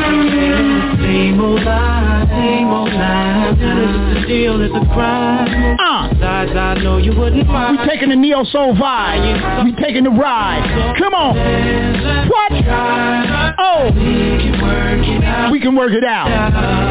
[1.01, 3.55] Same old lie, same old lie.
[3.57, 5.77] This is the deal, it's a crime.
[5.79, 6.09] Uh.
[6.09, 7.79] Besides, I know you wouldn't mind.
[7.79, 9.63] We taking the neo soul vibe.
[9.65, 10.95] We taking the ride.
[10.97, 11.35] Come on.
[12.27, 12.51] What?
[13.57, 13.91] Oh.
[15.51, 16.86] We can work it out.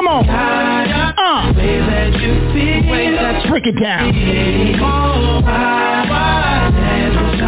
[0.00, 0.24] Come on.
[0.30, 1.52] Uh.
[3.50, 4.14] Break it down.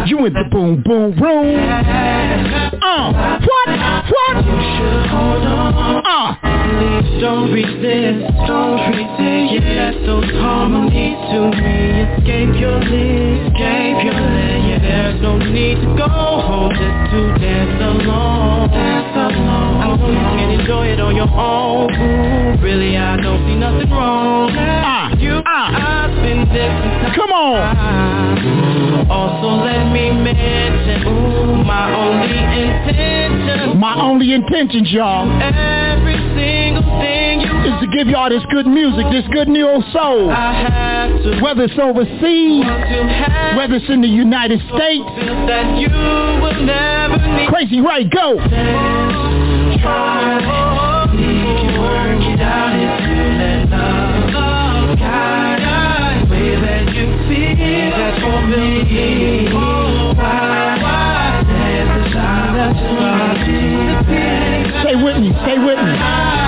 [0.05, 1.55] You in the boom boom room.
[2.79, 3.11] Uh.
[3.41, 3.69] What?
[4.13, 4.37] What?
[6.05, 6.35] Uh.
[7.19, 9.51] Don't resist, don't resist.
[9.51, 12.05] You let those harmonies to me.
[12.19, 14.83] Escape your lips, escape your lips.
[14.83, 19.22] There's no need to go home just to dance alone.
[19.93, 20.17] Dance alone.
[20.17, 21.91] I know you can enjoy it on your own.
[21.93, 24.49] Ooh, really, I don't see nothing wrong.
[24.55, 29.09] Uh, you, I've been there Come on.
[29.09, 33.79] Also, let me mention, ooh, my only intention.
[33.79, 35.92] My only intentions, y'all, Every single thing you
[37.73, 39.47] is to give y'all this good music, this good
[39.91, 40.29] soul.
[40.29, 42.65] I have to Whether it's overseas,
[43.57, 45.05] whether it's in the United States.
[45.47, 47.49] that you will never need.
[47.49, 48.37] Crazy right, go.
[49.81, 50.39] Try,
[51.13, 53.69] we can work it out if you let
[54.33, 57.91] love guide the way that you feel.
[57.91, 59.49] That's for me.
[59.53, 63.23] Why, why, there's a side that's right.
[64.83, 66.42] Stay with me, stay with me.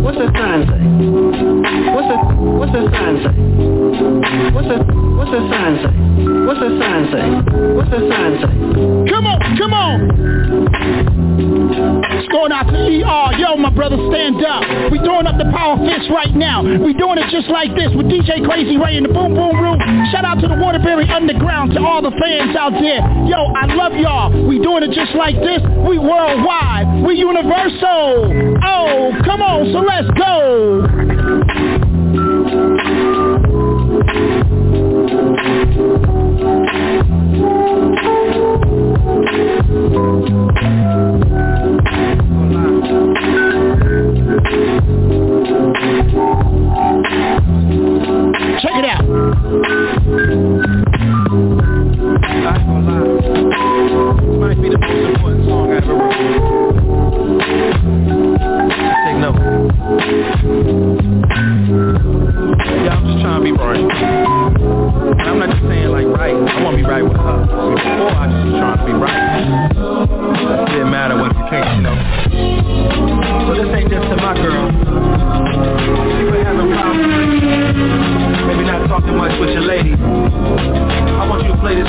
[0.00, 0.78] What's the sign say?
[1.92, 2.16] What's, the,
[2.58, 3.87] what's the sign say?
[3.98, 4.78] What's the,
[5.18, 5.90] what's the sign say?
[6.46, 7.26] What's the sign say?
[7.74, 8.52] What's the sign say?
[9.10, 9.96] Come on, come on.
[11.38, 13.26] It's going out to ER.
[13.38, 14.62] Yo, my brother, stand up.
[14.94, 16.62] We throwing up the power fist right now.
[16.62, 19.78] We doing it just like this with DJ Krazy Ray in the Boom Boom Room.
[20.14, 23.02] Shout out to the Waterbury Underground, to all the fans out there.
[23.26, 24.30] Yo, I love y'all.
[24.46, 25.58] We doing it just like this.
[25.82, 27.02] We worldwide.
[27.02, 28.30] We universal.
[28.62, 31.07] Oh, come on, so let's go.
[34.00, 34.16] Thank
[37.08, 37.17] you.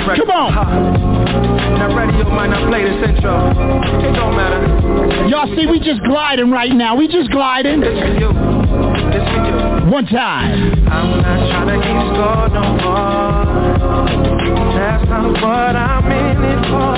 [0.10, 0.26] Record.
[0.26, 0.50] Come on.
[1.78, 3.54] That radio might not oh play this intro.
[4.02, 4.66] It don't matter.
[5.30, 6.96] Y'all see, we just gliding right now.
[6.96, 7.82] We just gliding.
[7.82, 8.00] For you.
[8.00, 9.92] For you.
[9.92, 10.74] One time.
[10.90, 13.60] I'm not trying to keep score no more.
[14.76, 16.94] That's not what I'm in it for.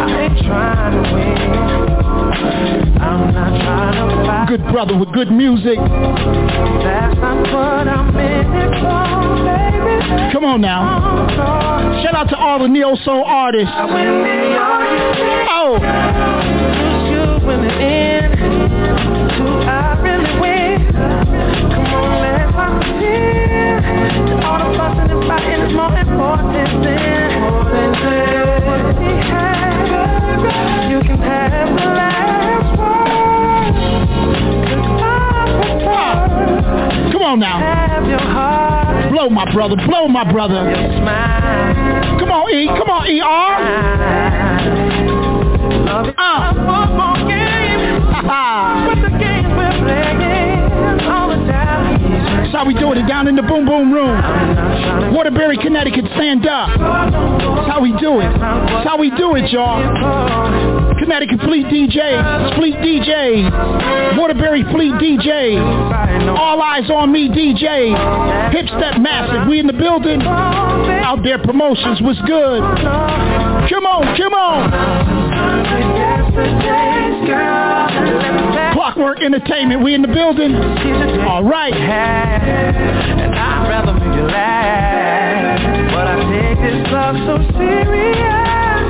[0.00, 2.13] I ain't trying to win.
[2.34, 4.48] I'm not trying to fight.
[4.48, 5.78] Good brother with good music.
[5.78, 8.22] That's not what I'm for,
[9.44, 10.32] baby.
[10.32, 11.28] Come on now.
[12.02, 13.72] Shout out to all the neo soul artists.
[15.56, 15.78] Oh.
[17.08, 18.30] You win it in.
[19.38, 20.92] Do I really win?
[20.92, 24.44] Come on, let's lock it.
[24.44, 27.33] All the fussing and fighting is more important than
[37.24, 37.58] on now.
[37.58, 39.10] Have your heart.
[39.12, 39.76] Blow my brother.
[39.86, 40.62] Blow my brother.
[42.20, 42.66] Come on, E.
[42.66, 44.54] Come on, ER.
[46.16, 46.52] Uh.
[46.54, 47.42] Football game.
[48.84, 50.60] But the games we're playing
[51.04, 52.00] all the time.
[52.42, 54.16] That's how we doing it down in the boom boom room.
[55.14, 56.68] Waterbury, Connecticut, stand up.
[56.78, 58.32] That's how we do it.
[58.40, 59.82] That's how we do it, y'all.
[60.98, 65.60] Connecticut Fleet DJs, Fleet DJs, Waterbury Fleet DJs,
[66.36, 67.90] All Eyes on Me DJ.
[68.52, 70.22] Hip Step Massive, we in the building.
[70.22, 72.62] Out there promotions, was good?
[73.70, 74.70] Come on, come on.
[78.74, 80.54] Clockwork Entertainment, we in the building.
[81.24, 81.72] All right.
[81.74, 85.60] I'd rather make you laugh.
[85.92, 88.43] But I take this love so serious.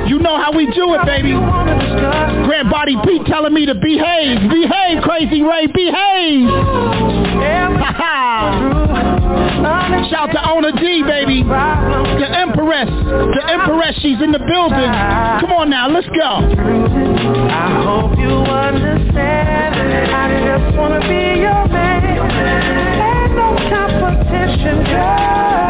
[0.07, 1.33] You know how we do it, baby.
[1.33, 4.39] Grant Body P telling me to behave.
[4.49, 6.49] Behave, Krazy Ray, behave.
[10.09, 11.43] Shout to Onni D, baby.
[11.43, 12.87] The Empress.
[12.89, 14.91] The Empress, she's in the building.
[15.41, 16.39] Come on now, let's go.
[17.49, 19.75] I hope you understand.
[20.13, 22.17] I just wanna be your man.
[23.01, 25.64] Ain't no competition, girl.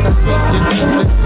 [0.00, 1.19] You're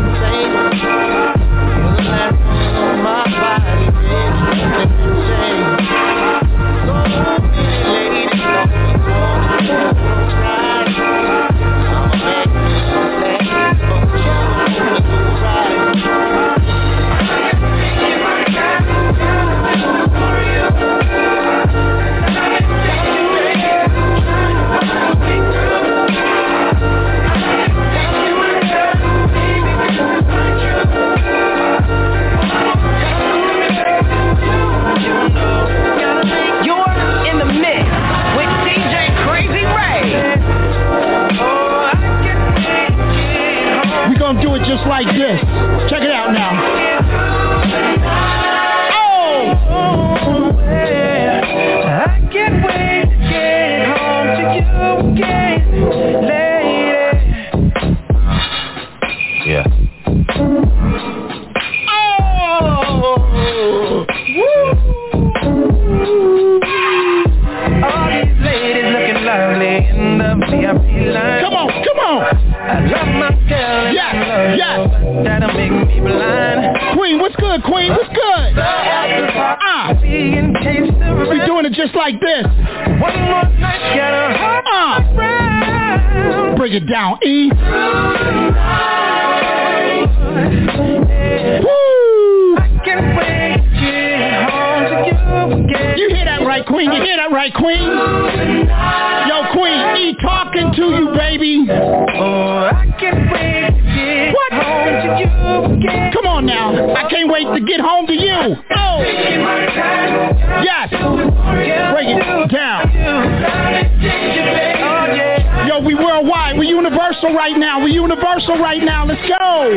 [118.35, 119.07] Universal right now.
[119.07, 119.71] Let's go.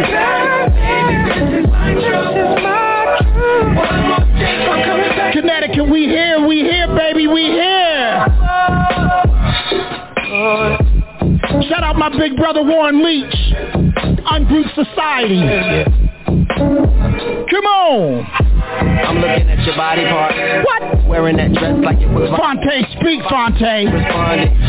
[5.34, 6.46] Connecticut, we here.
[6.46, 7.28] We here, baby.
[7.28, 8.26] We here.
[11.70, 13.36] Shout out my big brother Warren Leach.
[14.26, 15.42] Ungroup Society.
[16.26, 18.26] Come on.
[18.68, 20.34] I'm looking at your body part.
[20.66, 21.08] What?
[21.08, 23.86] Wearing that dress like it was Phonte, speak Phonte.
[23.88, 24.67] Responding.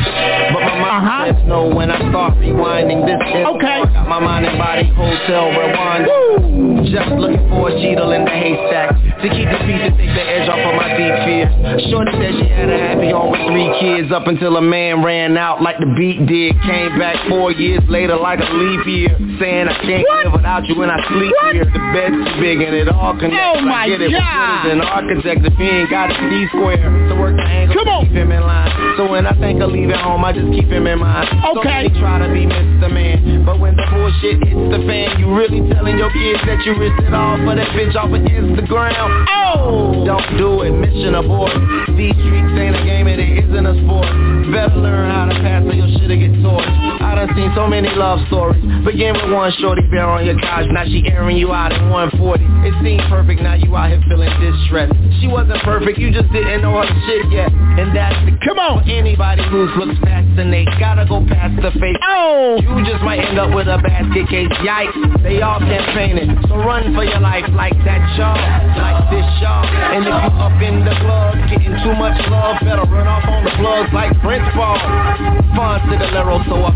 [0.53, 1.25] But my mind uh-huh.
[1.33, 3.79] says no when I start rewinding this is Okay.
[3.93, 6.07] Got my mind and body hotel rewind.
[6.07, 6.85] Woo.
[6.89, 10.25] Just looking for a cheetle in the haystack to keep the peace and take the
[10.25, 11.47] edge off of my deep fear.
[11.91, 15.37] Shorty said she had a happy home with three kids up until a man ran
[15.37, 16.57] out like the beat did.
[16.65, 20.25] Came back four years later like a leap year, saying I can't What?
[20.25, 21.55] live without you when I sleep What?
[21.55, 21.65] here.
[21.67, 23.59] The bed's too big and it all connects.
[23.59, 24.11] Oh, my I get it.
[24.13, 24.23] God.
[24.23, 26.79] But good as an architect if he ain't got a D square
[27.11, 27.75] to work the angle.
[27.77, 28.05] Come on.
[28.07, 28.73] Keep him in line.
[28.97, 31.29] So when I think of leaving home, I just keep him in mind.
[31.43, 31.89] So Okay.
[31.89, 32.93] many try to be Mr.
[32.93, 36.75] Man, but when the bullshit hits the fan, you really telling your kids that you
[36.77, 39.27] risked it all for that bitch off of Instagram.
[39.33, 40.05] Oh.
[40.05, 41.53] Don't do it, mission abort.
[41.97, 44.07] These streets ain't a game and it isn't a sport.
[44.53, 47.01] Better learn how to pass or your shit'll get torched.
[47.03, 48.61] I done seen so many love stories.
[48.85, 52.45] Begin with one shorty bear on your couch, now she airing you out at 140.
[52.69, 54.93] It seemed perfect, now you out here feeling distressed.
[55.21, 57.53] She wasn't perfect, you just didn't know her shit yet.
[57.53, 58.89] And that's the Come on.
[58.89, 60.67] anybody who's looks fascinate.
[60.79, 61.97] Gotta go past the face.
[62.03, 62.59] Oh.
[62.59, 64.51] You just might end up with a basket case.
[64.67, 66.35] Yikes, they all campaigning.
[66.51, 68.35] So run for your life like that, y'all.
[68.35, 69.63] Like this, y'all.
[69.63, 73.45] And if you up in the club, getting too much love, better run off on
[73.45, 74.45] the plugs like Prince.
[74.59, 76.75] Fun to the Lero, so y'all,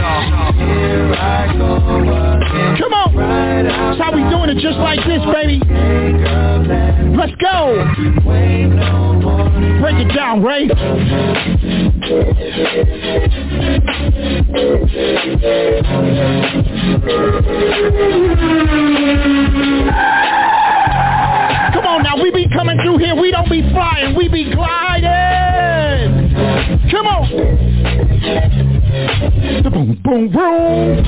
[0.00, 0.52] y'all.
[0.56, 2.76] Here I go again.
[2.80, 3.12] Come on.
[3.16, 5.60] That's how we doing it just like this, baby.
[7.16, 7.84] Let's go.
[9.80, 10.68] Break it down, Ray.
[12.22, 12.30] Come
[21.84, 23.16] on now, we be coming through here.
[23.20, 26.30] We don't be flying, we be gliding.
[26.92, 27.28] Come on.
[29.64, 31.02] Boom, boom, boom.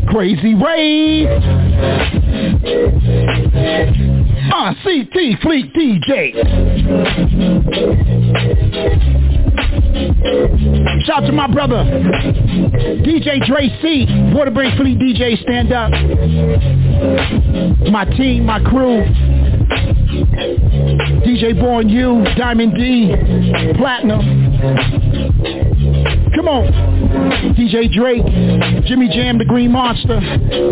[0.00, 1.26] Krazy Ray.
[4.54, 6.32] Uh, CT Fleet DJ.
[9.92, 11.84] Shout out to my brother,
[13.04, 15.90] DJ Dre C, Waterbury Fleet DJ, stand up.
[17.90, 19.04] My team, my crew,
[21.26, 23.14] DJ Born U, Diamond D,
[23.76, 24.22] Platinum.
[26.34, 26.72] Come on.
[27.54, 28.24] DJ Drake,
[28.86, 30.20] Jimmy Jam, the Green Monster,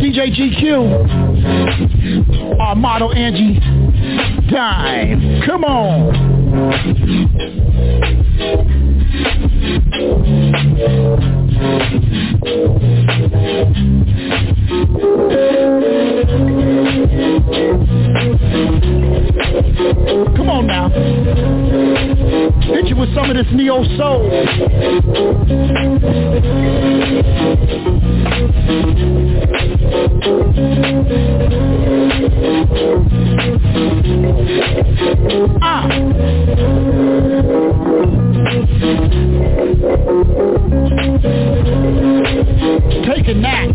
[0.00, 3.60] DJ GQ, our model Angie
[4.50, 5.42] Dime.
[5.44, 6.16] Come on.
[20.36, 20.88] Come on now.
[22.72, 24.30] Hit you with some of this neo soul.
[35.62, 35.86] Ah.
[43.06, 43.70] Take a nap.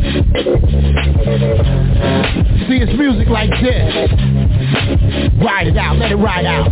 [0.00, 0.06] See,
[2.80, 4.10] it's music like this.
[5.42, 5.98] Ride it out.
[5.98, 6.70] Let it ride out.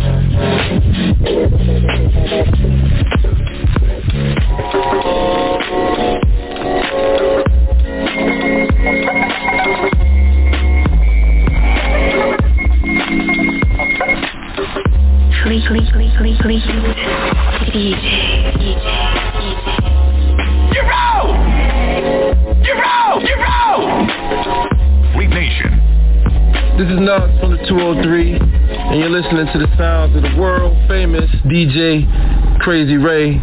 [31.49, 32.05] DJ
[32.61, 33.39] Krazy Ray,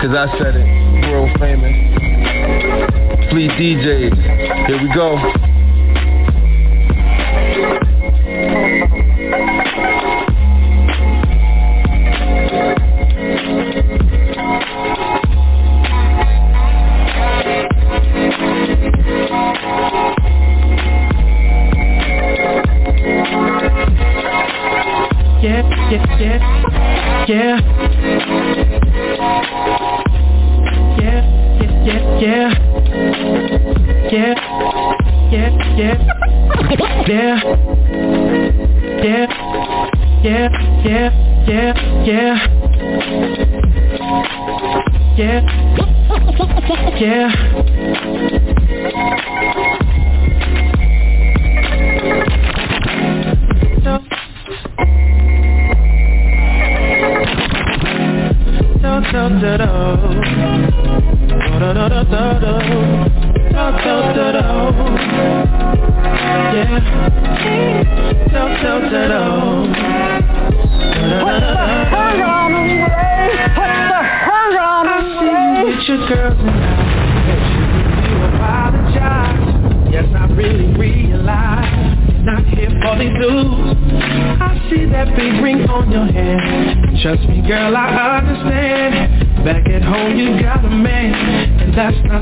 [0.00, 1.74] cause I said it, world famous.
[3.30, 5.43] Fleet DJs, here we go.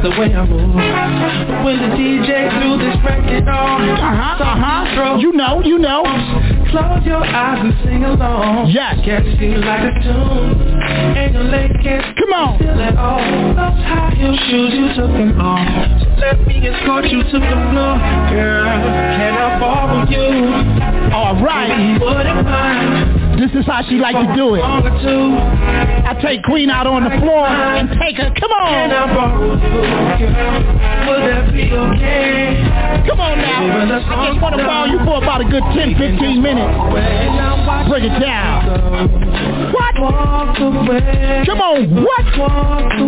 [0.03, 0.75] The way I move.
[1.63, 5.19] When the DJ threw this record on Uh-huh, uh-huh.
[5.19, 6.03] You know, you know.
[6.71, 8.71] Close your eyes and sing along.
[8.71, 8.99] Yes.
[9.05, 10.59] Catch you like a tune.
[11.17, 12.59] And your leg can't Come on.
[12.59, 13.23] Feel at all.
[13.55, 15.71] Those high heel shoes you took them off.
[16.19, 17.95] Let me escort you to the floor.
[18.35, 21.13] Girl, can I borrow you?
[21.15, 23.12] Alright Wouldn't mind
[23.43, 24.63] this is how she like to do it.
[24.63, 28.31] I take Queen out on the floor and take her.
[28.39, 28.89] Come on.
[33.03, 33.67] Come on now.
[33.67, 36.71] I just want to borrow you for about a good 10, 15 minutes.
[37.91, 38.63] Break it down.
[39.75, 39.95] What?
[39.99, 41.83] Come on.
[41.99, 42.25] What?
[43.03, 43.07] Do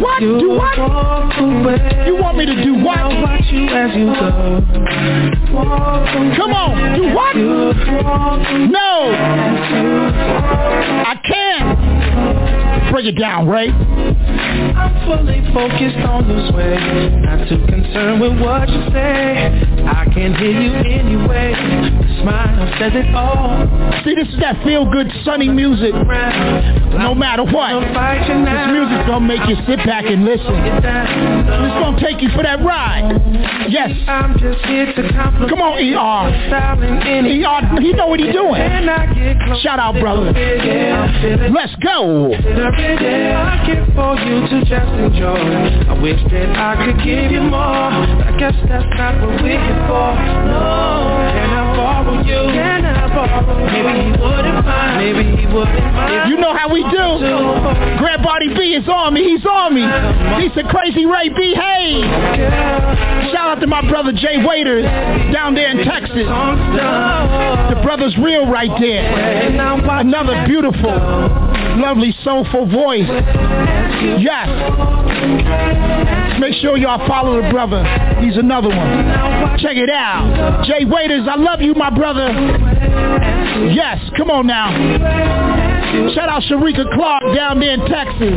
[0.00, 0.20] what?
[0.20, 0.76] Do what?
[2.06, 2.96] You want me to do what?
[6.34, 6.94] Come on.
[6.96, 7.36] Do what?
[8.72, 8.83] No.
[11.04, 12.92] I can't.
[12.92, 13.68] Break it down, Ray.
[13.68, 16.78] I'm fully focused on this way
[17.22, 19.50] Not too concerned with what you say
[19.86, 23.66] I can hear you anyway The smile says it all
[24.04, 25.92] See, this is that feel-good, sunny music.
[26.98, 27.80] No matter what.
[27.80, 30.54] This music's gonna make you sit back and listen.
[30.54, 33.20] It's gonna take you for that ride.
[33.68, 33.90] Yes.
[34.06, 35.02] I'm just here to
[35.48, 36.30] Come on, ER.
[36.54, 38.60] ER, he know what he's doing.
[39.62, 40.32] Shout out, brother.
[41.50, 42.32] Let's go.
[42.34, 45.36] I care for you to just enjoy
[45.88, 49.58] I wish that I could give you more I guess that's not what we're
[49.88, 50.14] for
[50.48, 52.52] No, can I borrow you?
[52.52, 53.63] Can I borrow
[55.54, 57.06] You know how we do
[57.98, 59.82] Grant Body P is on me, he's on me
[60.42, 62.04] He's a Krazy Ray Behave
[63.30, 64.84] Shout out to my brother Jay Waiters
[65.32, 69.06] Down there in Texas The brother's real right there
[70.00, 70.90] Another beautiful
[71.78, 73.08] Lovely soulful voice
[74.20, 74.48] Yes.
[76.40, 77.82] Make sure y'all follow the brother.
[78.20, 79.58] He's another one.
[79.58, 80.64] Check it out.
[80.66, 82.28] Jay Waiters, I love you, my brother.
[83.54, 84.70] Yes, come on now.
[86.14, 88.34] Shout out Sharika Clark down there in Texas.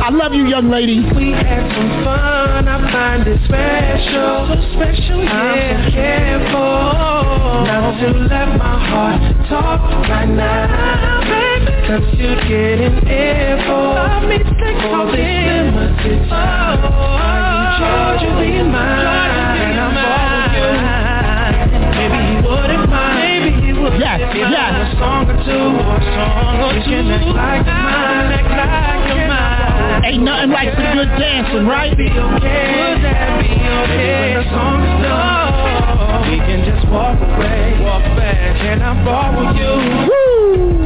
[0.00, 1.00] I love you, young lady.
[1.14, 5.30] We had some fun, I find it special, so special, yeah.
[5.30, 7.04] I'm so careful
[7.68, 11.68] not to let my heart talk right now, baby.
[11.84, 12.00] Cause
[13.06, 13.94] airful.
[13.94, 16.80] Love me, take all this limited time.
[16.80, 19.60] You charging me mine?
[19.60, 20.23] And I'm all
[23.92, 24.96] Yes, yes.
[24.96, 26.88] a song or two, a song or two.
[26.88, 30.04] You can act like mine, like mine.
[30.04, 31.94] Ain't nothing like some good dancing, right?
[31.96, 32.16] Be okay.
[32.16, 34.34] Would that be okay?
[34.34, 37.76] When the song is done, we can just walk away.
[37.84, 38.56] Walk back.
[38.56, 39.72] Can I borrow you?
[40.08, 40.80] Woo!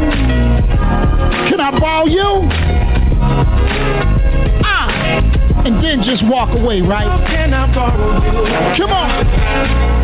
[1.49, 2.51] Can I borrow you?
[4.67, 4.91] Ah!
[5.65, 7.07] And then just walk away, right?
[7.31, 8.77] Can I borrow you?
[8.77, 9.98] Come on.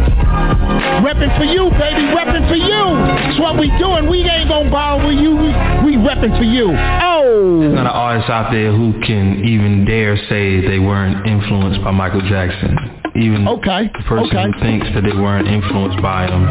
[1.04, 2.84] Repping for you, baby, repping for you.
[3.06, 4.08] That's what we doing.
[4.08, 5.36] We ain't gonna borrow with you.
[5.36, 5.50] We,
[5.84, 6.70] we repping for you.
[6.70, 7.60] Oh.
[7.60, 11.90] There's not an artist out there who can even dare say they weren't influenced by
[11.90, 12.76] Michael Jackson.
[13.16, 13.90] Even okay.
[13.94, 14.50] the person okay.
[14.50, 16.42] who thinks that they weren't influenced by him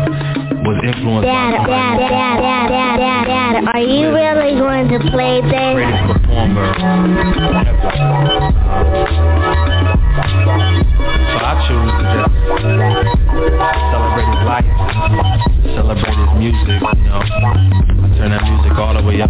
[0.64, 5.00] was influenced Dad, by Dad, Dad, Dad, Dad, Dad, Dad, are you really going to
[5.12, 5.76] play this?
[5.76, 7.84] greatest performer ever.
[11.44, 12.32] I choose to just
[13.92, 14.64] celebrate his life,
[15.76, 17.20] celebrate his music, you know.
[18.16, 19.30] Turn that music all the way up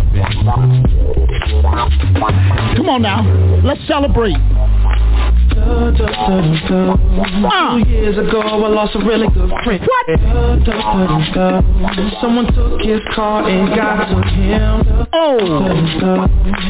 [2.77, 3.25] Come on now.
[3.63, 4.37] Let's celebrate.
[7.73, 9.81] Two years ago, I lost a really good friend.
[9.81, 10.05] What?
[12.21, 15.07] Someone took his car and God took him.
[15.13, 15.63] Oh.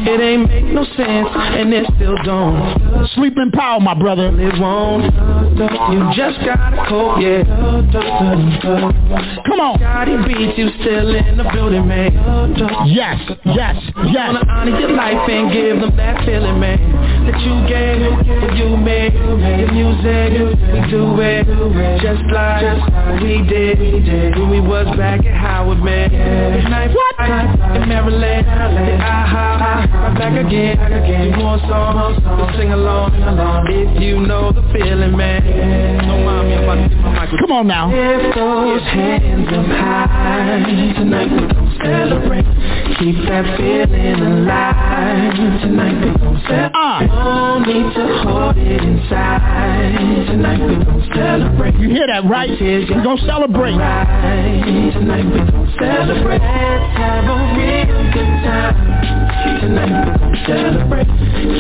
[0.06, 3.08] It ain't make no sense, and it still don't.
[3.16, 4.28] Sleep in power, my brother.
[4.40, 5.06] It won't.
[5.06, 7.44] You just gotta cope, yeah.
[9.46, 9.78] Come on.
[9.80, 12.12] Scotty beat you still in the building, man.
[12.88, 13.76] Yes, yes,
[14.12, 14.34] yes.
[14.34, 16.80] Wanna honor your life and give them that feeling, man.
[17.26, 18.02] That you gave,
[18.64, 19.14] you made.
[19.14, 20.34] Your music,
[20.72, 21.46] we do it
[22.02, 26.12] just like we did when we was back at Howard, man.
[26.94, 27.14] What?
[27.76, 30.78] in Maryland, aha, right back again.
[31.38, 33.14] You want songs to sing along
[33.70, 35.42] if you know the feeling, man.
[36.08, 37.40] Don't mind me, I'm about to get my mic.
[37.40, 37.88] Come on now.
[37.90, 41.32] Lift those hands up high tonight.
[41.32, 42.46] We gon' celebrate.
[43.00, 45.98] Keep that feeling alive tonight.
[46.04, 46.76] We gon' celebrate.
[46.76, 47.00] Uh.
[47.08, 49.96] No need to hold it inside
[50.28, 50.60] tonight.
[50.60, 51.76] We gon' celebrate.
[51.80, 52.50] You hear that, right?
[52.50, 53.78] We're going to celebrate.
[53.78, 56.42] Tonight we gon' celebrate.
[56.42, 58.76] Let's have a real good time.
[59.62, 61.08] Tonight we gon' celebrate.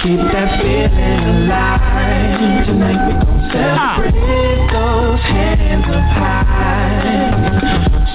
[0.03, 2.65] Keep that feeling alive.
[2.67, 4.13] Tonight we gon' celebrate.
[4.13, 7.13] Lift those hands up high.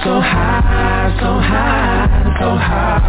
[0.03, 2.07] So high, so high,
[2.39, 2.99] so high.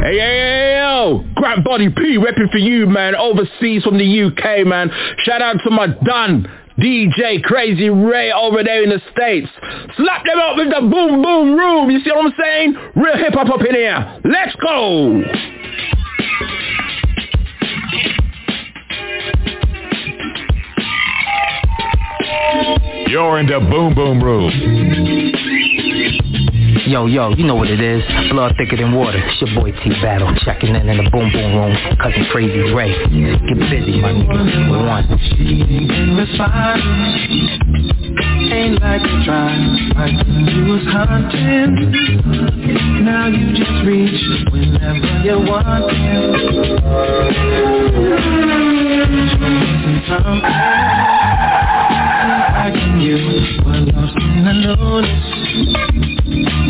[0.00, 0.67] Hey, hey, hey,
[0.98, 1.24] yo!
[1.34, 3.14] Grant Body P repping for you, man.
[3.14, 4.90] Overseas from the UK, man.
[5.24, 6.50] Shout out to my Dun.
[6.78, 9.48] DJ Krazy Ray over there in the States.
[9.96, 11.90] Slap them up with the boom boom room.
[11.90, 12.74] You see what I'm saying?
[12.94, 14.20] Real hip hop up in here.
[14.24, 15.22] Let's go.
[23.08, 25.27] You're in the Boom Boom Room.
[26.88, 28.02] Yo, yo, you know what it is.
[28.30, 29.18] Blood thicker than water.
[29.18, 30.34] It's your boy T Battle.
[30.40, 31.76] Checking in in the boom boom room.
[32.00, 32.96] Cousin Krazy Ray.
[33.12, 34.32] Get busy, my nigga.
[34.72, 35.04] We one.
[38.50, 39.60] Ain't like you tried,
[40.00, 41.92] like you was hunting.
[43.04, 45.92] Now you just reach whenever you want
[50.08, 50.48] Something
[53.02, 53.16] you
[53.66, 55.87] were lost the notice.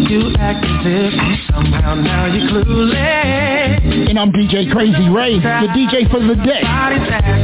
[0.09, 1.13] You act as if
[1.53, 4.09] somehow now you're clueless.
[4.09, 6.63] And I'm DJ Krazy Ray, the DJ for the day.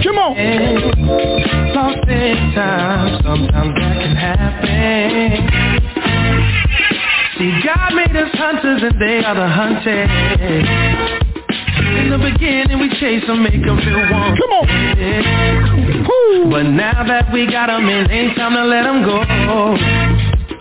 [0.02, 0.32] Come on.
[1.74, 5.44] Lost in time, sometimes that can happen.
[7.36, 10.08] See, God made us hunters and they are the hunted.
[12.00, 14.36] In the beginning we chase them, make them feel warm.
[14.40, 14.66] Come on.
[16.50, 19.22] But now that we got them in, ain't time to let them go.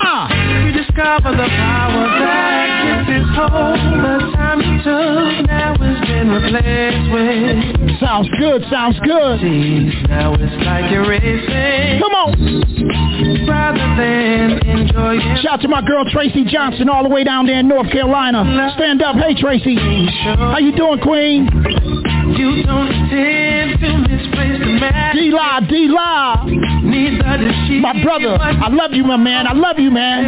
[0.02, 0.43] Ah.
[0.94, 3.82] Discover the power that gets its hold.
[3.82, 7.98] The time you took now has been replaced with.
[8.00, 9.42] Sounds good, sounds good.
[10.08, 11.98] Now it's like you're racing.
[11.98, 12.38] Come on.
[13.50, 15.42] Rather than enjoy it.
[15.42, 18.46] Shout out to my girl Tracy Johnson all the way down there in North Carolina.
[18.78, 19.16] Stand up.
[19.16, 19.74] Hey Tracy.
[19.74, 21.50] How you doing, Queen?
[22.38, 25.16] You don't intend to misplace the man.
[25.16, 26.46] D-La,
[26.94, 27.18] D-La.
[27.18, 27.80] Neither does she.
[27.80, 28.38] My brother.
[28.40, 29.48] I love you, my man.
[29.48, 30.26] I love you, man.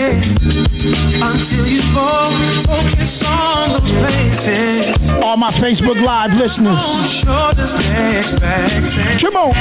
[1.21, 2.33] Until you go
[2.65, 4.97] focus on those places.
[5.23, 6.77] All my Facebook Live listeners.
[9.21, 9.53] Come on.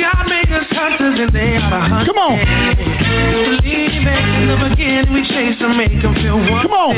[0.00, 2.06] God made us hunters and they are hunters.
[2.06, 2.38] Come on.
[3.58, 3.90] Believe.
[4.40, 6.62] In the beginning we chase them, make them feel one.
[6.62, 6.96] Come on.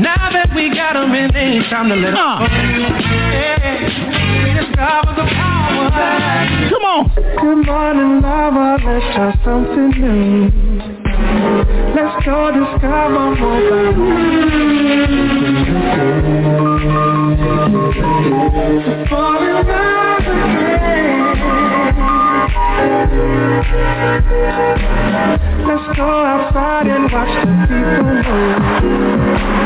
[0.00, 2.46] Now that we got them in, ain't time to let them go.
[3.34, 4.44] Yeah.
[4.44, 5.55] We discover the power.
[5.90, 7.06] Come on.
[7.14, 8.78] Good morning, lover.
[8.84, 10.50] Let's try something new.
[11.94, 13.60] Let's go discover more
[19.06, 20.86] about in love again.
[25.66, 28.02] Let's go outside and watch the people
[28.82, 29.65] move.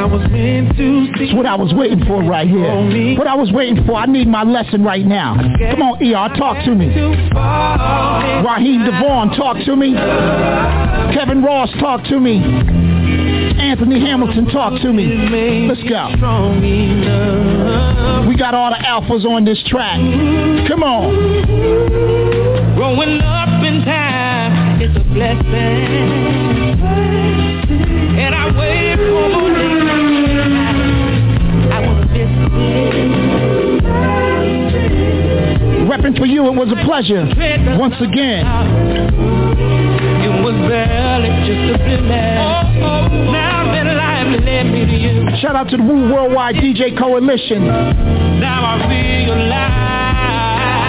[0.00, 1.24] I was meant to see.
[1.24, 2.72] It's what I was waiting for right here.
[3.18, 3.96] What I was waiting for.
[3.96, 5.36] I need my lesson right now.
[5.36, 6.88] Come on, ER, talk to me.
[6.88, 9.92] Raheem DeVaughn, talk to me.
[11.12, 12.40] Kevin Ross, talk to me.
[13.60, 15.04] Anthony Hamilton, talk to me.
[15.68, 16.08] Let's go.
[18.26, 20.00] We got all the alphas on this track.
[20.66, 21.12] Come on.
[22.74, 26.49] Growing up in time is a blessing.
[35.90, 37.26] Repping for you, it was a pleasure.
[37.76, 38.46] Once again.
[40.22, 42.78] It was barely just a blemish.
[43.34, 45.26] Now that life led me to you.
[45.42, 47.66] Shout out to the Wu Worldwide DJ Coalition.
[48.38, 49.90] Now I realize.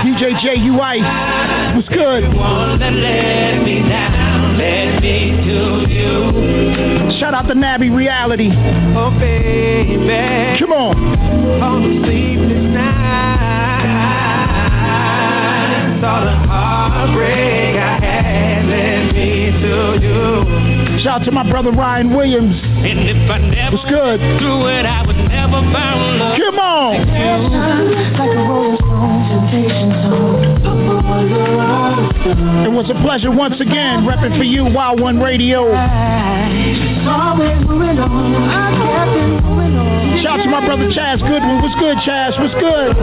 [0.05, 0.79] DJ J.U.
[0.79, 1.75] Ice.
[1.77, 2.35] What's good?
[2.35, 7.19] One that led me down, led me to you.
[7.19, 8.51] Shout out to Nabby Reality.
[8.51, 9.09] Oh.
[10.59, 10.93] Come on.
[16.11, 20.99] All the heartbreak I had led me to you.
[21.03, 22.55] Shout out to my brother Ryan Williams.
[22.61, 24.19] And if I never What's good?
[24.19, 26.37] through it, I would never found love.
[26.37, 27.07] Come on.
[28.19, 29.21] Like a rolling stone,
[32.65, 35.71] It was a pleasure once again repping for you, Wild One Radio.
[40.21, 41.61] Shout out to my brother Chaz Goodwin.
[41.63, 42.37] What's good, Chaz?
[42.39, 42.95] What's good?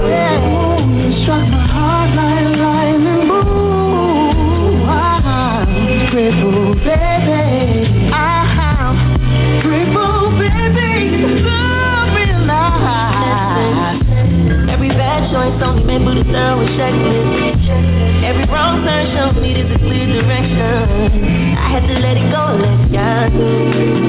[14.70, 17.47] Every bad choice only made thorough with checklist.
[17.69, 21.57] Every wrong turn showed me there's a clear direction.
[21.57, 23.49] I had to let it go and let God do.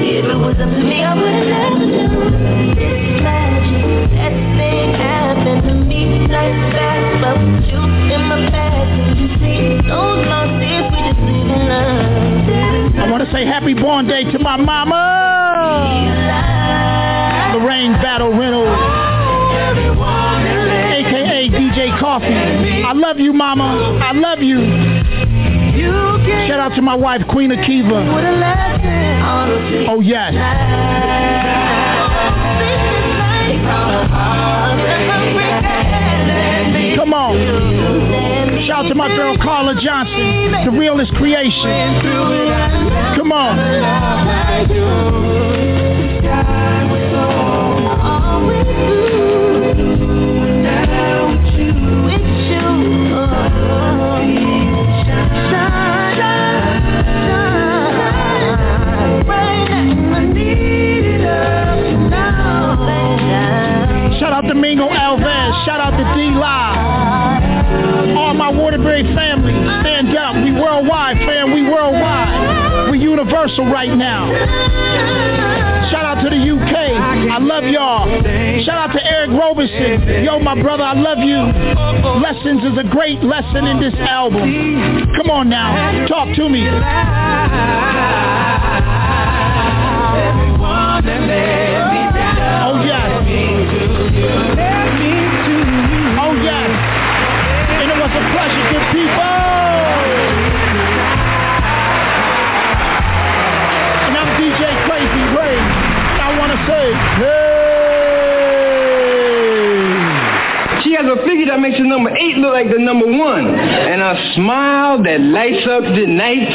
[0.00, 4.10] If it was up to me, I would have never done this magic.
[4.16, 7.00] That thing happened to me like that.
[7.20, 7.82] But with you
[8.16, 12.96] in my past, you see those long days we just live in love.
[12.96, 15.04] I want to say happy born day to my mama.
[17.54, 18.70] Lorraine Battle Reynolds.
[18.72, 19.20] Oh,
[20.90, 22.26] AKA DJ Coffee.
[22.26, 23.98] I love you, mama.
[24.02, 24.58] I love you.
[26.48, 28.04] Shout out to my wife, Queen Akiva.
[29.88, 30.34] Oh, yes.
[36.96, 37.36] Come on.
[38.66, 42.02] Shout out to my girl Carla Johnson, the realest creation.
[43.16, 43.58] Come on.
[73.80, 74.28] Right now.
[75.90, 76.74] Shout out to the UK.
[77.30, 78.06] I love y'all.
[78.64, 80.24] Shout out to Eric Roberson.
[80.24, 81.36] Yo, my brother, I love you.
[82.20, 85.12] Lessons is a great lesson in this album.
[85.16, 86.06] Come on now.
[86.06, 86.66] Talk to me.
[92.62, 93.10] Oh, yes.
[96.18, 96.70] Oh, yes.
[97.70, 99.34] And it was a pleasure, good people.
[104.06, 105.58] And I'm DJ Krazy Ray.
[106.20, 106.94] I want to say,
[107.24, 107.39] hey.
[110.90, 113.46] She has a figure that makes the number eight look like the number one.
[113.46, 116.50] And a smile that lights up the night.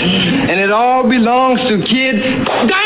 [0.52, 2.85] And it all belongs to Kid Dynamite!